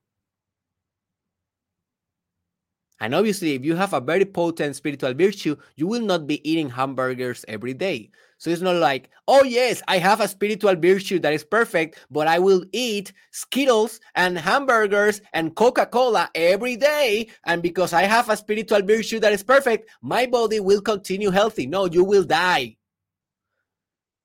And 3.00 3.16
obviously, 3.16 3.54
if 3.56 3.64
you 3.64 3.76
have 3.76 3.94
a 3.94 4.02
very 4.02 4.26
potent 4.26 4.76
spiritual 4.76 5.14
virtue, 5.14 5.56
you 5.76 5.88
will 5.88 6.02
not 6.02 6.28
be 6.28 6.48
eating 6.50 6.70
hamburgers 6.70 7.46
every 7.48 7.74
day. 7.74 8.12
So 8.38 8.50
it's 8.50 8.62
not 8.62 8.76
like, 8.76 9.10
oh, 9.28 9.44
yes, 9.44 9.82
I 9.88 9.98
have 9.98 10.22
a 10.22 10.28
spiritual 10.28 10.76
virtue 10.76 11.20
that 11.20 11.34
is 11.34 11.44
perfect, 11.44 12.00
but 12.10 12.28
I 12.28 12.40
will 12.40 12.64
eat 12.72 13.14
Skittles 13.32 14.00
and 14.16 14.38
hamburgers 14.38 15.22
and 15.34 15.56
Coca 15.56 15.86
Cola 15.86 16.30
every 16.36 16.76
day. 16.76 17.30
And 17.46 17.62
because 17.62 17.94
I 17.94 18.04
have 18.04 18.30
a 18.30 18.38
spiritual 18.38 18.82
virtue 18.82 19.20
that 19.20 19.34
is 19.34 19.44
perfect, 19.44 19.90
my 20.02 20.26
body 20.26 20.60
will 20.60 20.82
continue 20.82 21.32
healthy. 21.32 21.68
No, 21.68 21.86
you 21.86 22.04
will 22.04 22.24
die. 22.24 22.78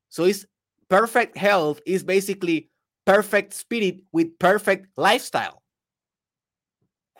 So 0.09 0.25
it's 0.25 0.47
perfect 0.89 1.37
health 1.37 1.81
is 1.87 2.05
basically 2.05 2.71
perfect 3.05 3.53
spirit 3.53 4.01
with 4.13 4.39
perfect 4.39 4.87
lifestyle. 4.97 5.63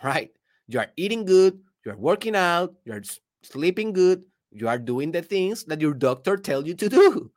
Right? 0.03 0.31
You 0.69 0.81
are 0.81 0.91
eating 0.97 1.25
good, 1.25 1.61
You're 1.85 1.97
working 1.97 2.35
out, 2.35 2.75
you're 2.85 3.03
sleeping 3.43 3.93
good, 3.93 4.25
you 4.51 4.69
are 4.69 4.79
doing 4.79 5.13
the 5.13 5.23
things 5.23 5.65
that 5.65 5.81
your 5.81 5.95
doctor 5.95 6.37
tells 6.37 6.67
you 6.67 6.75
to 6.75 6.89
do. 7.01 7.31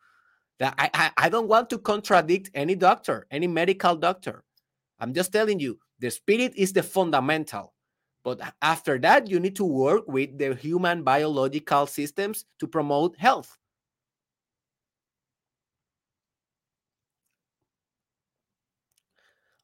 That 0.59 0.73
I, 0.77 0.89
I, 0.93 1.11
I 1.17 1.29
don't 1.29 1.47
want 1.47 1.69
to 1.71 1.77
contradict 1.77 2.49
any 2.53 2.75
doctor, 2.75 3.27
any 3.29 3.47
medical 3.47 3.95
doctor. 3.95 4.43
I'm 4.99 5.13
just 5.13 5.31
telling 5.31 5.59
you, 5.59 5.79
the 5.99 6.09
spirit 6.09 6.53
is 6.55 6.73
the 6.73 6.83
fundamental. 6.83 7.73
But 8.23 8.41
after 8.61 8.97
that, 8.99 9.29
you 9.29 9.39
need 9.39 9.55
to 9.57 9.65
work 9.65 10.07
with 10.07 10.37
the 10.37 10.55
human 10.55 11.03
biological 11.03 11.87
systems 11.87 12.45
to 12.59 12.67
promote 12.67 13.17
health. 13.17 13.57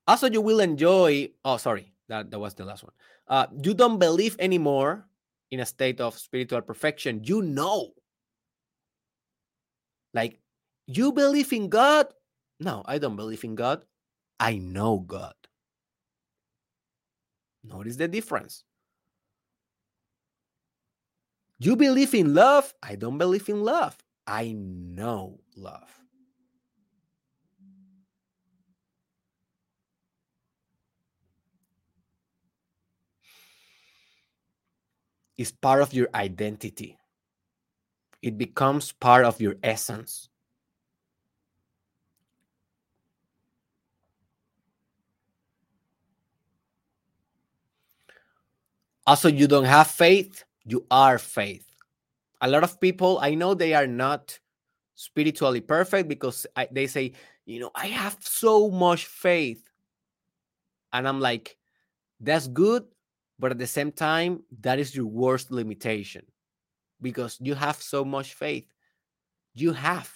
Also, 0.08 0.30
you 0.30 0.42
will 0.42 0.60
enjoy. 0.60 1.30
Oh, 1.46 1.58
sorry, 1.58 1.94
that, 2.10 2.30
that 2.32 2.40
was 2.40 2.54
the 2.54 2.66
last 2.66 2.84
one. 2.84 2.94
Uh, 3.28 3.48
you 3.64 3.74
don't 3.74 4.00
believe 4.00 4.36
anymore 4.40 5.08
in 5.52 5.60
a 5.60 5.66
state 5.66 6.02
of 6.02 6.18
spiritual 6.18 6.62
perfection. 6.62 7.22
You 7.24 7.42
know. 7.42 7.94
Like, 10.14 10.40
you 10.88 11.12
believe 11.12 11.54
in 11.54 11.70
God? 11.70 12.08
No, 12.60 12.84
I 12.86 12.98
don't 12.98 13.16
believe 13.16 13.44
in 13.44 13.56
God. 13.56 13.86
I 14.40 14.58
know 14.58 15.00
God. 15.00 15.34
Notice 17.64 17.96
the 17.96 18.08
difference. 18.08 18.64
You 21.60 21.76
believe 21.76 22.14
in 22.14 22.34
love? 22.34 22.74
I 22.84 22.96
don't 22.96 23.18
believe 23.18 23.48
in 23.48 23.64
love. 23.64 23.98
I 24.28 24.54
know 24.54 25.40
love. 25.56 26.03
It's 35.38 35.52
part 35.52 35.82
of 35.82 35.94
your 35.94 36.10
identity. 36.14 36.98
It 38.22 38.38
becomes 38.38 38.92
part 38.92 39.26
of 39.26 39.42
your 39.42 39.56
essence. 39.64 40.30
Also, 49.06 49.28
you 49.28 49.48
don't 49.48 49.66
have 49.66 49.88
faith, 49.88 50.46
you 50.64 50.86
are 50.90 51.18
faith. 51.18 51.66
A 52.42 52.48
lot 52.48 52.64
of 52.64 52.80
people, 52.80 53.20
I 53.22 53.36
know 53.36 53.54
they 53.54 53.74
are 53.74 53.88
not 53.88 54.40
spiritually 54.96 55.62
perfect 55.62 56.08
because 56.08 56.48
I, 56.56 56.68
they 56.72 56.88
say, 56.88 57.14
you 57.46 57.60
know, 57.60 57.72
I 57.76 57.88
have 57.88 58.18
so 58.22 58.70
much 58.70 59.08
faith. 59.08 59.70
And 60.94 61.08
I'm 61.08 61.20
like, 61.20 61.58
that's 62.20 62.48
good, 62.48 62.86
but 63.40 63.52
at 63.52 63.58
the 63.58 63.68
same 63.68 63.92
time, 63.92 64.44
that 64.62 64.80
is 64.80 64.96
your 64.96 65.06
worst 65.06 65.52
limitation 65.52 66.26
because 67.02 67.38
you 67.42 67.56
have 67.56 67.82
so 67.82 68.06
much 68.06 68.34
faith. 68.34 68.66
You 69.54 69.74
have. 69.74 70.12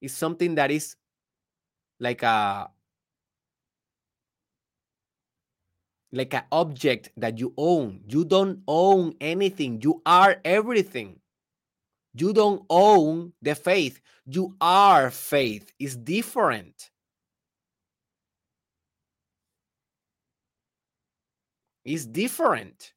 It's 0.00 0.14
something 0.14 0.54
that 0.56 0.70
is 0.70 0.96
like 1.98 2.22
a 2.22 2.70
like 6.12 6.34
an 6.34 6.44
object 6.52 7.10
that 7.16 7.38
you 7.38 7.52
own. 7.56 8.00
You 8.06 8.24
don't 8.24 8.62
own 8.66 9.14
anything. 9.20 9.80
You 9.82 10.02
are 10.06 10.36
everything. 10.44 11.20
You 12.14 12.32
don't 12.32 12.64
own 12.70 13.32
the 13.42 13.54
faith. 13.54 14.00
You 14.26 14.54
are 14.60 15.10
faith. 15.10 15.72
It's 15.78 15.96
different. 15.96 16.90
It's 21.88 22.04
different. 22.04 22.92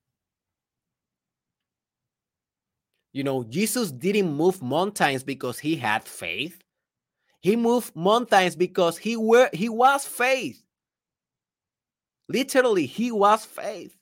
You 3.13 3.23
know, 3.23 3.45
Jesus 3.45 3.89
didn't 3.89 4.33
move 4.35 4.61
mountains 4.61 5.23
because 5.23 5.57
he 5.59 5.77
had 5.77 6.03
faith. 6.03 6.61
He 7.39 7.55
moved 7.55 7.95
mountains 7.95 8.57
because 8.57 8.97
he 8.97 9.15
were 9.15 9.49
he 9.53 9.69
was 9.69 10.05
faith. 10.05 10.61
Literally, 12.27 12.85
he 12.85 13.13
was 13.13 13.45
faith. 13.45 13.95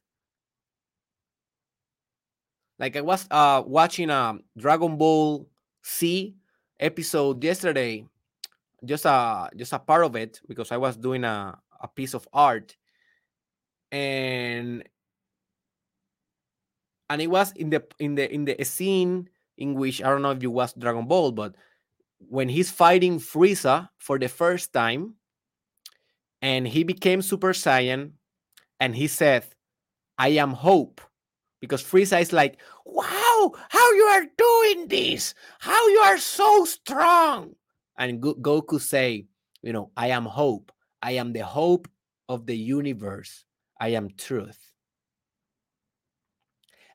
Like 2.80 2.96
I 2.96 3.02
was 3.02 3.28
uh, 3.30 3.62
watching 3.68 4.10
a 4.10 4.16
um, 4.16 4.42
Dragon 4.58 4.98
Ball 4.98 5.48
Z 5.86 6.36
episode 6.80 7.44
yesterday, 7.44 8.08
just 8.84 9.06
a 9.06 9.52
just 9.56 9.72
a 9.72 9.78
part 9.78 10.04
of 10.04 10.16
it 10.16 10.42
because 10.48 10.72
I 10.72 10.78
was 10.78 10.98
doing 10.98 11.24
a, 11.26 11.60
a 11.80 11.88
piece 11.88 12.16
of 12.16 12.28
art, 12.34 12.76
and 13.92 14.84
and 17.10 17.22
it 17.22 17.28
was 17.28 17.52
in 17.54 17.70
the 17.70 17.84
in 18.00 18.16
the 18.16 18.32
in 18.32 18.46
the 18.46 18.64
scene 18.64 19.30
in 19.58 19.74
which 19.74 20.02
I 20.02 20.10
don't 20.10 20.22
know 20.22 20.32
if 20.32 20.42
you 20.42 20.52
watched 20.52 20.80
Dragon 20.80 21.08
Ball, 21.08 21.32
but 21.32 21.56
when 22.20 22.50
he's 22.50 22.72
fighting 22.72 23.20
Frieza 23.20 23.90
for 23.98 24.20
the 24.20 24.30
first 24.30 24.74
time, 24.74 25.16
and 26.42 26.68
he 26.68 26.84
became 26.84 27.22
Super 27.22 27.54
Saiyan, 27.54 28.12
and 28.80 28.96
he 28.96 29.08
said, 29.08 29.46
I 30.18 30.30
am 30.30 30.52
hope. 30.52 31.02
Because 31.62 31.84
Frieza 31.84 32.22
is 32.22 32.32
like, 32.32 32.58
wow, 32.86 33.52
how 33.70 33.92
you 33.92 34.04
are 34.04 34.26
doing 34.38 34.88
this? 34.88 35.34
How 35.60 35.88
you 35.90 36.00
are 36.00 36.18
so 36.18 36.64
strong. 36.64 37.56
And 37.98 38.22
Goku 38.22 38.80
say, 38.80 39.26
you 39.62 39.74
know, 39.74 39.92
I 39.98 40.08
am 40.08 40.24
hope. 40.24 40.72
I 41.02 41.14
am 41.14 41.34
the 41.34 41.44
hope 41.44 41.90
of 42.30 42.46
the 42.46 42.56
universe. 42.56 43.44
I 43.80 43.90
am 43.90 44.10
truth. 44.18 44.60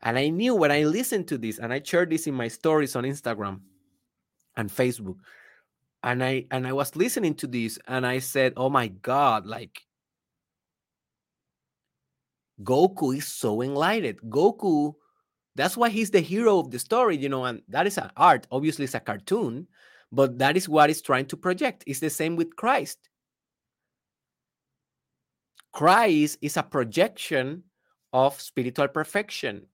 And 0.03 0.19
I 0.19 0.29
knew 0.29 0.55
when 0.55 0.71
I 0.71 0.85
listened 0.85 1.29
to 1.29 1.39
this, 1.39 1.59
and 1.59 1.73
I 1.73 1.81
shared 1.83 2.11
this 2.11 2.27
in 2.27 2.35
my 2.35 2.49
stories 2.49 2.95
on 2.95 3.05
Instagram 3.05 3.61
and 4.57 4.69
Facebook, 4.69 5.17
and 6.03 6.23
I 6.23 6.47
and 6.51 6.67
I 6.67 6.73
was 6.73 6.95
listening 6.95 7.35
to 7.37 7.47
this, 7.47 7.79
and 7.89 8.07
I 8.07 8.19
said, 8.19 8.53
"Oh 8.57 8.69
my 8.69 8.89
God!" 8.89 9.47
Like 9.47 9.81
Goku 12.63 13.17
is 13.17 13.27
so 13.27 13.63
enlightened. 13.63 14.21
Goku, 14.29 14.95
that's 15.55 15.77
why 15.77 15.89
he's 15.89 16.11
the 16.11 16.21
hero 16.21 16.59
of 16.59 16.71
the 16.71 16.79
story, 16.79 17.17
you 17.17 17.29
know, 17.29 17.45
and 17.45 17.63
that 17.69 17.87
is 17.87 17.99
an 17.99 18.11
art. 18.17 18.47
Obviously, 18.51 18.85
it's 18.85 18.95
a 18.95 19.01
cartoon, 19.01 19.67
but 20.13 20.39
that 20.39 20.57
is 20.57 20.69
what 20.69 20.91
it's 20.91 21.03
trying 21.03 21.27
to 21.27 21.37
project. 21.37 21.85
It's 21.87 22.01
the 22.01 22.11
same 22.11 22.37
with 22.37 22.55
Christ. 22.57 22.99
Christ 25.75 26.39
is 26.41 26.57
a 26.57 26.63
projection 26.63 27.65
of 28.13 28.41
spiritual 28.41 28.87
perfection 28.87 29.67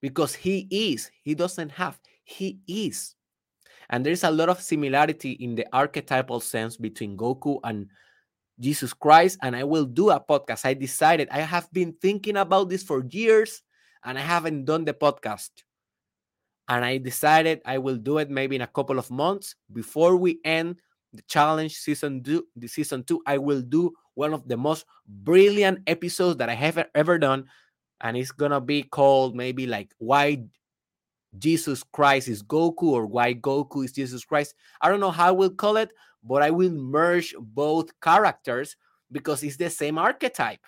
because 0.00 0.34
he 0.34 0.66
is, 0.68 1.12
he 1.22 1.36
doesn't 1.36 1.70
have, 1.70 1.98
he 2.24 2.58
is. 2.66 3.14
And 3.88 4.04
there's 4.04 4.24
a 4.24 4.30
lot 4.30 4.48
of 4.48 4.60
similarity 4.60 5.32
in 5.32 5.54
the 5.54 5.64
archetypal 5.72 6.40
sense 6.40 6.76
between 6.76 7.16
Goku 7.16 7.60
and 7.62 7.86
Jesus 8.58 8.92
Christ, 8.92 9.38
and 9.42 9.54
I 9.54 9.62
will 9.62 9.84
do 9.84 10.10
a 10.10 10.18
podcast. 10.18 10.66
I 10.66 10.74
decided 10.74 11.28
I 11.30 11.40
have 11.40 11.72
been 11.72 11.94
thinking 12.02 12.36
about 12.36 12.68
this 12.68 12.82
for 12.82 13.04
years 13.08 13.62
and 14.04 14.18
I 14.18 14.22
haven't 14.22 14.64
done 14.64 14.84
the 14.84 14.92
podcast. 14.92 15.50
And 16.68 16.84
I 16.84 16.98
decided 16.98 17.60
I 17.64 17.78
will 17.78 17.96
do 17.96 18.18
it 18.18 18.28
maybe 18.28 18.56
in 18.56 18.62
a 18.62 18.66
couple 18.66 18.98
of 18.98 19.10
months 19.10 19.54
before 19.72 20.16
we 20.16 20.40
end 20.44 20.76
the 21.12 21.22
challenge 21.22 21.76
season 21.76 22.24
two. 22.24 22.46
The 22.56 22.66
season 22.66 23.04
two, 23.04 23.22
I 23.24 23.38
will 23.38 23.62
do 23.62 23.92
one 24.14 24.34
of 24.34 24.46
the 24.48 24.56
most 24.56 24.84
brilliant 25.06 25.80
episodes 25.86 26.38
that 26.38 26.48
I 26.48 26.54
have 26.54 26.84
ever 26.94 27.18
done, 27.18 27.46
and 28.00 28.16
it's 28.16 28.32
gonna 28.32 28.60
be 28.60 28.82
called 28.82 29.36
maybe 29.36 29.66
like 29.66 29.92
why 29.98 30.44
Jesus 31.38 31.82
Christ 31.82 32.28
is 32.28 32.42
Goku 32.42 32.84
or 32.84 33.06
why 33.06 33.34
Goku 33.34 33.84
is 33.84 33.92
Jesus 33.92 34.24
Christ. 34.24 34.54
I 34.80 34.88
don't 34.88 35.00
know 35.00 35.10
how 35.10 35.28
I 35.28 35.32
will 35.32 35.50
call 35.50 35.76
it, 35.76 35.90
but 36.22 36.42
I 36.42 36.50
will 36.50 36.70
merge 36.70 37.34
both 37.40 37.98
characters 38.00 38.76
because 39.10 39.42
it's 39.42 39.56
the 39.56 39.70
same 39.70 39.98
archetype. 39.98 40.60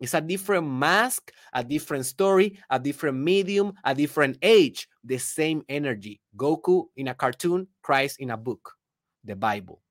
It's 0.00 0.14
a 0.14 0.20
different 0.20 0.66
mask, 0.66 1.32
a 1.52 1.64
different 1.64 2.06
story, 2.06 2.58
a 2.70 2.78
different 2.78 3.18
medium, 3.18 3.72
a 3.84 3.94
different 3.94 4.38
age, 4.42 4.88
the 5.02 5.18
same 5.18 5.62
energy. 5.68 6.20
Goku 6.36 6.84
in 6.96 7.08
a 7.08 7.14
cartoon, 7.14 7.66
Christ 7.82 8.20
in 8.20 8.30
a 8.30 8.36
book, 8.36 8.74
the 9.24 9.34
Bible. 9.34 9.82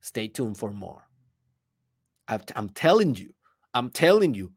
Stay 0.00 0.28
tuned 0.28 0.56
for 0.56 0.70
more. 0.70 1.04
I'm 2.28 2.68
telling 2.70 3.14
you, 3.14 3.34
I'm 3.74 3.90
telling 3.90 4.34
you, 4.34 4.52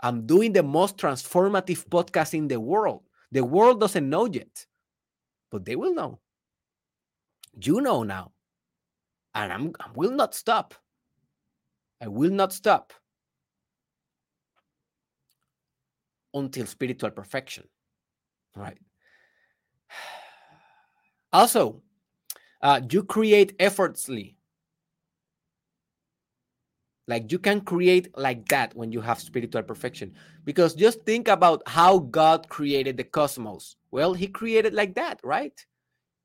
I'm 0.00 0.26
doing 0.26 0.52
the 0.52 0.62
most 0.62 0.96
transformative 0.96 1.86
podcast 1.88 2.34
in 2.34 2.48
the 2.48 2.58
world. 2.58 3.02
The 3.30 3.44
world 3.44 3.80
doesn't 3.80 4.08
know 4.08 4.26
yet, 4.26 4.66
but 5.50 5.64
they 5.64 5.76
will 5.76 5.94
know. 5.94 6.20
You 7.60 7.80
know 7.80 8.02
now 8.02 8.32
and 9.34 9.52
I'm, 9.52 9.72
I 9.80 9.86
will 9.94 10.10
not 10.10 10.34
stop. 10.34 10.74
I 12.00 12.08
will 12.08 12.30
not 12.30 12.52
stop 12.52 12.92
until 16.34 16.66
spiritual 16.66 17.10
perfection. 17.10 17.64
Right. 18.56 18.78
Also, 21.34 21.80
uh, 22.60 22.82
you 22.90 23.04
create 23.04 23.54
effortlessly. 23.58 24.36
Like 27.12 27.30
you 27.30 27.38
can 27.38 27.60
create 27.60 28.08
like 28.16 28.48
that 28.48 28.74
when 28.74 28.90
you 28.90 29.02
have 29.02 29.20
spiritual 29.20 29.62
perfection. 29.62 30.14
Because 30.46 30.74
just 30.74 31.02
think 31.02 31.28
about 31.28 31.62
how 31.66 31.98
God 31.98 32.48
created 32.48 32.96
the 32.96 33.04
cosmos. 33.04 33.76
Well, 33.90 34.14
he 34.14 34.26
created 34.26 34.72
like 34.72 34.94
that, 34.94 35.20
right? 35.22 35.52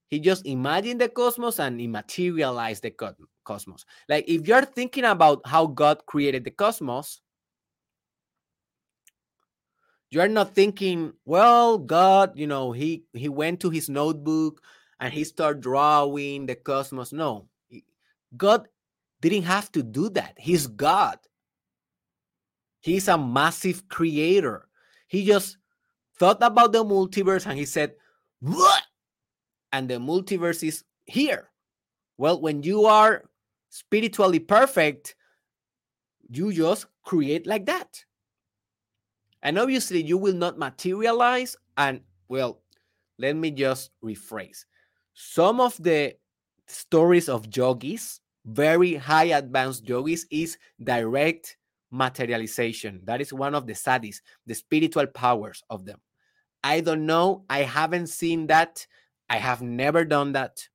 He 0.07 0.17
just 0.21 0.45
imagined 0.45 1.01
the 1.01 1.09
cosmos 1.09 1.59
and 1.59 1.77
he 1.77 1.87
materialized 1.87 2.83
the 2.83 2.91
cosmos. 3.43 3.83
Like 4.07 4.29
if 4.29 4.47
you're 4.47 4.63
thinking 4.63 5.03
about 5.03 5.41
how 5.45 5.65
God 5.67 6.05
created 6.05 6.45
the 6.45 6.51
cosmos, 6.51 7.19
you're 10.09 10.29
not 10.29 10.55
thinking, 10.55 11.11
well, 11.25 11.77
God, 11.77 12.31
you 12.39 12.47
know, 12.47 12.71
he 12.71 13.03
he 13.11 13.27
went 13.27 13.59
to 13.59 13.69
his 13.69 13.89
notebook 13.89 14.61
and 15.01 15.13
he 15.13 15.25
started 15.25 15.61
drawing 15.61 16.45
the 16.45 16.55
cosmos. 16.55 17.11
No. 17.11 17.49
God 18.37 18.69
didn't 19.21 19.43
have 19.43 19.71
to 19.73 19.83
do 19.83 20.09
that. 20.09 20.35
He's 20.37 20.67
God. 20.67 21.17
He's 22.81 23.07
a 23.07 23.17
massive 23.17 23.87
creator. 23.89 24.67
He 25.07 25.25
just 25.25 25.57
thought 26.19 26.41
about 26.41 26.71
the 26.71 26.83
multiverse 26.83 27.45
and 27.45 27.57
he 27.57 27.65
said, 27.65 27.93
What? 28.39 28.83
And 29.71 29.89
the 29.89 29.95
multiverse 29.95 30.65
is 30.65 30.83
here. 31.05 31.49
Well, 32.17 32.41
when 32.41 32.63
you 32.63 32.85
are 32.85 33.23
spiritually 33.69 34.39
perfect, 34.39 35.15
you 36.29 36.53
just 36.53 36.87
create 37.03 37.45
like 37.45 37.65
that. 37.65 38.03
And 39.43 39.59
obviously, 39.59 40.03
you 40.03 40.17
will 40.17 40.33
not 40.33 40.57
materialize. 40.57 41.55
And 41.77 42.01
well, 42.27 42.61
let 43.19 43.35
me 43.35 43.51
just 43.51 43.91
rephrase 44.03 44.65
some 45.13 45.59
of 45.59 45.75
the 45.81 46.15
stories 46.67 47.29
of 47.29 47.45
yogis, 47.55 48.21
very 48.47 48.95
high 48.95 49.25
advanced 49.25 49.87
yogis, 49.87 50.25
is 50.31 50.57
direct 50.83 51.57
materialization. 51.91 53.01
That 53.03 53.21
is 53.21 53.33
one 53.33 53.53
of 53.53 53.67
the 53.67 53.73
siddhis, 53.73 54.21
the 54.45 54.55
spiritual 54.55 55.07
powers 55.07 55.63
of 55.69 55.85
them. 55.85 55.99
I 56.63 56.79
don't 56.79 57.05
know. 57.05 57.43
I 57.49 57.59
haven't 57.59 58.07
seen 58.07 58.47
that. 58.47 58.85
I 59.29 59.37
have 59.37 59.61
never 59.61 60.05
done 60.05 60.31
that. 60.33 60.67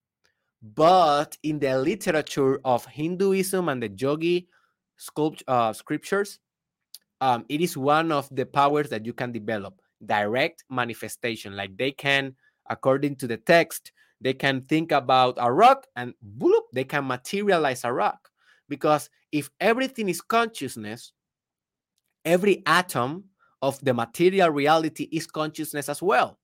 But 0.62 1.36
in 1.42 1.58
the 1.58 1.78
literature 1.78 2.60
of 2.64 2.86
Hinduism 2.86 3.68
and 3.68 3.82
the 3.82 3.88
yogi 3.88 4.48
sculpt, 4.98 5.42
uh, 5.48 5.72
scriptures, 5.72 6.38
um, 7.20 7.44
it 7.48 7.60
is 7.60 7.76
one 7.76 8.12
of 8.12 8.28
the 8.30 8.46
powers 8.46 8.88
that 8.90 9.04
you 9.04 9.12
can 9.12 9.32
develop 9.32 9.80
direct 10.04 10.64
manifestation. 10.70 11.56
Like 11.56 11.76
they 11.76 11.90
can, 11.90 12.36
according 12.68 13.16
to 13.16 13.26
the 13.26 13.38
text, 13.38 13.92
they 14.22 14.32
can 14.32 14.60
think 14.62 14.92
about 14.92 15.36
a 15.38 15.52
rock 15.52 15.86
and 15.96 16.14
bloop, 16.38 16.62
they 16.72 16.84
can 16.84 17.06
materialize 17.06 17.84
a 17.84 17.92
rock. 17.92 18.30
Because 18.68 19.10
if 19.32 19.50
everything 19.60 20.08
is 20.08 20.20
consciousness, 20.20 21.12
every 22.24 22.62
atom 22.66 23.24
of 23.60 23.78
the 23.84 23.92
material 23.92 24.50
reality 24.50 25.08
is 25.12 25.26
consciousness 25.26 25.88
as 25.88 26.00
well. 26.00 26.38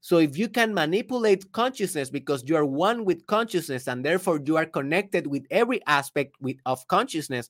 So 0.00 0.18
if 0.18 0.36
you 0.36 0.48
can 0.48 0.74
manipulate 0.74 1.50
consciousness 1.52 2.10
because 2.10 2.44
you 2.46 2.56
are 2.56 2.66
one 2.66 3.06
with 3.06 3.26
consciousness 3.26 3.88
and 3.88 4.04
therefore 4.04 4.38
you 4.44 4.56
are 4.58 4.66
connected 4.66 5.26
with 5.26 5.46
every 5.50 5.80
aspect 5.86 6.36
with, 6.40 6.58
of 6.66 6.86
consciousness, 6.88 7.48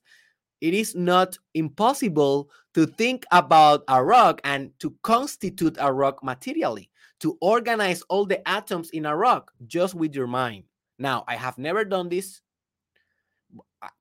it 0.61 0.73
is 0.73 0.95
not 0.95 1.37
impossible 1.53 2.49
to 2.73 2.85
think 2.85 3.25
about 3.31 3.83
a 3.89 4.01
rock 4.03 4.39
and 4.45 4.71
to 4.79 4.95
constitute 5.03 5.75
a 5.81 5.91
rock 5.91 6.23
materially, 6.23 6.89
to 7.21 7.37
organize 7.41 8.01
all 8.03 8.25
the 8.25 8.47
atoms 8.47 8.89
in 8.91 9.05
a 9.05 9.15
rock 9.15 9.51
just 9.67 9.95
with 9.95 10.15
your 10.15 10.27
mind. 10.27 10.63
Now, 10.99 11.23
I 11.27 11.35
have 11.35 11.57
never 11.57 11.83
done 11.83 12.09
this, 12.09 12.41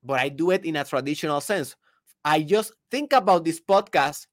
but 0.03 0.21
I 0.21 0.29
do 0.29 0.51
it 0.51 0.65
in 0.65 0.77
a 0.77 0.85
traditional 0.85 1.41
sense. 1.41 1.77
I 2.25 2.43
just 2.43 2.73
think 2.91 3.13
about 3.13 3.45
this 3.45 3.61
podcast 3.61 4.27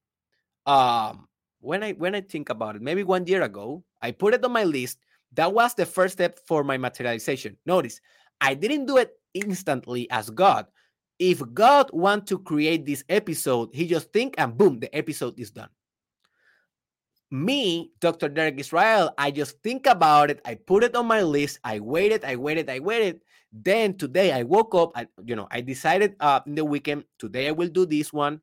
um, 0.65 1.27
when 1.59 1.83
I 1.83 1.93
when 1.93 2.15
I 2.15 2.21
think 2.21 2.49
about 2.49 2.75
it, 2.75 2.81
maybe 2.81 3.03
one 3.03 3.25
year 3.27 3.43
ago, 3.43 3.83
I 4.01 4.11
put 4.11 4.33
it 4.33 4.43
on 4.43 4.51
my 4.51 4.63
list. 4.63 4.99
That 5.33 5.53
was 5.53 5.73
the 5.73 5.85
first 5.85 6.13
step 6.13 6.39
for 6.45 6.63
my 6.63 6.77
materialization. 6.77 7.55
Notice, 7.65 8.01
I 8.41 8.53
didn't 8.53 8.85
do 8.85 8.97
it 8.97 9.13
instantly 9.33 10.09
as 10.11 10.29
God. 10.29 10.65
If 11.19 11.41
God 11.53 11.89
want 11.93 12.27
to 12.27 12.39
create 12.39 12.85
this 12.85 13.03
episode, 13.07 13.69
he 13.73 13.87
just 13.87 14.11
think 14.11 14.35
and 14.37 14.57
boom, 14.57 14.79
the 14.79 14.93
episode 14.95 15.39
is 15.39 15.51
done. 15.51 15.69
Me, 17.31 17.91
Dr. 18.01 18.27
Derek 18.27 18.59
Israel, 18.59 19.13
I 19.17 19.31
just 19.31 19.61
think 19.63 19.87
about 19.87 20.29
it. 20.29 20.41
I 20.43 20.55
put 20.55 20.83
it 20.83 20.95
on 20.95 21.07
my 21.07 21.21
list. 21.21 21.59
I 21.63 21.79
waited, 21.79 22.25
I 22.25 22.35
waited, 22.35 22.69
I 22.69 22.79
waited. 22.79 23.21
Then 23.53 23.95
today 23.95 24.33
I 24.33 24.43
woke 24.43 24.75
up. 24.75 24.91
I, 24.95 25.07
you 25.23 25.37
know, 25.37 25.47
I 25.49 25.61
decided 25.61 26.15
uh, 26.19 26.41
in 26.45 26.55
the 26.55 26.65
weekend 26.65 27.05
today 27.19 27.47
I 27.47 27.51
will 27.51 27.69
do 27.69 27.85
this 27.85 28.11
one. 28.11 28.41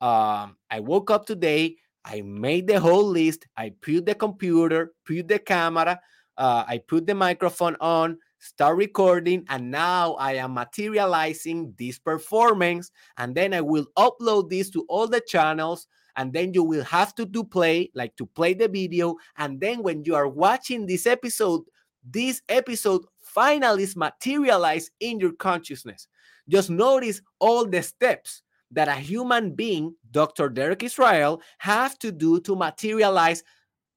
Um, 0.00 0.56
I 0.70 0.78
woke 0.78 1.10
up 1.10 1.26
today. 1.26 1.76
I 2.04 2.22
made 2.22 2.68
the 2.68 2.78
whole 2.78 3.04
list. 3.04 3.44
I 3.56 3.72
put 3.82 4.06
the 4.06 4.14
computer, 4.14 4.92
put 5.04 5.26
the 5.26 5.40
camera, 5.40 6.00
uh, 6.36 6.64
I 6.66 6.78
put 6.78 7.06
the 7.06 7.14
microphone 7.14 7.76
on, 7.80 8.18
start 8.38 8.76
recording, 8.76 9.44
and 9.48 9.70
now 9.70 10.14
I 10.14 10.34
am 10.34 10.54
materializing 10.54 11.74
this 11.76 11.98
performance. 11.98 12.92
And 13.16 13.34
then 13.34 13.52
I 13.52 13.60
will 13.60 13.86
upload 13.98 14.48
this 14.48 14.70
to 14.70 14.86
all 14.88 15.08
the 15.08 15.20
channels. 15.20 15.88
And 16.18 16.32
then 16.32 16.52
you 16.52 16.64
will 16.64 16.82
have 16.82 17.14
to 17.14 17.24
do 17.24 17.44
play, 17.44 17.90
like 17.94 18.16
to 18.16 18.26
play 18.26 18.52
the 18.52 18.66
video. 18.66 19.14
And 19.36 19.60
then 19.60 19.84
when 19.84 20.04
you 20.04 20.16
are 20.16 20.26
watching 20.26 20.84
this 20.84 21.06
episode, 21.06 21.62
this 22.02 22.42
episode 22.48 23.04
finally 23.22 23.84
is 23.84 23.94
materialized 23.94 24.90
in 24.98 25.20
your 25.20 25.32
consciousness. 25.32 26.08
Just 26.48 26.70
notice 26.70 27.22
all 27.38 27.64
the 27.66 27.82
steps 27.84 28.42
that 28.72 28.88
a 28.88 28.96
human 28.96 29.54
being, 29.54 29.94
Dr. 30.10 30.48
Derek 30.48 30.82
Israel, 30.82 31.40
have 31.58 31.96
to 32.00 32.10
do 32.10 32.40
to 32.40 32.56
materialize 32.56 33.44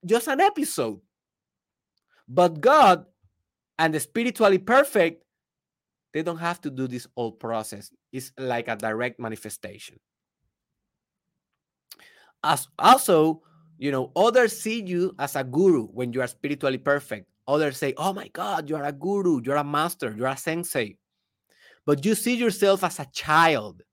just 0.05 0.27
an 0.27 0.41
episode. 0.41 0.99
But 2.27 2.61
God 2.61 3.05
and 3.79 3.95
the 3.95 3.99
spiritually 3.99 4.59
perfect, 4.59 5.23
they 6.13 6.21
don't 6.21 6.37
have 6.37 6.61
to 6.61 6.69
do 6.69 6.87
this 6.87 7.07
whole 7.15 7.31
process. 7.31 7.89
It's 8.11 8.31
like 8.37 8.67
a 8.67 8.75
direct 8.75 9.19
manifestation. 9.19 9.97
As 12.43 12.67
also, 12.79 13.41
you 13.77 13.91
know, 13.91 14.11
others 14.15 14.59
see 14.59 14.81
you 14.81 15.15
as 15.19 15.35
a 15.35 15.43
guru 15.43 15.87
when 15.87 16.13
you 16.13 16.21
are 16.21 16.27
spiritually 16.27 16.77
perfect. 16.77 17.27
Others 17.47 17.77
say, 17.77 17.93
Oh 17.97 18.13
my 18.13 18.27
God, 18.29 18.69
you're 18.69 18.83
a 18.83 18.91
guru, 18.91 19.41
you're 19.43 19.57
a 19.57 19.63
master, 19.63 20.13
you're 20.17 20.27
a 20.27 20.37
sensei. 20.37 20.97
But 21.85 22.05
you 22.05 22.15
see 22.15 22.35
yourself 22.35 22.83
as 22.83 22.99
a 22.99 23.07
child 23.11 23.83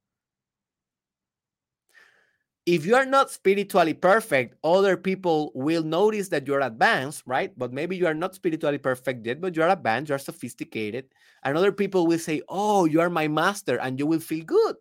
if 2.69 2.85
you 2.85 2.95
are 2.95 3.07
not 3.07 3.31
spiritually 3.31 3.95
perfect, 3.95 4.55
other 4.63 4.95
people 4.99 5.51
will 5.55 5.83
notice 5.83 6.29
that 6.29 6.47
you're 6.47 6.61
advanced, 6.61 7.23
right? 7.25 7.51
But 7.57 7.73
maybe 7.73 7.97
you 7.97 8.07
are 8.07 8.13
not 8.13 8.35
spiritually 8.35 8.77
perfect 8.77 9.27
yet, 9.27 9.41
but 9.41 9.57
you're 9.57 9.71
advanced, 9.71 10.11
you're 10.11 10.19
sophisticated. 10.19 11.07
And 11.45 11.57
other 11.57 11.73
people 11.73 12.07
will 12.07 12.19
say, 12.19 12.43
Oh, 12.47 12.85
you 12.85 13.01
are 13.01 13.09
my 13.09 13.27
master, 13.27 13.81
and 13.81 13.99
you 13.99 14.07
will 14.07 14.21
feel 14.21 14.45
good. 14.45 14.77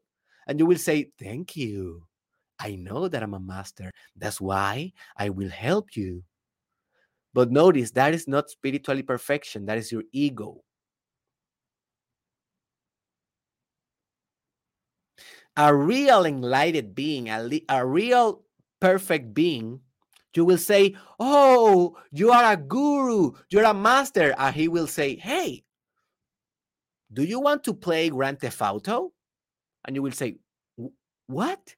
And 0.47 0.59
you 0.59 0.65
will 0.65 0.77
say, 0.77 1.11
Thank 1.17 1.55
you. 1.55 2.06
I 2.59 2.75
know 2.75 3.07
that 3.07 3.23
I'm 3.23 3.33
a 3.33 3.39
master. 3.39 3.91
That's 4.15 4.41
why 4.41 4.93
I 5.15 5.29
will 5.29 5.49
help 5.49 5.95
you. 5.95 6.23
But 7.33 7.51
notice 7.51 7.91
that 7.91 8.13
is 8.13 8.27
not 8.27 8.49
spiritually 8.49 9.03
perfection, 9.03 9.65
that 9.67 9.77
is 9.77 9.91
your 9.91 10.03
ego. 10.11 10.63
a 15.57 15.75
real 15.75 16.25
enlightened 16.25 16.93
being, 16.95 17.29
a, 17.29 17.49
a 17.67 17.85
real 17.85 18.43
perfect 18.79 19.33
being, 19.33 19.81
you 20.35 20.45
will 20.45 20.57
say, 20.59 20.95
Oh, 21.19 21.97
you 22.11 22.31
are 22.31 22.53
a 22.53 22.57
guru, 22.57 23.31
you're 23.49 23.63
a 23.63 23.73
master. 23.73 24.35
And 24.37 24.55
he 24.55 24.67
will 24.67 24.85
say, 24.85 25.15
Hey, 25.15 25.63
do 27.11 27.23
you 27.23 27.39
want 27.39 27.63
to 27.63 27.73
play 27.73 28.09
Grand 28.09 28.39
Theft 28.39 28.61
Auto? 28.61 29.13
And 29.83 29.95
you 29.95 30.03
will 30.03 30.11
say, 30.11 30.35
What? 31.25 31.75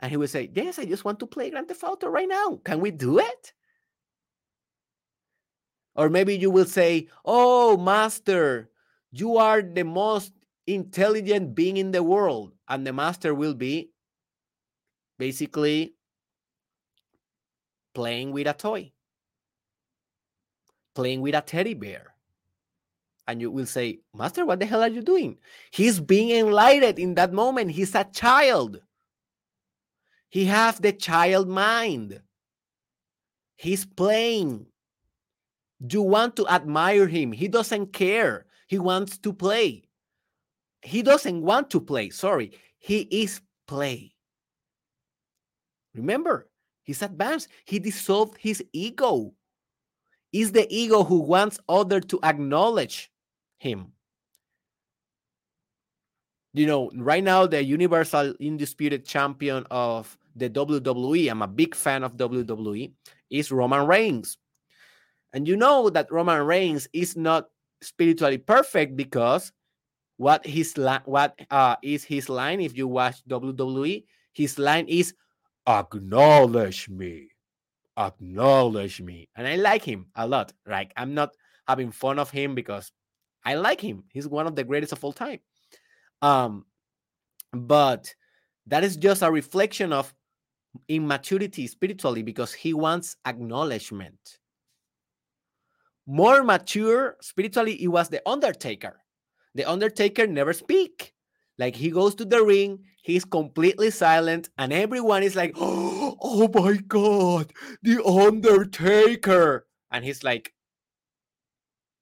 And 0.00 0.10
he 0.10 0.16
will 0.16 0.28
say, 0.28 0.50
Yes, 0.54 0.78
I 0.78 0.84
just 0.84 1.04
want 1.04 1.18
to 1.20 1.26
play 1.26 1.50
Grand 1.50 1.68
Theft 1.68 1.82
Auto 1.82 2.08
right 2.08 2.28
now. 2.28 2.60
Can 2.64 2.80
we 2.80 2.90
do 2.90 3.18
it? 3.18 3.52
Or 5.94 6.08
maybe 6.08 6.36
you 6.36 6.50
will 6.50 6.66
say, 6.66 7.08
Oh, 7.24 7.76
master, 7.76 8.70
you 9.10 9.38
are 9.38 9.62
the 9.62 9.84
most 9.84 10.32
intelligent 10.66 11.54
being 11.54 11.76
in 11.76 11.90
the 11.90 12.02
world. 12.02 12.52
And 12.68 12.86
the 12.86 12.92
master 12.92 13.34
will 13.34 13.54
be 13.54 13.90
basically 15.18 15.94
playing 17.94 18.30
with 18.30 18.46
a 18.46 18.52
toy. 18.52 18.92
Playing 20.94 21.20
with 21.20 21.34
a 21.34 21.40
teddy 21.40 21.74
bear. 21.74 22.14
And 23.26 23.40
you 23.40 23.50
will 23.50 23.66
say 23.66 24.00
master 24.14 24.46
what 24.46 24.60
the 24.60 24.66
hell 24.66 24.82
are 24.82 24.88
you 24.88 25.02
doing? 25.02 25.36
He's 25.70 26.00
being 26.00 26.30
enlightened 26.30 26.98
in 26.98 27.14
that 27.16 27.32
moment. 27.32 27.72
He's 27.72 27.94
a 27.94 28.04
child 28.04 28.80
he 30.28 30.44
has 30.44 30.78
the 30.78 30.92
child 30.92 31.48
mind 31.48 32.20
he's 33.56 33.84
playing 33.84 34.66
you 35.90 36.02
want 36.02 36.36
to 36.36 36.46
admire 36.48 37.06
him 37.06 37.32
he 37.32 37.48
doesn't 37.48 37.92
care 37.92 38.46
he 38.66 38.78
wants 38.78 39.18
to 39.18 39.32
play 39.32 39.88
he 40.82 41.02
doesn't 41.02 41.42
want 41.42 41.70
to 41.70 41.80
play. 41.80 42.10
Sorry, 42.10 42.52
he 42.78 43.00
is 43.10 43.40
play. 43.66 44.12
Remember, 45.94 46.48
he's 46.82 47.02
advanced. 47.02 47.48
He 47.64 47.78
dissolved 47.78 48.36
his 48.38 48.62
ego. 48.72 49.34
Is 50.32 50.52
the 50.52 50.66
ego 50.74 51.04
who 51.04 51.20
wants 51.20 51.58
other 51.68 52.00
to 52.00 52.20
acknowledge 52.22 53.10
him. 53.58 53.92
You 56.54 56.66
know, 56.66 56.90
right 56.96 57.22
now 57.22 57.46
the 57.46 57.62
universal 57.62 58.34
undisputed 58.40 59.04
champion 59.04 59.66
of 59.70 60.16
the 60.34 60.48
WWE, 60.48 61.30
I'm 61.30 61.42
a 61.42 61.48
big 61.48 61.74
fan 61.74 62.02
of 62.02 62.16
WWE, 62.16 62.92
is 63.30 63.52
Roman 63.52 63.86
Reigns. 63.86 64.38
And 65.32 65.46
you 65.46 65.56
know 65.56 65.90
that 65.90 66.10
Roman 66.10 66.42
Reigns 66.42 66.88
is 66.92 67.16
not 67.16 67.48
spiritually 67.82 68.38
perfect 68.38 68.96
because 68.96 69.52
what 70.16 70.44
his 70.46 70.74
what 71.04 71.38
uh, 71.50 71.76
is 71.82 72.02
his 72.02 72.28
line? 72.28 72.60
If 72.60 72.76
you 72.76 72.88
watch 72.88 73.22
WWE 73.28 74.04
his 74.38 74.56
line 74.56 74.86
is 74.86 75.14
acknowledge 75.66 76.88
me 76.88 77.28
acknowledge 77.98 79.00
me. 79.00 79.28
And 79.34 79.46
I 79.46 79.56
like 79.56 79.82
him 79.82 80.06
a 80.14 80.26
lot. 80.26 80.52
Like 80.64 80.92
I'm 80.96 81.12
not 81.12 81.30
having 81.66 81.90
fun 81.90 82.18
of 82.20 82.30
him 82.30 82.54
because 82.54 82.92
I 83.44 83.54
like 83.54 83.80
him. 83.80 84.04
He's 84.12 84.28
one 84.28 84.46
of 84.46 84.54
the 84.54 84.62
greatest 84.62 84.92
of 84.92 85.02
all 85.04 85.12
time 85.12 85.40
um 86.22 86.64
but 87.52 88.14
that 88.66 88.84
is 88.84 88.96
just 88.96 89.22
a 89.22 89.30
reflection 89.30 89.92
of 89.92 90.14
immaturity 90.88 91.66
spiritually 91.66 92.22
because 92.22 92.52
he 92.52 92.74
wants 92.74 93.16
acknowledgement. 93.26 94.38
More 96.06 96.42
mature 96.42 97.16
spiritually 97.20 97.82
it 97.82 97.88
was 97.88 98.08
the 98.08 98.22
undertaker. 98.28 99.00
The 99.54 99.64
undertaker 99.64 100.26
never 100.26 100.52
speak. 100.52 101.14
Like 101.58 101.74
he 101.74 101.90
goes 101.90 102.14
to 102.16 102.24
the 102.24 102.44
ring 102.44 102.84
he's 103.08 103.24
completely 103.24 103.90
silent 103.90 104.50
and 104.58 104.70
everyone 104.70 105.22
is 105.22 105.34
like 105.34 105.54
oh 105.56 106.50
my 106.54 106.76
god 106.88 107.50
the 107.82 108.04
undertaker! 108.04 109.66
And 109.90 110.04
he's 110.04 110.22
like 110.22 110.52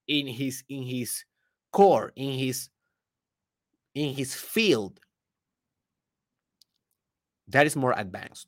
in 0.09 0.27
his 0.27 0.65
in 0.69 0.83
his 0.83 1.25
core 1.73 2.13
in 2.17 2.33
his 2.33 2.69
in 3.97 4.15
his 4.15 4.33
field 4.33 5.01
that 7.49 7.67
is 7.67 7.75
more 7.75 7.95
advanced 7.97 8.47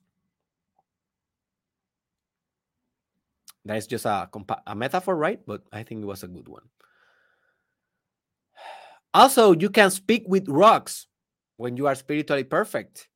that 3.64 3.76
is 3.76 3.88
just 3.88 4.05
a, 4.05 4.28
a 4.68 4.74
metaphor 4.76 5.16
right 5.16 5.40
but 5.44 5.62
i 5.72 5.82
think 5.82 6.03
it 6.03 6.07
was 6.07 6.22
a 6.22 6.28
good 6.28 6.46
one 6.46 6.68
also, 9.14 9.53
you 9.53 9.70
can 9.70 9.90
speak 9.90 10.24
with 10.26 10.49
rocks 10.49 11.07
when 11.57 11.76
you 11.76 11.86
are 11.86 11.94
spiritually 11.94 12.44
perfect, 12.44 13.09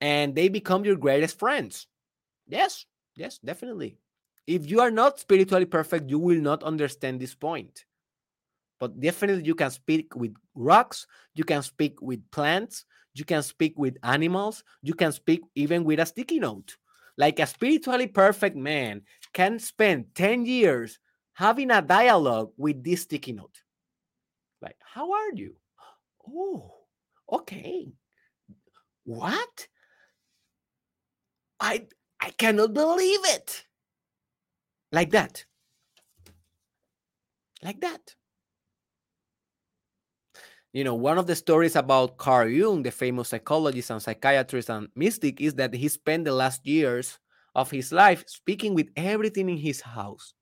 and 0.00 0.34
they 0.34 0.48
become 0.48 0.84
your 0.84 0.96
greatest 0.96 1.38
friends. 1.38 1.86
Yes, 2.46 2.86
yes, 3.16 3.38
definitely. 3.38 3.98
If 4.46 4.70
you 4.70 4.80
are 4.80 4.90
not 4.90 5.18
spiritually 5.18 5.66
perfect, 5.66 6.08
you 6.08 6.18
will 6.18 6.40
not 6.40 6.62
understand 6.62 7.20
this 7.20 7.34
point. 7.34 7.84
But 8.78 9.00
definitely, 9.00 9.44
you 9.44 9.54
can 9.54 9.70
speak 9.70 10.14
with 10.14 10.34
rocks, 10.58 11.06
you 11.34 11.44
can 11.44 11.62
speak 11.62 12.00
with 12.02 12.28
plants, 12.30 12.84
you 13.14 13.24
can 13.24 13.42
speak 13.42 13.78
with 13.78 13.96
animals, 14.02 14.64
you 14.82 14.94
can 14.94 15.12
speak 15.12 15.42
even 15.54 15.84
with 15.84 16.00
a 16.00 16.06
sticky 16.06 16.40
note. 16.40 16.76
Like 17.16 17.40
a 17.40 17.46
spiritually 17.46 18.06
perfect 18.06 18.56
man 18.56 19.02
can 19.32 19.58
spend 19.58 20.14
10 20.14 20.46
years 20.46 20.98
having 21.34 21.70
a 21.70 21.82
dialogue 21.82 22.50
with 22.56 22.82
this 22.84 23.02
sticky 23.02 23.32
note. 23.32 23.62
Like, 24.60 24.76
how 24.84 25.12
are 25.12 25.32
you? 25.34 25.54
Oh, 26.28 26.72
okay. 27.30 27.92
What? 29.04 29.68
I 31.60 31.86
I 32.20 32.30
cannot 32.30 32.74
believe 32.74 33.20
it. 33.24 33.64
Like 34.92 35.10
that. 35.10 35.44
Like 37.62 37.80
that. 37.80 38.14
You 40.72 40.84
know, 40.84 40.94
one 40.94 41.18
of 41.18 41.26
the 41.26 41.34
stories 41.34 41.76
about 41.76 42.18
Carl 42.18 42.48
Jung, 42.48 42.82
the 42.82 42.90
famous 42.90 43.30
psychologist 43.30 43.90
and 43.90 44.02
psychiatrist 44.02 44.68
and 44.68 44.88
mystic, 44.94 45.40
is 45.40 45.54
that 45.54 45.72
he 45.72 45.88
spent 45.88 46.24
the 46.24 46.32
last 46.32 46.66
years 46.66 47.18
of 47.54 47.70
his 47.70 47.90
life 47.90 48.24
speaking 48.26 48.74
with 48.74 48.88
everything 48.96 49.48
in 49.48 49.56
his 49.56 49.80
house. 49.80 50.34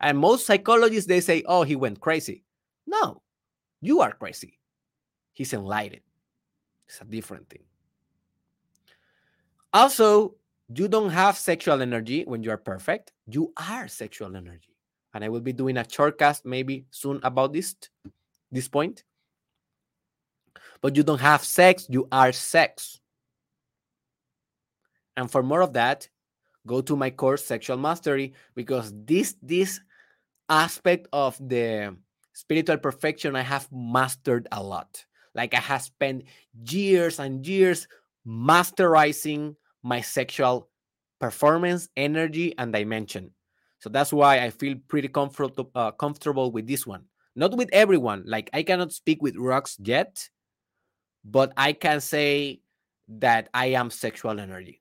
And 0.00 0.16
most 0.16 0.46
psychologists 0.46 1.08
they 1.08 1.20
say, 1.20 1.42
"Oh, 1.46 1.64
he 1.64 1.74
went 1.74 2.00
crazy." 2.00 2.44
No, 2.86 3.22
you 3.80 4.00
are 4.00 4.12
crazy. 4.12 4.58
He's 5.32 5.52
enlightened. 5.52 6.02
It's 6.86 7.00
a 7.00 7.04
different 7.04 7.50
thing. 7.50 7.64
Also, 9.72 10.36
you 10.74 10.88
don't 10.88 11.10
have 11.10 11.36
sexual 11.36 11.82
energy 11.82 12.24
when 12.24 12.42
you 12.42 12.50
are 12.50 12.56
perfect. 12.56 13.12
You 13.26 13.52
are 13.56 13.88
sexual 13.88 14.36
energy. 14.36 14.76
And 15.12 15.24
I 15.24 15.28
will 15.28 15.40
be 15.40 15.52
doing 15.52 15.76
a 15.76 15.84
shortcast 15.84 16.44
maybe 16.44 16.86
soon 16.90 17.20
about 17.22 17.52
this, 17.52 17.74
this 18.50 18.68
point. 18.68 19.04
But 20.80 20.96
you 20.96 21.02
don't 21.02 21.20
have 21.20 21.44
sex, 21.44 21.86
you 21.88 22.08
are 22.12 22.32
sex. 22.32 23.00
And 25.16 25.30
for 25.30 25.42
more 25.42 25.62
of 25.62 25.72
that, 25.72 26.08
go 26.66 26.80
to 26.80 26.96
my 26.96 27.10
course, 27.10 27.44
Sexual 27.44 27.78
Mastery, 27.78 28.34
because 28.54 28.92
this 28.94 29.34
this 29.42 29.80
aspect 30.48 31.08
of 31.12 31.36
the 31.40 31.96
spiritual 32.32 32.78
perfection 32.78 33.34
I 33.34 33.42
have 33.42 33.68
mastered 33.72 34.46
a 34.52 34.62
lot. 34.62 35.04
Like 35.34 35.54
I 35.54 35.60
have 35.60 35.82
spent 35.82 36.24
years 36.70 37.18
and 37.18 37.44
years 37.46 37.88
masterizing 38.26 39.56
my 39.82 40.00
sexual 40.00 40.68
performance, 41.20 41.88
energy, 41.96 42.54
and 42.58 42.72
dimension. 42.72 43.32
So 43.80 43.88
that's 43.88 44.12
why 44.12 44.40
I 44.40 44.50
feel 44.50 44.76
pretty 44.88 45.08
comfortable 45.08 45.70
uh, 45.74 45.90
comfortable 45.92 46.50
with 46.50 46.66
this 46.66 46.86
one. 46.86 47.04
Not 47.36 47.56
with 47.56 47.70
everyone. 47.72 48.24
Like 48.26 48.50
I 48.52 48.62
cannot 48.62 48.92
speak 48.92 49.22
with 49.22 49.36
rocks 49.36 49.78
yet, 49.82 50.28
but 51.30 51.52
I 51.56 51.72
can 51.74 52.00
say 52.00 52.60
that 53.08 53.48
I 53.52 53.66
am 53.66 53.90
sexual 53.90 54.40
energy. 54.40 54.80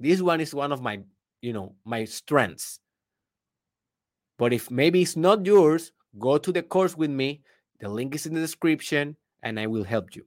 This 0.00 0.20
one 0.20 0.40
is 0.40 0.54
one 0.54 0.72
of 0.72 0.80
my, 0.80 1.00
you 1.42 1.52
know, 1.52 1.74
my 1.84 2.04
strengths. 2.06 2.80
But 4.38 4.52
if 4.52 4.70
maybe 4.70 5.02
it's 5.02 5.16
not 5.16 5.44
yours, 5.44 5.92
go 6.18 6.38
to 6.38 6.52
the 6.52 6.62
course 6.62 6.96
with 6.96 7.10
me. 7.10 7.42
The 7.80 7.88
link 7.88 8.14
is 8.14 8.26
in 8.26 8.34
the 8.34 8.40
description 8.40 9.16
and 9.42 9.60
I 9.60 9.66
will 9.66 9.84
help 9.84 10.16
you. 10.16 10.24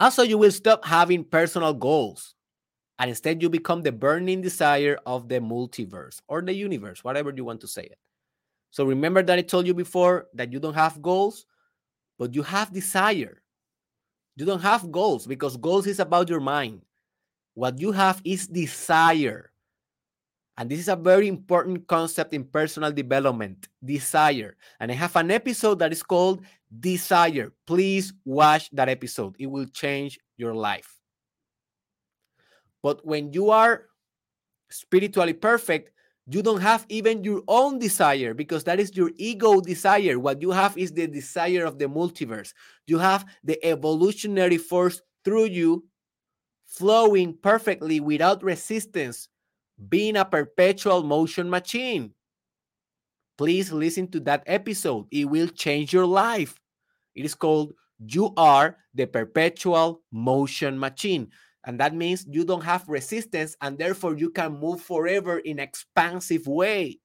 Also, 0.00 0.22
you 0.22 0.38
will 0.38 0.50
stop 0.50 0.84
having 0.84 1.22
personal 1.22 1.74
goals 1.74 2.34
and 2.98 3.10
instead 3.10 3.42
you 3.42 3.50
become 3.50 3.82
the 3.82 3.92
burning 3.92 4.40
desire 4.40 4.98
of 5.04 5.28
the 5.28 5.40
multiverse 5.40 6.20
or 6.26 6.40
the 6.42 6.54
universe, 6.54 7.04
whatever 7.04 7.32
you 7.34 7.44
want 7.44 7.60
to 7.60 7.68
say 7.68 7.82
it. 7.82 7.98
So 8.70 8.84
remember 8.84 9.22
that 9.22 9.38
I 9.38 9.42
told 9.42 9.66
you 9.66 9.74
before 9.74 10.26
that 10.34 10.52
you 10.52 10.58
don't 10.58 10.74
have 10.74 11.02
goals, 11.02 11.46
but 12.18 12.34
you 12.34 12.42
have 12.42 12.72
desire. 12.72 13.43
You 14.36 14.44
don't 14.44 14.62
have 14.62 14.90
goals 14.90 15.26
because 15.26 15.56
goals 15.56 15.86
is 15.86 16.00
about 16.00 16.28
your 16.28 16.40
mind. 16.40 16.82
What 17.54 17.80
you 17.80 17.92
have 17.92 18.20
is 18.24 18.48
desire. 18.48 19.52
And 20.56 20.70
this 20.70 20.78
is 20.78 20.88
a 20.88 20.96
very 20.96 21.28
important 21.28 21.86
concept 21.86 22.34
in 22.34 22.44
personal 22.44 22.92
development 22.92 23.68
desire. 23.84 24.56
And 24.78 24.90
I 24.90 24.94
have 24.94 25.16
an 25.16 25.30
episode 25.30 25.78
that 25.80 25.92
is 25.92 26.02
called 26.02 26.44
Desire. 26.80 27.52
Please 27.66 28.12
watch 28.24 28.70
that 28.70 28.88
episode, 28.88 29.36
it 29.38 29.46
will 29.46 29.66
change 29.66 30.18
your 30.36 30.54
life. 30.54 30.98
But 32.82 33.04
when 33.06 33.32
you 33.32 33.50
are 33.50 33.86
spiritually 34.70 35.32
perfect, 35.32 35.93
you 36.26 36.42
don't 36.42 36.60
have 36.60 36.86
even 36.88 37.22
your 37.22 37.42
own 37.48 37.78
desire 37.78 38.32
because 38.32 38.64
that 38.64 38.80
is 38.80 38.96
your 38.96 39.10
ego 39.16 39.60
desire. 39.60 40.18
What 40.18 40.40
you 40.40 40.50
have 40.52 40.76
is 40.78 40.92
the 40.92 41.06
desire 41.06 41.64
of 41.64 41.78
the 41.78 41.86
multiverse. 41.86 42.54
You 42.86 42.98
have 42.98 43.26
the 43.42 43.62
evolutionary 43.64 44.56
force 44.56 45.02
through 45.24 45.46
you 45.46 45.84
flowing 46.66 47.36
perfectly 47.42 48.00
without 48.00 48.42
resistance 48.42 49.28
being 49.88 50.16
a 50.16 50.24
perpetual 50.24 51.02
motion 51.02 51.50
machine. 51.50 52.12
Please 53.36 53.72
listen 53.72 54.08
to 54.08 54.20
that 54.20 54.44
episode. 54.46 55.06
It 55.10 55.26
will 55.26 55.48
change 55.48 55.92
your 55.92 56.06
life. 56.06 56.58
It 57.14 57.24
is 57.24 57.34
called 57.34 57.74
You 57.98 58.32
Are 58.36 58.76
the 58.94 59.06
Perpetual 59.06 60.02
Motion 60.10 60.78
Machine. 60.78 61.30
And 61.66 61.80
that 61.80 61.94
means 61.94 62.26
you 62.28 62.44
don't 62.44 62.64
have 62.64 62.88
resistance 62.88 63.56
and 63.60 63.78
therefore 63.78 64.16
you 64.16 64.30
can 64.30 64.60
move 64.60 64.80
forever 64.80 65.38
in 65.38 65.58
expansive 65.58 66.46
way. 66.46 67.00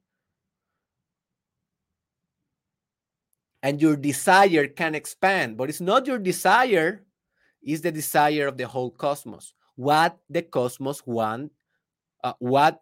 And 3.63 3.81
your 3.81 3.95
desire 3.95 4.67
can 4.67 4.95
expand, 4.95 5.57
but 5.57 5.69
it's 5.69 5.81
not 5.81 6.07
your 6.07 6.19
desire, 6.19 7.03
it's 7.61 7.81
the 7.81 7.91
desire 7.91 8.47
of 8.47 8.57
the 8.57 8.67
whole 8.67 8.91
cosmos. 8.91 9.53
What 9.75 10.17
the 10.29 10.41
cosmos 10.41 11.05
want 11.05 11.51
uh, 12.23 12.33
what 12.39 12.81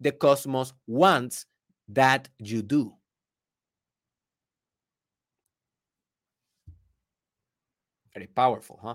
the 0.00 0.12
cosmos 0.12 0.72
wants 0.86 1.46
that 1.88 2.28
you 2.38 2.62
do. 2.62 2.94
Very 8.14 8.26
powerful, 8.26 8.78
huh? 8.82 8.94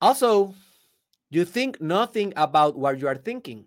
Also, 0.00 0.54
you 1.30 1.44
think 1.44 1.80
nothing 1.80 2.32
about 2.36 2.76
what 2.76 3.00
you 3.00 3.08
are 3.08 3.16
thinking. 3.16 3.64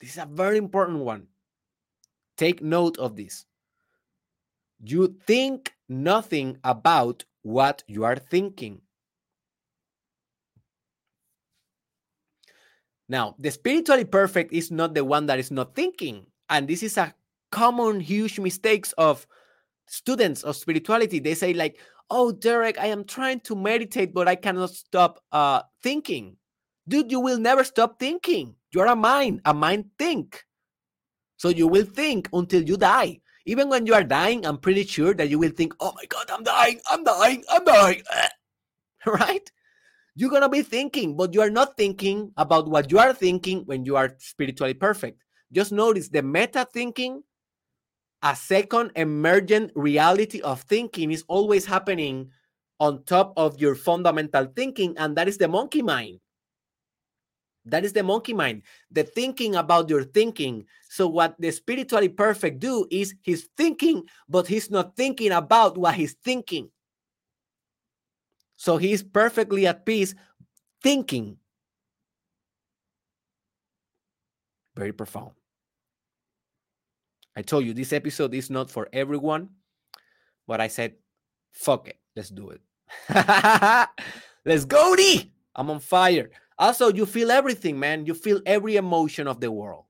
This 0.00 0.10
is 0.10 0.18
a 0.18 0.26
very 0.26 0.58
important 0.58 0.98
one. 0.98 1.28
Take 2.36 2.62
note 2.62 2.98
of 2.98 3.16
this. 3.16 3.46
You 4.82 5.16
think 5.26 5.72
nothing 5.88 6.58
about 6.64 7.24
what 7.42 7.84
you 7.86 8.04
are 8.04 8.16
thinking. 8.16 8.80
Now, 13.08 13.36
the 13.38 13.50
spiritually 13.50 14.04
perfect 14.04 14.52
is 14.52 14.70
not 14.70 14.94
the 14.94 15.04
one 15.04 15.26
that 15.26 15.38
is 15.38 15.50
not 15.50 15.74
thinking. 15.74 16.26
And 16.48 16.66
this 16.66 16.82
is 16.82 16.96
a 16.96 17.14
common, 17.50 18.00
huge 18.00 18.40
mistakes 18.40 18.92
of 18.98 19.26
students 19.86 20.42
of 20.42 20.56
spirituality. 20.56 21.18
They 21.18 21.34
say, 21.34 21.52
like, 21.54 21.78
oh, 22.10 22.32
Derek, 22.32 22.78
I 22.78 22.86
am 22.86 23.04
trying 23.04 23.40
to 23.40 23.56
meditate, 23.56 24.14
but 24.14 24.28
I 24.28 24.34
cannot 24.34 24.70
stop 24.70 25.22
uh, 25.32 25.62
thinking. 25.82 26.36
Dude, 26.86 27.10
you 27.10 27.20
will 27.20 27.38
never 27.38 27.64
stop 27.64 27.98
thinking. 27.98 28.54
You're 28.72 28.86
a 28.86 28.96
mind. 28.96 29.40
A 29.44 29.54
mind 29.54 29.86
think. 29.98 30.44
So 31.36 31.48
you 31.48 31.66
will 31.66 31.84
think 31.84 32.28
until 32.32 32.62
you 32.62 32.76
die. 32.76 33.20
Even 33.46 33.68
when 33.68 33.86
you 33.86 33.94
are 33.94 34.04
dying, 34.04 34.46
I'm 34.46 34.58
pretty 34.58 34.84
sure 34.84 35.12
that 35.14 35.28
you 35.28 35.38
will 35.38 35.50
think, 35.50 35.74
oh 35.80 35.92
my 35.94 36.04
God, 36.06 36.30
I'm 36.30 36.42
dying, 36.42 36.80
I'm 36.90 37.04
dying, 37.04 37.44
I'm 37.50 37.64
dying. 37.64 38.02
right? 39.06 39.50
You're 40.16 40.40
to 40.40 40.48
be 40.48 40.62
thinking, 40.62 41.16
but 41.16 41.34
you 41.34 41.42
are 41.42 41.50
not 41.50 41.76
thinking 41.76 42.32
about 42.36 42.68
what 42.68 42.90
you 42.90 42.98
are 42.98 43.12
thinking 43.12 43.64
when 43.66 43.84
you 43.84 43.96
are 43.96 44.14
spiritually 44.18 44.72
perfect. 44.72 45.20
Just 45.52 45.72
notice 45.72 46.08
the 46.08 46.22
meta 46.22 46.66
thinking, 46.72 47.22
a 48.24 48.34
second 48.34 48.90
emergent 48.96 49.70
reality 49.74 50.40
of 50.40 50.62
thinking 50.62 51.12
is 51.12 51.24
always 51.28 51.64
happening 51.66 52.30
on 52.80 53.04
top 53.04 53.32
of 53.36 53.60
your 53.60 53.74
fundamental 53.74 54.46
thinking, 54.56 54.96
and 54.98 55.14
that 55.16 55.28
is 55.28 55.38
the 55.38 55.46
monkey 55.46 55.82
mind. 55.82 56.18
That 57.66 57.84
is 57.84 57.92
the 57.92 58.02
monkey 58.02 58.34
mind, 58.34 58.62
the 58.90 59.04
thinking 59.04 59.54
about 59.56 59.88
your 59.88 60.04
thinking. 60.04 60.66
So, 60.88 61.08
what 61.08 61.34
the 61.38 61.50
spiritually 61.50 62.08
perfect 62.08 62.58
do 62.58 62.86
is 62.90 63.14
he's 63.22 63.48
thinking, 63.56 64.04
but 64.28 64.46
he's 64.46 64.70
not 64.70 64.96
thinking 64.96 65.32
about 65.32 65.78
what 65.78 65.94
he's 65.94 66.14
thinking. 66.24 66.68
So 68.56 68.76
he's 68.76 69.02
perfectly 69.02 69.66
at 69.66 69.84
peace 69.84 70.14
thinking. 70.82 71.36
Very 74.74 74.92
profound. 74.92 75.32
I 77.36 77.42
told 77.42 77.64
you 77.64 77.74
this 77.74 77.92
episode 77.92 78.34
is 78.34 78.50
not 78.50 78.70
for 78.70 78.88
everyone, 78.92 79.50
but 80.46 80.60
I 80.60 80.68
said, 80.68 80.94
fuck 81.52 81.88
it, 81.88 81.98
let's 82.14 82.30
do 82.30 82.50
it. 82.50 82.60
let's 84.44 84.64
go, 84.64 84.94
D. 84.96 85.32
I'm 85.56 85.70
on 85.70 85.80
fire. 85.80 86.30
Also, 86.58 86.92
you 86.92 87.06
feel 87.06 87.30
everything, 87.30 87.78
man. 87.78 88.06
You 88.06 88.14
feel 88.14 88.40
every 88.46 88.76
emotion 88.76 89.26
of 89.26 89.40
the 89.40 89.50
world. 89.50 89.84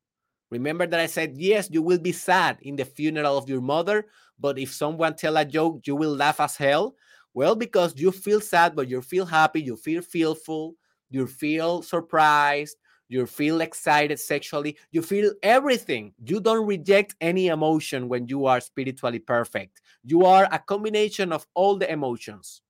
Remember 0.50 0.86
that 0.86 1.00
I 1.00 1.06
said, 1.06 1.34
yes, 1.36 1.68
you 1.70 1.82
will 1.82 1.98
be 1.98 2.12
sad 2.12 2.58
in 2.62 2.76
the 2.76 2.84
funeral 2.84 3.36
of 3.36 3.48
your 3.48 3.60
mother, 3.60 4.06
but 4.38 4.58
if 4.58 4.72
someone 4.72 5.14
tell 5.16 5.36
a 5.36 5.44
joke, 5.44 5.86
you 5.86 5.96
will 5.96 6.14
laugh 6.14 6.40
as 6.40 6.56
hell. 6.56 6.94
Well, 7.34 7.56
because 7.56 7.98
you 7.98 8.12
feel 8.12 8.40
sad, 8.40 8.76
but 8.76 8.88
you 8.88 9.02
feel 9.02 9.26
happy, 9.26 9.60
you 9.60 9.76
feel 9.76 10.02
fearful, 10.02 10.76
you 11.10 11.26
feel 11.26 11.82
surprised, 11.82 12.76
you 13.08 13.26
feel 13.26 13.60
excited 13.60 14.18
sexually, 14.18 14.76
you 14.90 15.02
feel 15.02 15.32
everything. 15.42 16.12
You 16.24 16.40
don't 16.40 16.66
reject 16.66 17.14
any 17.20 17.48
emotion 17.48 18.08
when 18.08 18.26
you 18.28 18.46
are 18.46 18.60
spiritually 18.60 19.18
perfect. 19.18 19.80
You 20.02 20.24
are 20.24 20.48
a 20.50 20.58
combination 20.58 21.32
of 21.32 21.46
all 21.54 21.76
the 21.76 21.90
emotions. 21.90 22.62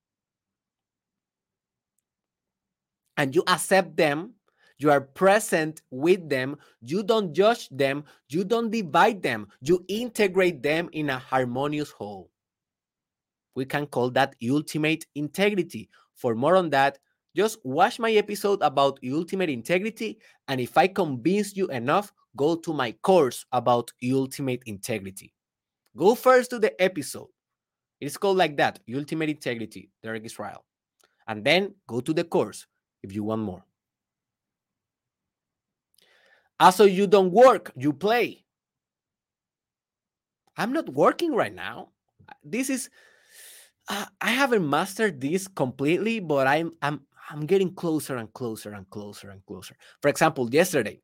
And 3.17 3.35
you 3.35 3.45
accept 3.47 3.97
them, 3.97 4.35
you 4.79 4.91
are 4.91 5.01
present 5.01 5.83
with 5.91 6.29
them, 6.29 6.57
you 6.81 7.05
don't 7.05 7.33
judge 7.33 7.69
them, 7.69 8.05
you 8.29 8.43
don't 8.43 8.71
divide 8.71 9.23
them, 9.23 9.47
you 9.61 9.85
integrate 9.87 10.63
them 10.63 10.89
in 10.93 11.11
a 11.11 11.19
harmonious 11.19 11.91
whole. 11.91 12.31
We 13.55 13.65
can 13.67 13.87
call 13.87 14.11
that 14.11 14.35
ultimate 14.51 15.07
integrity. 15.15 15.89
For 16.17 16.35
more 16.35 16.57
on 16.57 16.71
that, 16.71 16.99
just 17.37 17.59
watch 17.65 17.99
my 17.99 18.13
episode 18.13 18.63
about 18.63 19.01
ultimate 19.11 19.51
integrity. 19.51 20.19
And 20.49 20.61
if 20.61 20.79
I 20.79 20.87
convince 20.87 21.57
you 21.57 21.67
enough, 21.69 22.13
go 22.37 22.57
to 22.57 22.73
my 22.73 22.93
course 23.03 23.45
about 23.53 23.93
ultimate 24.05 24.63
integrity. 24.67 25.33
Go 25.97 26.15
first 26.15 26.51
to 26.51 26.59
the 26.59 26.81
episode. 26.81 27.29
It's 28.01 28.17
called 28.17 28.37
like 28.37 28.57
that 28.59 28.81
Ultimate 28.93 29.31
Integrity, 29.31 29.91
Derek 30.03 30.25
Israel. 30.25 30.65
And 31.27 31.45
then 31.45 31.75
go 31.87 32.01
to 32.01 32.13
the 32.13 32.25
course 32.25 32.67
if 33.03 33.15
you 33.15 33.25
want 33.25 33.43
more. 33.43 33.65
Also, 36.61 36.85
you 36.85 37.07
don't 37.07 37.33
work, 37.33 37.73
you 37.77 37.93
play. 37.93 38.45
I'm 40.57 40.73
not 40.73 40.89
working 40.89 41.35
right 41.35 41.55
now. 41.55 41.91
This 42.43 42.71
is 42.71 42.91
uh, 43.89 44.07
I 44.21 44.31
haven't 44.31 44.69
mastered 44.69 45.21
this 45.21 45.49
completely, 45.49 46.21
but 46.21 46.47
I'm 46.47 46.73
I'm 46.81 47.01
I'm 47.31 47.47
getting 47.47 47.75
closer 47.75 48.17
and 48.17 48.33
closer 48.33 48.73
and 48.73 48.89
closer 48.91 49.31
and 49.31 49.45
closer. 49.47 49.77
For 50.03 50.09
example, 50.09 50.49
yesterday, 50.51 51.01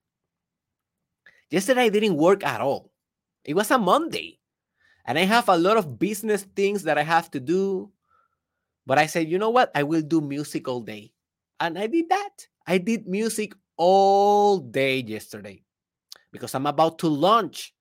yesterday 1.51 1.83
I 1.83 1.89
didn't 1.89 2.17
work 2.17 2.45
at 2.45 2.61
all. 2.61 2.93
It 3.45 3.55
was 3.55 3.71
a 3.71 3.79
Monday, 3.79 4.39
and 5.07 5.19
I 5.19 5.25
have 5.25 5.49
a 5.49 5.57
lot 5.57 5.77
of 5.77 5.99
business 5.99 6.43
things 6.55 6.83
that 6.85 6.99
I 6.99 7.03
have 7.03 7.31
to 7.33 7.41
do. 7.41 7.91
But 8.87 8.99
I 8.99 9.07
said, 9.07 9.29
you 9.29 9.39
know 9.39 9.51
what? 9.51 9.71
I 9.75 9.83
will 9.83 10.03
do 10.03 10.21
music 10.21 10.69
all 10.69 10.81
day, 10.81 11.13
and 11.59 11.79
I 11.79 11.87
did 11.87 12.09
that. 12.11 12.47
I 12.67 12.79
did 12.79 13.07
music 13.07 13.55
all 13.77 14.59
day 14.59 15.01
yesterday 15.01 15.63
because 16.33 16.55
I'm 16.55 16.67
about 16.67 16.99
to 16.99 17.09
launch 17.09 17.73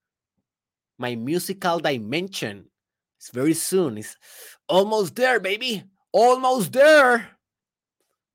my 0.97 1.15
musical 1.15 1.79
dimension. 1.79 2.65
It's 3.17 3.31
very 3.31 3.53
soon. 3.53 3.97
It's 3.97 4.15
almost 4.67 5.15
there, 5.15 5.39
baby. 5.39 5.83
Almost 6.13 6.71
there. 6.71 7.27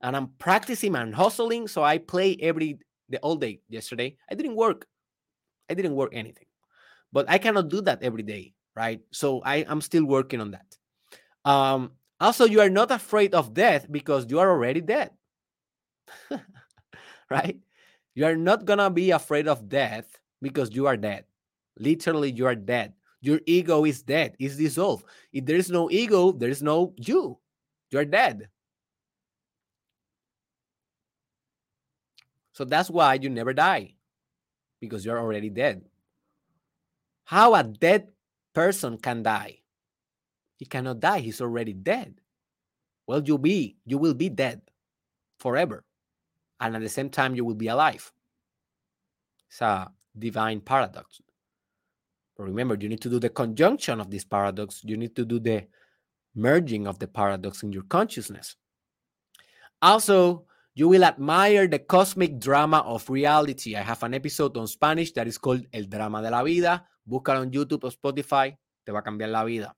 And 0.05 0.14
I'm 0.14 0.28
practicing 0.38 0.94
and 0.94 1.14
hustling. 1.14 1.66
So 1.66 1.82
I 1.82 1.96
play 1.96 2.36
every 2.40 2.78
the 3.09 3.18
all 3.20 3.36
day 3.36 3.61
yesterday. 3.68 4.16
I 4.30 4.34
didn't 4.34 4.55
work. 4.55 4.86
I 5.70 5.74
didn't 5.74 5.96
work 5.96 6.12
anything. 6.12 6.46
But 7.11 7.24
I 7.28 7.38
cannot 7.38 7.68
do 7.68 7.80
that 7.82 8.02
every 8.02 8.22
day, 8.22 8.52
right? 8.76 9.00
So 9.12 9.40
I, 9.40 9.64
I'm 9.66 9.80
still 9.80 10.05
working 10.05 10.40
on 10.40 10.52
that. 10.52 10.68
Um, 11.48 11.92
also, 12.20 12.44
you 12.44 12.61
are 12.61 12.68
not 12.68 12.90
afraid 12.90 13.34
of 13.34 13.55
death 13.55 13.86
because 13.90 14.26
you 14.28 14.40
are 14.40 14.50
already 14.50 14.82
dead. 14.82 15.11
right? 17.30 17.59
You 18.14 18.26
are 18.26 18.36
not 18.36 18.64
gonna 18.64 18.90
be 18.90 19.11
afraid 19.11 19.48
of 19.48 19.68
death 19.68 20.07
because 20.42 20.74
you 20.74 20.86
are 20.86 20.96
dead. 20.96 21.24
Literally, 21.78 22.30
you 22.30 22.46
are 22.46 22.55
dead. 22.55 22.92
Your 23.20 23.40
ego 23.46 23.84
is 23.84 24.02
dead, 24.02 24.36
is 24.38 24.57
dissolved. 24.57 25.07
If 25.32 25.46
there 25.46 25.57
is 25.57 25.70
no 25.70 25.90
ego, 25.90 26.30
there 26.30 26.50
is 26.50 26.62
no 26.62 26.92
you. 26.96 27.38
You're 27.90 28.05
dead. 28.05 28.48
So 32.55 32.64
that's 32.64 32.88
why 32.88 33.14
you 33.14 33.28
never 33.28 33.52
die 33.52 33.94
because 34.80 35.05
you're 35.05 35.18
already 35.18 35.50
dead. 35.50 35.82
How 37.24 37.55
a 37.55 37.64
dead 37.64 38.09
person 38.55 38.96
can 38.96 39.22
die? 39.22 39.59
He 40.57 40.64
cannot 40.64 41.00
die, 41.00 41.18
he's 41.18 41.40
already 41.40 41.72
dead. 41.72 42.14
Well, 43.07 43.22
you 43.22 43.38
be 43.38 43.76
you 43.84 43.98
will 43.98 44.14
be 44.14 44.28
dead 44.28 44.62
forever. 45.38 45.84
And 46.61 46.76
at 46.76 46.82
the 46.82 46.88
same 46.88 47.11
time 47.11 47.34
you 47.34 47.44
will 47.44 47.55
be 47.55 47.68
alive. 47.68 48.11
It's 49.50 49.61
a 49.61 49.90
divine 50.16 50.61
paradox. 50.61 51.20
But 52.36 52.44
remember, 52.44 52.76
you 52.80 52.88
need 52.88 53.02
to 53.02 53.11
do 53.11 53.18
the 53.18 53.28
conjunction 53.28 54.00
of 54.00 54.11
this 54.11 54.24
paradox. 54.24 54.82
You 54.84 54.96
need 54.96 55.14
to 55.16 55.24
do 55.24 55.38
the 55.38 55.66
merging 56.34 56.86
of 56.86 56.98
the 56.98 57.07
paradox 57.07 57.62
in 57.62 57.72
your 57.72 57.84
consciousness. 57.84 58.57
Also, 59.82 60.46
you 60.75 60.89
will 60.89 61.05
admire 61.05 61.68
the 61.68 61.79
cosmic 61.79 62.39
drama 62.39 62.79
of 62.79 63.09
reality. 63.09 63.77
I 63.77 63.83
have 63.83 64.03
an 64.03 64.14
episode 64.14 64.57
on 64.57 64.66
Spanish 64.66 65.12
that 65.12 65.29
is 65.29 65.39
called 65.39 65.64
El 65.72 65.85
Drama 65.85 66.20
de 66.20 66.31
la 66.31 66.43
Vida. 66.43 66.85
Búscalo 67.09 67.41
on 67.43 67.51
YouTube 67.51 67.85
or 67.85 67.91
Spotify. 67.91 68.57
Te 68.85 68.93
va 68.93 68.99
a 68.99 69.03
cambiar 69.03 69.31
la 69.31 69.45
vida. 69.45 69.75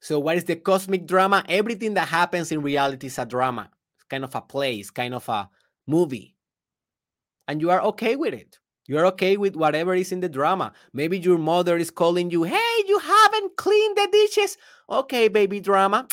So, 0.00 0.18
what 0.18 0.36
is 0.36 0.44
the 0.44 0.56
cosmic 0.56 1.06
drama? 1.06 1.44
Everything 1.48 1.94
that 1.94 2.08
happens 2.08 2.50
in 2.50 2.62
reality 2.62 3.06
is 3.06 3.18
a 3.18 3.26
drama. 3.26 3.70
It's 3.96 4.04
kind 4.08 4.24
of 4.24 4.34
a 4.34 4.40
play, 4.40 4.76
it's 4.76 4.90
kind 4.90 5.14
of 5.14 5.28
a 5.28 5.48
movie. 5.86 6.34
And 7.46 7.60
you 7.60 7.70
are 7.70 7.82
okay 7.82 8.16
with 8.16 8.34
it. 8.34 8.58
You're 8.86 9.06
okay 9.06 9.36
with 9.36 9.56
whatever 9.56 9.94
is 9.94 10.12
in 10.12 10.20
the 10.20 10.28
drama. 10.28 10.72
Maybe 10.92 11.18
your 11.18 11.38
mother 11.38 11.76
is 11.76 11.90
calling 11.90 12.30
you, 12.30 12.42
hey, 12.42 12.84
you 12.86 12.98
haven't 12.98 13.56
cleaned 13.56 13.96
the 13.96 14.08
dishes. 14.12 14.58
Okay, 14.90 15.28
baby 15.28 15.60
drama. 15.60 16.06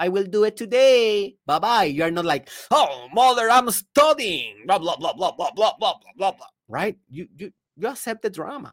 I 0.00 0.08
will 0.08 0.24
do 0.24 0.44
it 0.44 0.56
today. 0.56 1.36
Bye 1.44 1.58
bye. 1.58 1.84
You're 1.84 2.10
not 2.10 2.24
like, 2.24 2.48
oh, 2.70 3.06
mother, 3.12 3.50
I'm 3.50 3.70
studying. 3.70 4.64
Blah, 4.66 4.78
blah, 4.78 4.96
blah, 4.96 5.12
blah, 5.12 5.32
blah, 5.32 5.50
blah, 5.52 5.74
blah, 5.78 5.94
blah, 6.16 6.32
blah. 6.32 6.46
Right? 6.68 6.96
You, 7.10 7.28
you, 7.36 7.52
you 7.76 7.86
accept 7.86 8.22
the 8.22 8.30
drama. 8.30 8.72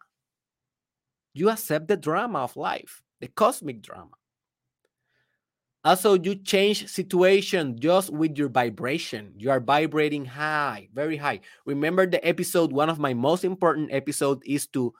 You 1.33 1.49
accept 1.49 1.89
the 1.89 1.97
drama 1.97 2.39
of 2.39 2.55
life, 2.55 3.03
the 3.19 3.27
cosmic 3.27 3.81
drama. 3.81 4.15
Also, 5.83 6.15
you 6.15 6.35
change 6.35 6.87
situation 6.87 7.77
just 7.77 8.09
with 8.09 8.37
your 8.37 8.49
vibration. 8.49 9.33
You 9.37 9.51
are 9.51 9.59
vibrating 9.59 10.25
high, 10.25 10.87
very 10.93 11.17
high. 11.17 11.41
Remember 11.65 12.07
the 12.07 12.25
episode, 12.25 12.71
one 12.71 12.89
of 12.89 12.99
my 12.99 13.13
most 13.13 13.43
important 13.43 13.93
episodes 13.93 14.41
is 14.45 14.65
to 14.67 14.93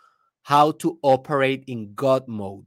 how 0.43 0.71
to 0.84 0.99
operate 1.01 1.63
in 1.67 1.93
God 1.95 2.28
mode. 2.28 2.65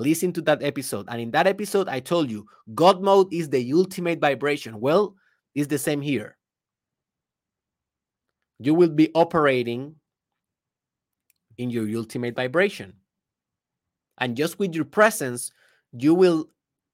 Listen 0.00 0.32
to 0.32 0.40
that 0.42 0.62
episode. 0.62 1.06
And 1.10 1.20
in 1.20 1.30
that 1.32 1.46
episode, 1.46 1.86
I 1.86 2.00
told 2.00 2.30
you 2.30 2.46
God 2.74 3.02
mode 3.02 3.32
is 3.32 3.50
the 3.50 3.70
ultimate 3.74 4.18
vibration. 4.18 4.80
Well, 4.80 5.14
it's 5.54 5.66
the 5.66 5.78
same 5.78 6.00
here. 6.00 6.38
You 8.58 8.72
will 8.72 8.88
be 8.88 9.10
operating 9.14 9.96
in 11.58 11.68
your 11.68 11.86
ultimate 11.98 12.34
vibration. 12.34 12.94
And 14.16 14.38
just 14.38 14.58
with 14.58 14.74
your 14.74 14.86
presence, 14.86 15.52
you 15.92 16.14
will 16.14 16.48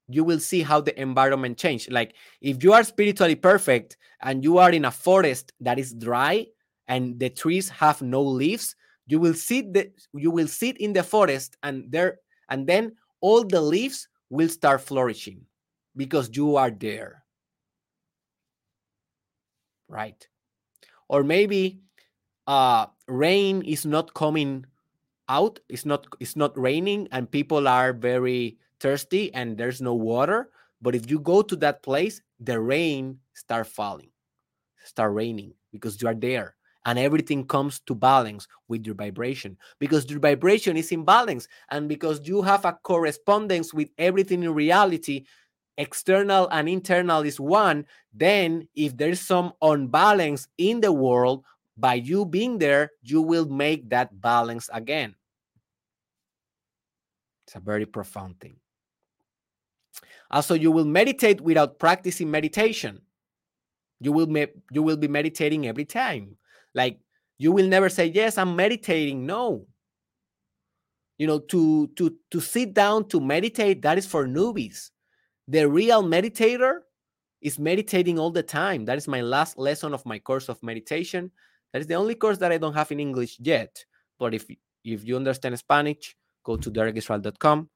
you 0.09 0.25
will 0.25 0.39
see 0.39 0.61
how 0.61 0.81
the 0.81 0.99
environment 0.99 1.57
change 1.57 1.89
like 1.89 2.15
if 2.39 2.63
you 2.63 2.71
are 2.71 2.83
spiritually 2.83 3.35
perfect 3.35 3.97
and 4.21 4.41
you 4.41 4.57
are 4.57 4.71
in 4.71 4.85
a 4.85 4.91
forest 4.91 5.51
that 5.59 5.77
is 5.77 5.93
dry 5.93 6.45
and 6.87 7.19
the 7.19 7.29
trees 7.29 7.67
have 7.67 8.01
no 8.01 8.21
leaves 8.21 8.73
you 9.05 9.19
will 9.19 9.33
sit 9.33 9.73
the 9.73 9.91
you 10.13 10.31
will 10.31 10.47
sit 10.47 10.77
in 10.77 10.93
the 10.93 11.03
forest 11.03 11.57
and 11.61 11.91
there 11.91 12.19
and 12.49 12.67
then 12.67 12.95
all 13.21 13.43
the 13.43 13.61
leaves 13.61 14.07
will 14.29 14.49
start 14.49 14.81
flourishing 14.81 15.45
because 15.95 16.29
you 16.33 16.55
are 16.57 16.71
there. 16.71 17.23
Right. 19.89 20.27
Or 21.09 21.23
maybe 21.23 21.81
uh 22.47 22.87
rain 23.07 23.61
is 23.63 23.85
not 23.85 24.13
coming 24.13 24.65
out 25.29 25.59
it's 25.69 25.85
not 25.85 26.07
it's 26.19 26.35
not 26.37 26.57
raining 26.57 27.07
and 27.11 27.29
people 27.29 27.67
are 27.67 27.93
very 27.93 28.57
thirsty 28.79 29.33
and 29.33 29.57
there's 29.57 29.81
no 29.81 29.93
water. 29.95 30.49
But 30.81 30.95
if 30.95 31.09
you 31.11 31.19
go 31.19 31.41
to 31.41 31.55
that 31.57 31.83
place 31.83 32.21
the 32.39 32.59
rain 32.59 33.19
start 33.33 33.67
falling 33.67 34.11
start 34.85 35.13
raining 35.13 35.53
because 35.71 36.01
you 36.01 36.09
are 36.09 36.15
there 36.15 36.56
and 36.87 36.97
everything 36.97 37.45
comes 37.45 37.79
to 37.81 37.93
balance 37.93 38.47
with 38.67 38.85
your 38.85 38.95
vibration 38.95 39.55
because 39.77 40.09
your 40.09 40.19
vibration 40.19 40.75
is 40.75 40.91
in 40.91 41.03
balance 41.03 41.47
and 41.69 41.87
because 41.87 42.27
you 42.27 42.41
have 42.41 42.65
a 42.65 42.73
correspondence 42.81 43.73
with 43.73 43.89
everything 43.99 44.41
in 44.41 44.53
reality 44.53 45.25
external 45.77 46.47
and 46.49 46.67
internal 46.67 47.21
is 47.21 47.39
one 47.39 47.85
then 48.13 48.67
if 48.75 48.97
there's 48.97 49.21
some 49.21 49.53
unbalance 49.61 50.47
in 50.57 50.81
the 50.81 50.91
world 50.91 51.43
by 51.77 51.93
you 51.93 52.25
being 52.25 52.57
there 52.57 52.89
you 53.03 53.21
will 53.21 53.45
make 53.45 53.87
that 53.89 54.19
balance 54.19 54.67
again 54.73 55.13
it's 57.45 57.55
a 57.55 57.59
very 57.59 57.85
profound 57.85 58.39
thing 58.39 58.57
also, 60.29 60.55
you 60.55 60.71
will 60.71 60.85
meditate 60.85 61.39
without 61.41 61.79
practicing 61.79 62.29
meditation. 62.29 63.01
You 63.99 64.11
will 64.11 64.27
you 64.71 64.83
will 64.83 64.97
be 64.97 65.07
meditating 65.07 65.67
every 65.67 65.85
time. 65.85 66.37
Like 66.77 66.99
you 67.39 67.51
will 67.51 67.67
never 67.67 67.89
say, 67.89 68.05
"Yes, 68.05 68.37
I'm 68.37 68.55
meditating." 68.55 69.25
No. 69.25 69.65
You 71.17 71.25
know, 71.25 71.39
to 71.39 71.87
to 71.97 72.15
to 72.29 72.39
sit 72.39 72.75
down 72.75 73.09
to 73.09 73.19
meditate 73.19 73.81
that 73.81 73.97
is 73.97 74.05
for 74.05 74.27
newbies. 74.27 74.91
The 75.47 75.67
real 75.67 76.03
meditator 76.03 76.81
is 77.41 77.57
meditating 77.57 78.19
all 78.19 78.29
the 78.29 78.43
time. 78.43 78.85
That 78.85 78.97
is 78.97 79.07
my 79.07 79.21
last 79.21 79.57
lesson 79.57 79.93
of 79.93 80.05
my 80.05 80.19
course 80.19 80.49
of 80.49 80.61
meditation. 80.61 81.31
That 81.73 81.79
is 81.79 81.87
the 81.87 81.95
only 81.95 82.15
course 82.15 82.37
that 82.37 82.51
I 82.51 82.59
don't 82.59 82.75
have 82.75 82.91
in 82.91 82.99
English 82.99 83.39
yet. 83.39 83.83
But 84.19 84.35
if 84.35 84.45
if 84.83 85.03
you 85.03 85.15
understand 85.15 85.57
Spanish, 85.57 86.15
go 86.43 86.57
to 86.57 86.69
derekisrael.com 86.69 87.69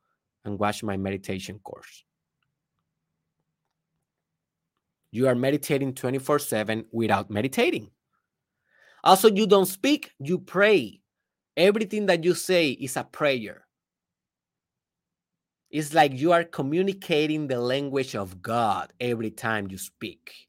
and 0.46 0.60
watch 0.60 0.84
my 0.84 0.98
meditation 0.98 1.60
course. 1.60 2.06
You 5.12 5.28
are 5.28 5.36
meditating 5.36 5.96
24 5.96 6.40
7 6.40 6.86
without 6.92 7.30
meditating. 7.30 7.90
Also, 9.04 9.30
you 9.32 9.48
don't 9.48 9.66
speak, 9.66 10.12
you 10.20 10.38
pray. 10.38 11.02
Everything 11.58 12.06
that 12.06 12.24
you 12.24 12.34
say 12.34 12.70
is 12.72 12.96
a 12.98 13.04
prayer. 13.04 13.66
It's 15.70 15.94
like 15.94 16.14
you 16.14 16.34
are 16.34 16.44
communicating 16.44 17.48
the 17.48 17.60
language 17.60 18.16
of 18.16 18.42
God 18.42 18.92
every 19.00 19.32
time 19.32 19.68
you 19.70 19.78
speak. 19.78 20.48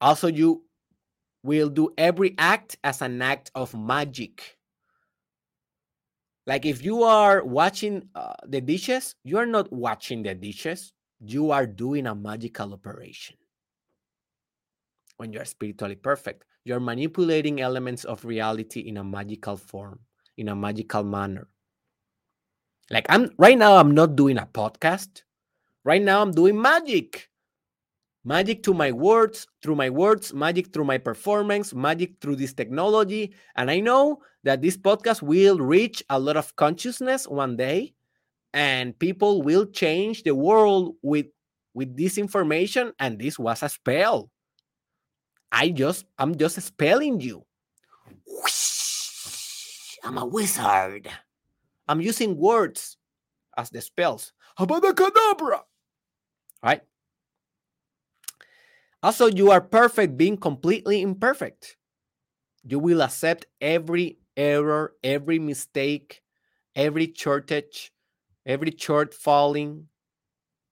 Also, 0.00 0.28
you 0.28 0.64
will 1.42 1.68
do 1.68 1.92
every 1.96 2.34
act 2.38 2.76
as 2.84 3.02
an 3.02 3.22
act 3.22 3.50
of 3.54 3.74
magic. 3.74 4.58
Like 6.46 6.66
if 6.66 6.84
you 6.84 7.02
are 7.02 7.44
watching 7.44 8.08
uh, 8.14 8.34
the 8.46 8.60
dishes, 8.60 9.14
you 9.24 9.38
are 9.38 9.46
not 9.46 9.72
watching 9.72 10.22
the 10.22 10.34
dishes, 10.34 10.92
you 11.20 11.50
are 11.50 11.66
doing 11.66 12.06
a 12.06 12.14
magical 12.14 12.72
operation. 12.72 13.36
When 15.16 15.32
you 15.32 15.40
are 15.40 15.44
spiritually 15.44 15.96
perfect, 15.96 16.44
you're 16.64 16.80
manipulating 16.80 17.60
elements 17.60 18.04
of 18.04 18.24
reality 18.24 18.80
in 18.80 18.96
a 18.96 19.04
magical 19.04 19.56
form, 19.56 20.00
in 20.36 20.48
a 20.48 20.56
magical 20.56 21.04
manner. 21.04 21.48
Like 22.90 23.06
I'm 23.08 23.30
right 23.38 23.56
now, 23.56 23.76
I'm 23.76 23.92
not 23.92 24.16
doing 24.16 24.38
a 24.38 24.46
podcast. 24.46 25.22
Right 25.84 26.02
now, 26.02 26.22
I'm 26.22 26.32
doing 26.32 26.60
magic. 26.60 27.28
Magic 28.24 28.62
to 28.62 28.72
my 28.72 28.92
words, 28.92 29.48
through 29.62 29.74
my 29.74 29.90
words, 29.90 30.32
magic 30.32 30.72
through 30.72 30.84
my 30.84 30.98
performance, 30.98 31.74
magic 31.74 32.20
through 32.20 32.36
this 32.36 32.52
technology. 32.52 33.34
And 33.56 33.68
I 33.68 33.80
know 33.80 34.22
that 34.44 34.62
this 34.62 34.76
podcast 34.76 35.22
will 35.22 35.58
reach 35.58 36.04
a 36.08 36.20
lot 36.20 36.36
of 36.36 36.54
consciousness 36.54 37.26
one 37.26 37.56
day 37.56 37.94
and 38.54 38.96
people 38.98 39.42
will 39.42 39.66
change 39.66 40.22
the 40.22 40.34
world 40.34 40.94
with 41.02 41.26
with 41.74 41.96
this 41.96 42.18
information 42.18 42.92
and 42.98 43.18
this 43.18 43.38
was 43.38 43.62
a 43.62 43.68
spell 43.68 44.30
i 45.52 45.68
just 45.68 46.06
i'm 46.18 46.36
just 46.36 46.60
spelling 46.60 47.20
you. 47.20 47.44
I'm 50.04 50.18
a 50.18 50.26
wizard. 50.26 51.08
I'm 51.86 52.00
using 52.00 52.36
words 52.36 52.96
as 53.56 53.70
the 53.70 53.80
spells. 53.80 54.32
Abadacadabra. 54.58 55.60
right? 56.64 56.82
Also 59.02 59.26
you 59.26 59.52
are 59.52 59.60
perfect 59.60 60.16
being 60.16 60.36
completely 60.36 61.02
imperfect. 61.02 61.76
You 62.64 62.80
will 62.80 63.02
accept 63.02 63.46
every 63.60 64.18
error 64.36 64.94
every 65.04 65.38
mistake 65.38 66.22
every 66.74 67.12
shortage 67.14 67.92
every 68.44 68.74
short 68.76 69.14
falling, 69.14 69.86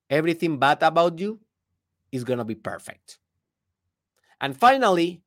everything 0.09 0.59
bad 0.59 0.83
about 0.83 1.19
you 1.19 1.41
is 2.11 2.25
going 2.25 2.39
to 2.39 2.45
be 2.45 2.55
perfect. 2.55 3.19
And 4.41 4.59
finally, 4.59 5.23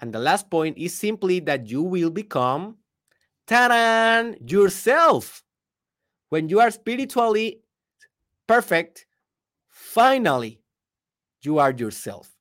and 0.00 0.12
the 0.12 0.18
last 0.18 0.50
point 0.50 0.78
is 0.78 0.94
simply 0.94 1.40
that 1.40 1.68
you 1.68 1.82
will 1.82 2.10
become 2.10 2.76
ta 3.46 4.32
yourself. 4.46 5.42
When 6.28 6.48
you 6.48 6.60
are 6.60 6.70
spiritually 6.70 7.62
perfect, 8.46 9.06
finally, 9.68 10.60
you 11.42 11.58
are 11.58 11.72
yourself. 11.72 12.36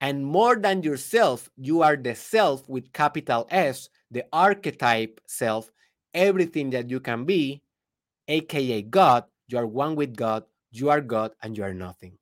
And 0.00 0.26
more 0.26 0.56
than 0.56 0.82
yourself, 0.82 1.48
you 1.56 1.82
are 1.82 1.96
the 1.96 2.14
self 2.14 2.68
with 2.68 2.92
capital 2.92 3.46
S, 3.50 3.88
the 4.10 4.24
archetype 4.32 5.20
self, 5.26 5.70
everything 6.14 6.70
that 6.70 6.90
you 6.90 6.98
can 6.98 7.24
be 7.24 7.62
aka 8.28 8.82
God, 8.82 9.24
you 9.48 9.58
are 9.58 9.66
one 9.66 9.96
with 9.96 10.16
God, 10.16 10.44
you 10.70 10.90
are 10.90 11.00
God, 11.00 11.32
and 11.42 11.56
you 11.56 11.64
are 11.64 11.74
nothing. 11.74 12.18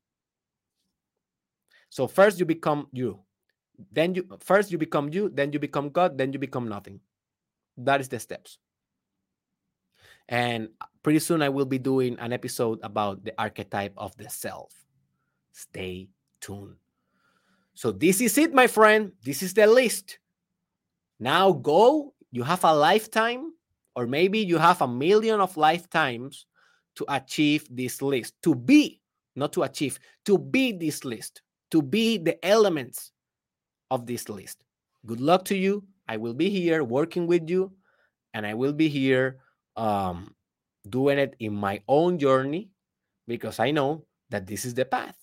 So 1.90 2.06
first 2.06 2.38
you 2.38 2.46
become 2.46 2.88
you. 2.92 3.20
Then 3.92 4.14
you 4.14 4.26
first 4.40 4.70
you 4.70 4.78
become 4.78 5.10
you, 5.10 5.28
then 5.28 5.52
you 5.52 5.58
become 5.58 5.90
God, 5.90 6.16
then 6.16 6.32
you 6.32 6.38
become 6.38 6.68
nothing. 6.68 7.00
That 7.76 8.00
is 8.00 8.08
the 8.08 8.18
steps. 8.18 8.58
And 10.28 10.68
pretty 11.02 11.18
soon 11.18 11.42
I 11.42 11.48
will 11.48 11.64
be 11.66 11.78
doing 11.78 12.18
an 12.18 12.32
episode 12.32 12.78
about 12.82 13.24
the 13.24 13.34
archetype 13.38 13.92
of 13.96 14.16
the 14.16 14.30
self. 14.30 14.72
Stay 15.52 16.08
tuned. 16.40 16.76
So 17.74 17.90
this 17.90 18.20
is 18.20 18.38
it, 18.38 18.54
my 18.54 18.66
friend. 18.66 19.12
This 19.24 19.42
is 19.42 19.54
the 19.54 19.66
list. 19.66 20.18
Now 21.18 21.52
go. 21.52 22.14
You 22.30 22.44
have 22.44 22.62
a 22.62 22.72
lifetime 22.72 23.52
or 23.96 24.06
maybe 24.06 24.38
you 24.38 24.58
have 24.58 24.82
a 24.82 24.88
million 24.88 25.40
of 25.40 25.56
lifetimes 25.56 26.46
to 26.94 27.04
achieve 27.08 27.66
this 27.70 28.00
list, 28.02 28.34
to 28.42 28.54
be, 28.54 29.00
not 29.34 29.52
to 29.54 29.62
achieve, 29.62 29.98
to 30.24 30.38
be 30.38 30.70
this 30.72 31.04
list, 31.04 31.42
to 31.70 31.82
be 31.82 32.18
the 32.18 32.44
elements 32.44 33.12
of 33.90 34.06
this 34.06 34.28
list. 34.28 34.64
Good 35.06 35.20
luck 35.20 35.44
to 35.46 35.56
you. 35.56 35.84
I 36.08 36.16
will 36.16 36.34
be 36.34 36.50
here 36.50 36.82
working 36.82 37.26
with 37.26 37.48
you, 37.48 37.72
and 38.34 38.46
I 38.46 38.54
will 38.54 38.72
be 38.72 38.88
here 38.88 39.38
um, 39.76 40.34
doing 40.88 41.18
it 41.18 41.36
in 41.38 41.54
my 41.54 41.80
own 41.88 42.18
journey 42.18 42.70
because 43.26 43.60
I 43.60 43.70
know 43.70 44.04
that 44.30 44.46
this 44.46 44.64
is 44.64 44.74
the 44.74 44.84
path 44.84 45.16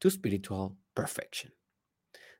to 0.00 0.10
spiritual 0.10 0.76
perfection. 0.94 1.50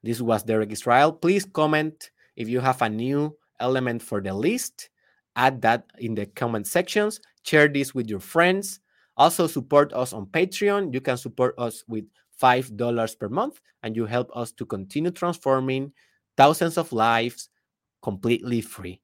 This 0.03 0.21
was 0.21 0.43
Derek 0.43 0.73
Israel. 0.73 1.13
Please 1.13 1.45
comment 1.45 2.11
if 2.37 2.49
you 2.49 2.61
have 2.61 2.83
a 2.83 2.89
new 2.89 3.37
element 3.59 4.03
for 4.03 4.21
the 4.21 4.35
list 4.35 4.91
add 5.37 5.61
that 5.63 5.85
in 5.99 6.15
the 6.15 6.27
comment 6.27 6.67
sections. 6.67 7.21
Share 7.45 7.69
this 7.69 7.95
with 7.95 8.09
your 8.09 8.21
friends. 8.21 8.81
Also, 9.17 9.47
support 9.47 9.93
us 9.93 10.13
on 10.13 10.27
Patreon. 10.27 10.93
You 10.93 11.01
can 11.01 11.17
support 11.17 11.55
us 11.59 11.85
with 11.87 12.05
$5 12.41 13.19
per 13.19 13.29
month, 13.29 13.61
and 13.83 13.97
you 13.97 14.07
help 14.07 14.31
us 14.35 14.53
to 14.53 14.67
continue 14.67 15.11
transforming 15.11 15.93
thousands 16.37 16.77
of 16.79 16.93
lives 16.93 17.49
completely 18.03 18.61
free. 18.61 19.01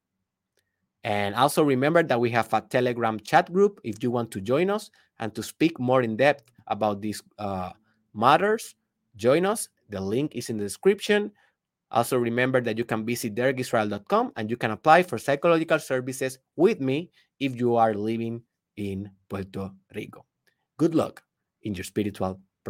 And 1.05 1.35
also 1.35 1.65
remember 1.65 2.03
that 2.03 2.21
we 2.21 2.31
have 2.31 2.53
a 2.53 2.61
Telegram 2.61 3.19
chat 3.19 3.53
group 3.53 3.81
if 3.83 4.03
you 4.03 4.11
want 4.11 4.31
to 4.33 4.41
join 4.41 4.71
us 4.71 4.91
and 5.19 5.35
to 5.35 5.43
speak 5.43 5.81
more 5.81 6.03
in 6.03 6.17
depth 6.17 6.45
about 6.69 7.01
these 7.01 7.23
uh, 7.39 7.71
matters. 8.15 8.75
Join 9.17 9.45
us. 9.45 9.69
The 9.89 10.01
link 10.01 10.37
is 10.37 10.49
in 10.49 10.59
the 10.59 10.65
description. 10.65 11.33
Also, 11.91 12.17
remember 12.17 12.61
that 12.61 12.79
you 12.79 12.85
can 12.85 13.05
visit 13.05 13.35
derekisrael.com 13.35 14.33
and 14.37 14.49
you 14.49 14.57
can 14.57 14.71
apply 14.71 15.03
for 15.03 15.19
psychological 15.19 15.79
services 15.79 16.39
with 16.57 16.81
me 16.81 17.11
if 17.41 17.57
you 17.57 17.77
are 17.77 17.95
living 17.95 18.43
in 18.77 19.11
Puerto 19.29 19.71
Rico. 19.95 20.25
Good 20.79 20.95
luck 20.95 21.23
in 21.63 21.75
your 21.75 21.85
spiritual 21.85 22.41